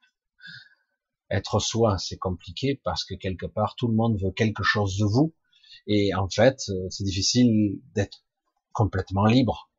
[1.30, 5.06] être soi, c'est compliqué parce que quelque part tout le monde veut quelque chose de
[5.06, 5.34] vous.
[5.88, 8.24] Et en fait euh, c'est difficile d'être
[8.74, 9.72] complètement libre.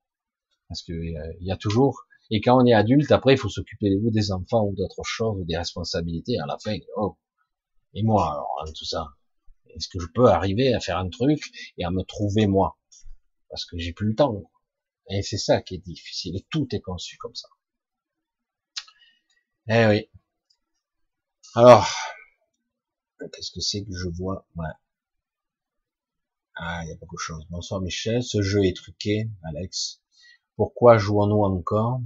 [0.68, 3.48] Parce que euh, il y a toujours et quand on est adulte après il faut
[3.48, 7.16] s'occuper de vous des enfants ou d'autres choses ou des responsabilités à la fin oh
[7.92, 9.08] et moi alors hein, tout ça
[9.76, 11.40] est-ce que je peux arriver à faire un truc
[11.78, 12.78] et à me trouver moi?
[13.48, 14.50] Parce que j'ai plus le temps.
[15.08, 17.48] Et c'est ça qui est difficile et tout est conçu comme ça.
[19.68, 20.08] Eh oui
[21.54, 21.86] Alors,
[23.32, 24.44] qu'est-ce que c'est que je vois?
[24.56, 24.66] Ouais.
[26.54, 27.44] Ah, il y a beaucoup de choses.
[27.50, 30.00] Bonsoir Michel, ce jeu est truqué, Alex.
[30.56, 32.00] Pourquoi jouons-nous encore?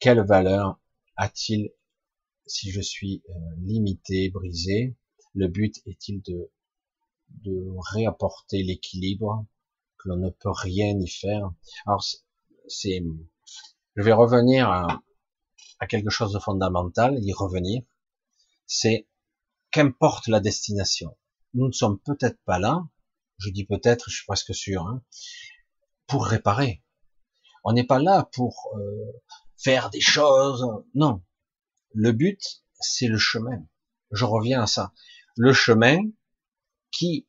[0.00, 0.80] Quelle valeur
[1.16, 1.72] a-t-il
[2.46, 4.96] si je suis euh, limité, brisé?
[5.34, 6.50] Le but est-il de,
[7.44, 9.46] de réapporter l'équilibre
[9.98, 11.52] que l'on ne peut rien y faire?
[11.86, 12.04] Alors,
[12.68, 13.02] c'est,
[13.96, 15.02] je vais revenir à,
[15.80, 17.82] à quelque chose de fondamental, y revenir.
[18.72, 19.08] C'est
[19.72, 21.18] qu'importe la destination.
[21.54, 22.84] Nous ne sommes peut-être pas là,
[23.38, 25.02] je dis peut-être, je suis presque sûr, hein,
[26.06, 26.84] pour réparer.
[27.64, 29.12] On n'est pas là pour euh,
[29.56, 30.64] faire des choses.
[30.94, 31.20] Non.
[31.94, 33.66] Le but, c'est le chemin.
[34.12, 34.92] Je reviens à ça.
[35.34, 35.98] Le chemin
[36.92, 37.26] qui,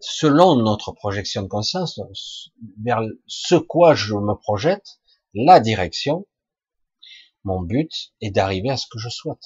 [0.00, 2.00] selon notre projection de conscience,
[2.82, 5.00] vers ce quoi je me projette,
[5.32, 6.26] la direction,
[7.44, 9.44] mon but est d'arriver à ce que je souhaite.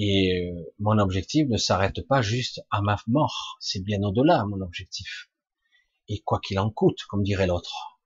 [0.00, 4.60] Et euh, mon objectif ne s'arrête pas juste à ma mort, c'est bien au-delà mon
[4.60, 5.28] objectif.
[6.06, 8.00] Et quoi qu'il en coûte, comme dirait l'autre.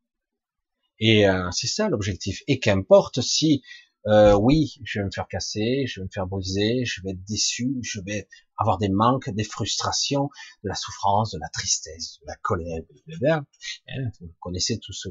[0.98, 2.43] Et euh, c'est ça l'objectif.
[2.48, 3.62] Et qu'importe si,
[4.06, 7.24] euh, oui, je vais me faire casser, je vais me faire briser, je vais être
[7.24, 10.31] déçu, je vais avoir des manques, des frustrations,
[10.64, 12.82] de la souffrance, de la tristesse, de la colère,
[13.28, 13.44] hein,
[14.20, 15.10] vous connaissez tout ce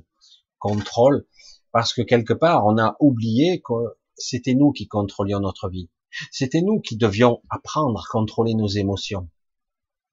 [0.58, 1.28] contrôle,
[1.72, 3.74] parce que quelque part, on a oublié que
[4.16, 5.90] c'était nous qui contrôlions notre vie.
[6.32, 9.30] C'était nous qui devions apprendre à contrôler nos émotions.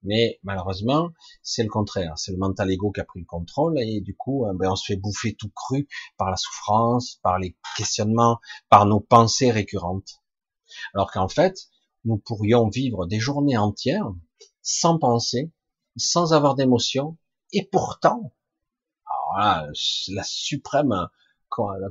[0.03, 1.11] Mais malheureusement,
[1.43, 2.15] c'est le contraire.
[2.17, 4.77] C'est le mental ego qui a pris le contrôle et du coup, euh, ben, on
[4.77, 8.39] se fait bouffer tout cru par la souffrance, par les questionnements,
[8.69, 10.23] par nos pensées récurrentes.
[10.95, 11.69] Alors qu'en fait,
[12.05, 14.13] nous pourrions vivre des journées entières
[14.63, 15.51] sans penser,
[15.97, 17.17] sans avoir d'émotion,
[17.53, 18.33] et pourtant,
[19.37, 21.09] la suprême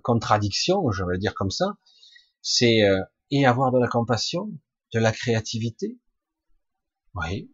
[0.04, 1.78] contradiction, je vais dire comme ça,
[2.42, 3.02] c'est euh,
[3.32, 4.52] et avoir de la compassion,
[4.94, 6.00] de la créativité.
[7.16, 7.52] Oui.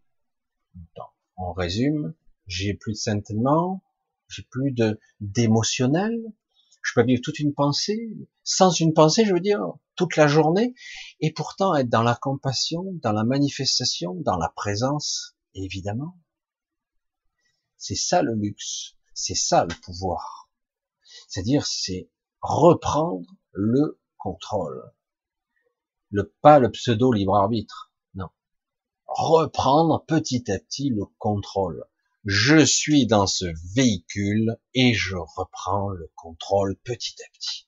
[1.37, 2.13] On résume,
[2.47, 3.83] j'ai plus de sentiments,
[4.27, 6.13] j'ai plus de d'émotionnel.
[6.81, 8.11] Je peux vivre toute une pensée,
[8.43, 9.61] sans une pensée, je veux dire,
[9.95, 10.73] toute la journée,
[11.21, 16.19] et pourtant être dans la compassion, dans la manifestation, dans la présence, évidemment.
[17.77, 20.49] C'est ça le luxe, c'est ça le pouvoir.
[21.29, 22.09] C'est-à-dire, c'est
[22.41, 24.83] reprendre le contrôle
[26.13, 27.91] le pas le pseudo libre arbitre.
[28.13, 28.29] Non.
[29.07, 31.83] Reprendre petit à petit le contrôle.
[32.23, 33.45] Je suis dans ce
[33.75, 37.67] véhicule et je reprends le contrôle petit à petit.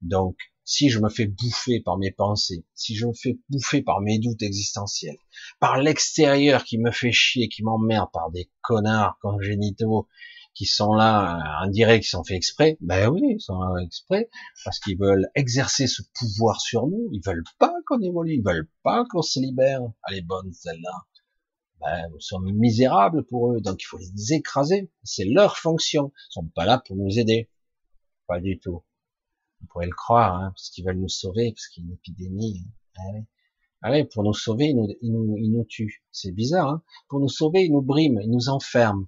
[0.00, 4.00] Donc, si je me fais bouffer par mes pensées, si je me fais bouffer par
[4.00, 5.18] mes doutes existentiels,
[5.60, 10.08] par l'extérieur qui me fait chier, qui m'emmerde, par des connards congénitaux
[10.54, 12.78] qui sont là, on dirait qu'ils sont fait exprès.
[12.80, 14.30] Ben oui, ils sont là exprès
[14.64, 17.08] parce qu'ils veulent exercer ce pouvoir sur nous.
[17.12, 19.80] Ils veulent pas qu'on évolue, ils veulent pas qu'on se libère.
[20.12, 21.06] Est bonne celle-là.
[21.80, 24.90] Ben, nous sommes misérables pour eux, donc il faut les écraser.
[25.02, 26.12] C'est leur fonction.
[26.30, 27.50] Ils sont pas là pour nous aider.
[28.26, 28.84] Pas du tout.
[29.60, 31.94] Vous pourrait le croire, hein, parce qu'ils veulent nous sauver, parce qu'il y a une
[31.94, 32.64] épidémie.
[32.96, 33.24] Allez.
[33.82, 36.02] Allez, pour nous sauver, ils nous, ils ils nous tuent.
[36.10, 39.06] C'est bizarre, hein Pour nous sauver, ils nous briment, ils nous enferment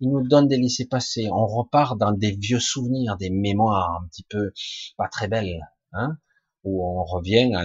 [0.00, 1.28] il nous donne des laissés-passer.
[1.30, 4.52] On repart dans des vieux souvenirs, des mémoires un petit peu
[4.96, 5.60] pas très belles,
[5.92, 6.18] hein,
[6.64, 7.64] où on revient à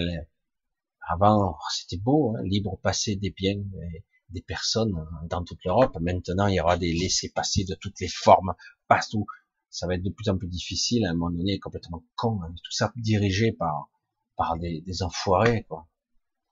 [1.12, 3.60] avant, c'était beau, hein, libre passé des biens
[3.94, 4.94] et des personnes
[5.28, 5.98] dans toute l'Europe.
[6.00, 8.54] Maintenant, il y aura des laissés-passer de toutes les formes,
[8.88, 9.26] partout.
[9.72, 11.06] Ça va être de plus en plus difficile.
[11.06, 13.90] À un moment donné, complètement con, hein, tout ça dirigé par
[14.36, 15.88] par des, des enfoirés, quoi.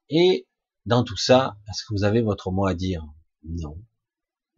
[0.10, 0.48] Et
[0.86, 3.06] dans tout ça, est-ce que vous avez votre mot à dire?
[3.44, 3.78] Non.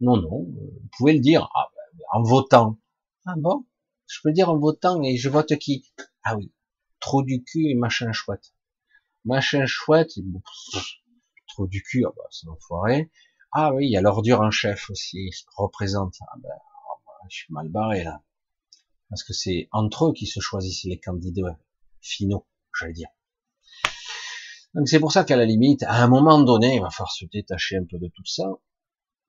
[0.00, 2.78] Non, non, vous pouvez le dire ah, ben, en votant.
[3.26, 3.66] Ah bon?
[4.06, 5.84] Je peux dire en votant et je vote qui?
[6.24, 6.52] Ah oui,
[7.00, 8.54] trop du cul et machin chouette.
[9.24, 10.12] Machin chouette,
[11.48, 13.10] trop du cul, ah bah, c'est enfoiré.
[13.52, 16.16] Ah oui, il y a l'ordure en chef aussi, se représente.
[16.22, 18.22] Ah ben, bah, je suis mal barré là.
[19.10, 21.58] Parce que c'est entre eux qui se choisissent les candidats
[22.00, 22.46] finaux,
[22.78, 23.08] j'allais dire.
[24.74, 27.26] Donc c'est pour ça qu'à la limite, à un moment donné, il va falloir se
[27.26, 28.44] détacher un peu de tout ça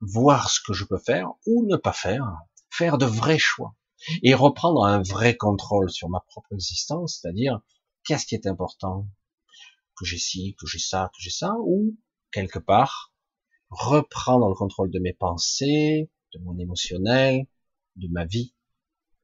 [0.02, 2.26] voir ce que je peux faire ou ne pas faire,
[2.70, 3.74] faire de vrais choix
[4.22, 7.60] et reprendre un vrai contrôle sur ma propre existence, c'est-à-dire
[8.04, 9.08] qu'est-ce qui est important,
[9.96, 11.96] que j'ai ci, que j'ai ça, que j'ai ça, ou
[12.32, 13.12] quelque part
[13.70, 17.46] reprendre le contrôle de mes pensées, de mon émotionnel,
[17.96, 18.54] de ma vie,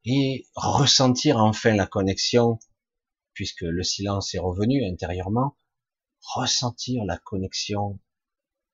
[0.05, 2.57] et ressentir enfin la connexion,
[3.33, 5.57] puisque le silence est revenu intérieurement,
[6.21, 7.99] ressentir la connexion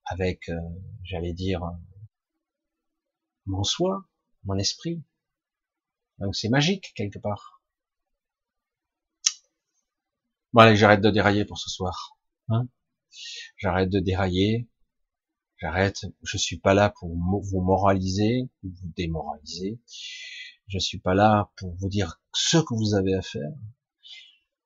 [0.06, 0.60] avec, euh,
[1.04, 1.62] j'allais dire,
[3.46, 4.06] mon soi,
[4.44, 5.04] mon esprit.
[6.20, 7.62] Donc c'est magique quelque part.
[10.54, 12.18] Bon allez, j'arrête de dérailler pour ce soir.
[12.50, 12.68] Hein
[13.58, 14.70] j'arrête de dérailler,
[15.58, 19.80] j'arrête, je suis pas là pour vous moraliser, vous démoraliser,
[20.68, 23.52] je suis pas là pour vous dire ce que vous avez à faire,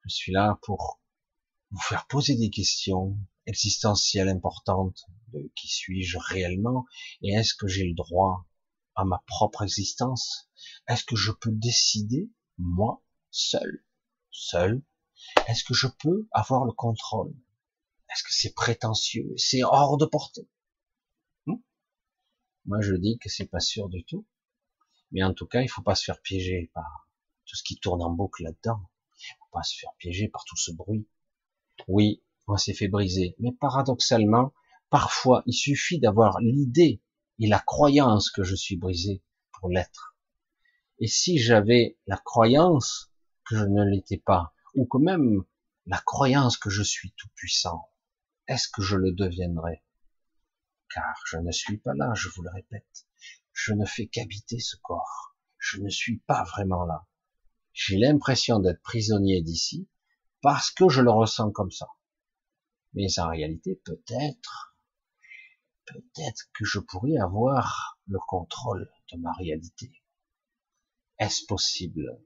[0.05, 0.99] je suis là pour
[1.71, 6.85] vous faire poser des questions existentielles importantes de qui suis-je réellement
[7.21, 8.48] et est-ce que j'ai le droit
[8.99, 10.49] à ma propre existence
[10.89, 13.01] Est-ce que je peux décider, moi,
[13.31, 13.85] seul,
[14.29, 14.83] seul?
[15.47, 17.33] Est-ce que je peux avoir le contrôle?
[18.09, 20.49] Est-ce que c'est prétentieux C'est hors de portée?
[21.45, 21.61] Hmm?
[22.65, 24.27] Moi, je dis que c'est pas sûr du tout.
[25.11, 27.09] Mais en tout cas, il faut pas se faire piéger par
[27.45, 28.81] tout ce qui tourne en boucle là-dedans.
[29.17, 31.07] Il faut pas se faire piéger par tout ce bruit.
[31.87, 33.35] Oui, on s'est fait briser.
[33.39, 34.53] Mais paradoxalement,
[34.89, 37.01] parfois, il suffit d'avoir l'idée
[37.39, 40.17] et la croyance que je suis brisé pour l'être.
[40.99, 43.11] Et si j'avais la croyance
[43.45, 45.43] que je ne l'étais pas, ou que même
[45.85, 47.89] la croyance que je suis tout puissant,
[48.47, 49.83] est-ce que je le deviendrais?
[50.93, 53.07] Car je ne suis pas là, je vous le répète.
[53.53, 55.35] Je ne fais qu'habiter ce corps.
[55.57, 57.07] Je ne suis pas vraiment là.
[57.73, 59.87] J'ai l'impression d'être prisonnier d'ici
[60.41, 61.87] parce que je le ressens comme ça.
[62.93, 64.68] Mais en réalité, peut-être
[65.89, 69.91] peut-être que je pourrais avoir le contrôle de ma réalité.
[71.17, 72.21] Est-ce possible?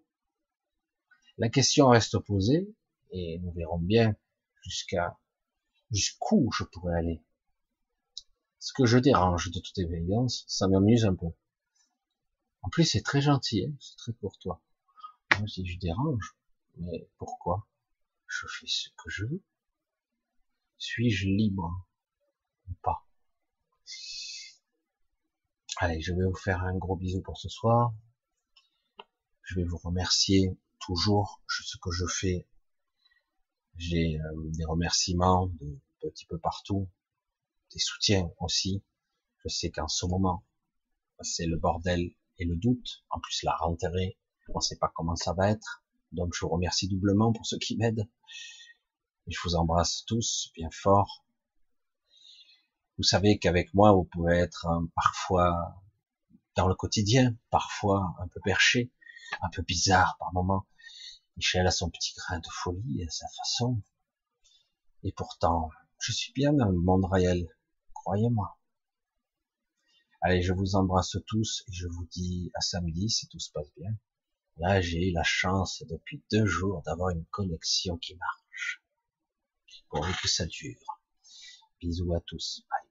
[1.38, 2.74] La question reste posée
[3.12, 4.16] et nous verrons bien
[4.64, 5.18] jusqu'à
[5.92, 7.24] jusqu'où je pourrais aller.
[8.60, 11.28] Ce que je dérange de toute évidence, ça m'amuse un peu.
[12.62, 14.62] En plus, c'est très gentil, hein, c'est très pour toi.
[15.38, 16.36] Moi, si je dérange,
[16.78, 17.68] mais pourquoi?
[18.28, 19.44] Je fais ce que je veux.
[20.78, 21.86] Suis-je libre
[22.70, 23.06] ou pas?
[25.78, 27.94] Allez, je vais vous faire un gros bisou pour ce soir.
[29.44, 32.48] Je vais vous remercier toujours ce que je fais.
[33.76, 36.90] J'ai euh, des remerciements de petit peu partout,
[37.72, 38.84] des soutiens aussi.
[39.44, 40.46] Je sais qu'en ce moment,
[41.22, 43.04] c'est le bordel et le doute.
[43.10, 44.18] En plus, la rentrée,
[44.50, 45.84] on ne sait pas comment ça va être.
[46.12, 48.08] Donc, je vous remercie doublement pour ceux qui m'aident.
[49.28, 51.23] je vous embrasse tous bien fort.
[52.98, 55.82] Vous savez qu'avec moi, vous pouvez être hein, parfois
[56.56, 58.92] dans le quotidien, parfois un peu perché,
[59.42, 60.68] un peu bizarre par moments.
[61.38, 63.82] Michel a son petit grain de folie à sa façon.
[65.02, 67.48] Et pourtant, je suis bien dans le monde réel,
[67.94, 68.58] croyez-moi.
[70.22, 73.74] Allez, je vous embrasse tous et je vous dis à samedi si tout se passe
[73.76, 73.92] bien.
[74.58, 78.84] Là, j'ai eu la chance depuis deux jours d'avoir une connexion qui marche.
[79.90, 81.02] Pourvu que ça dure.
[81.80, 82.64] Bisous à tous.
[82.70, 82.83] Bye.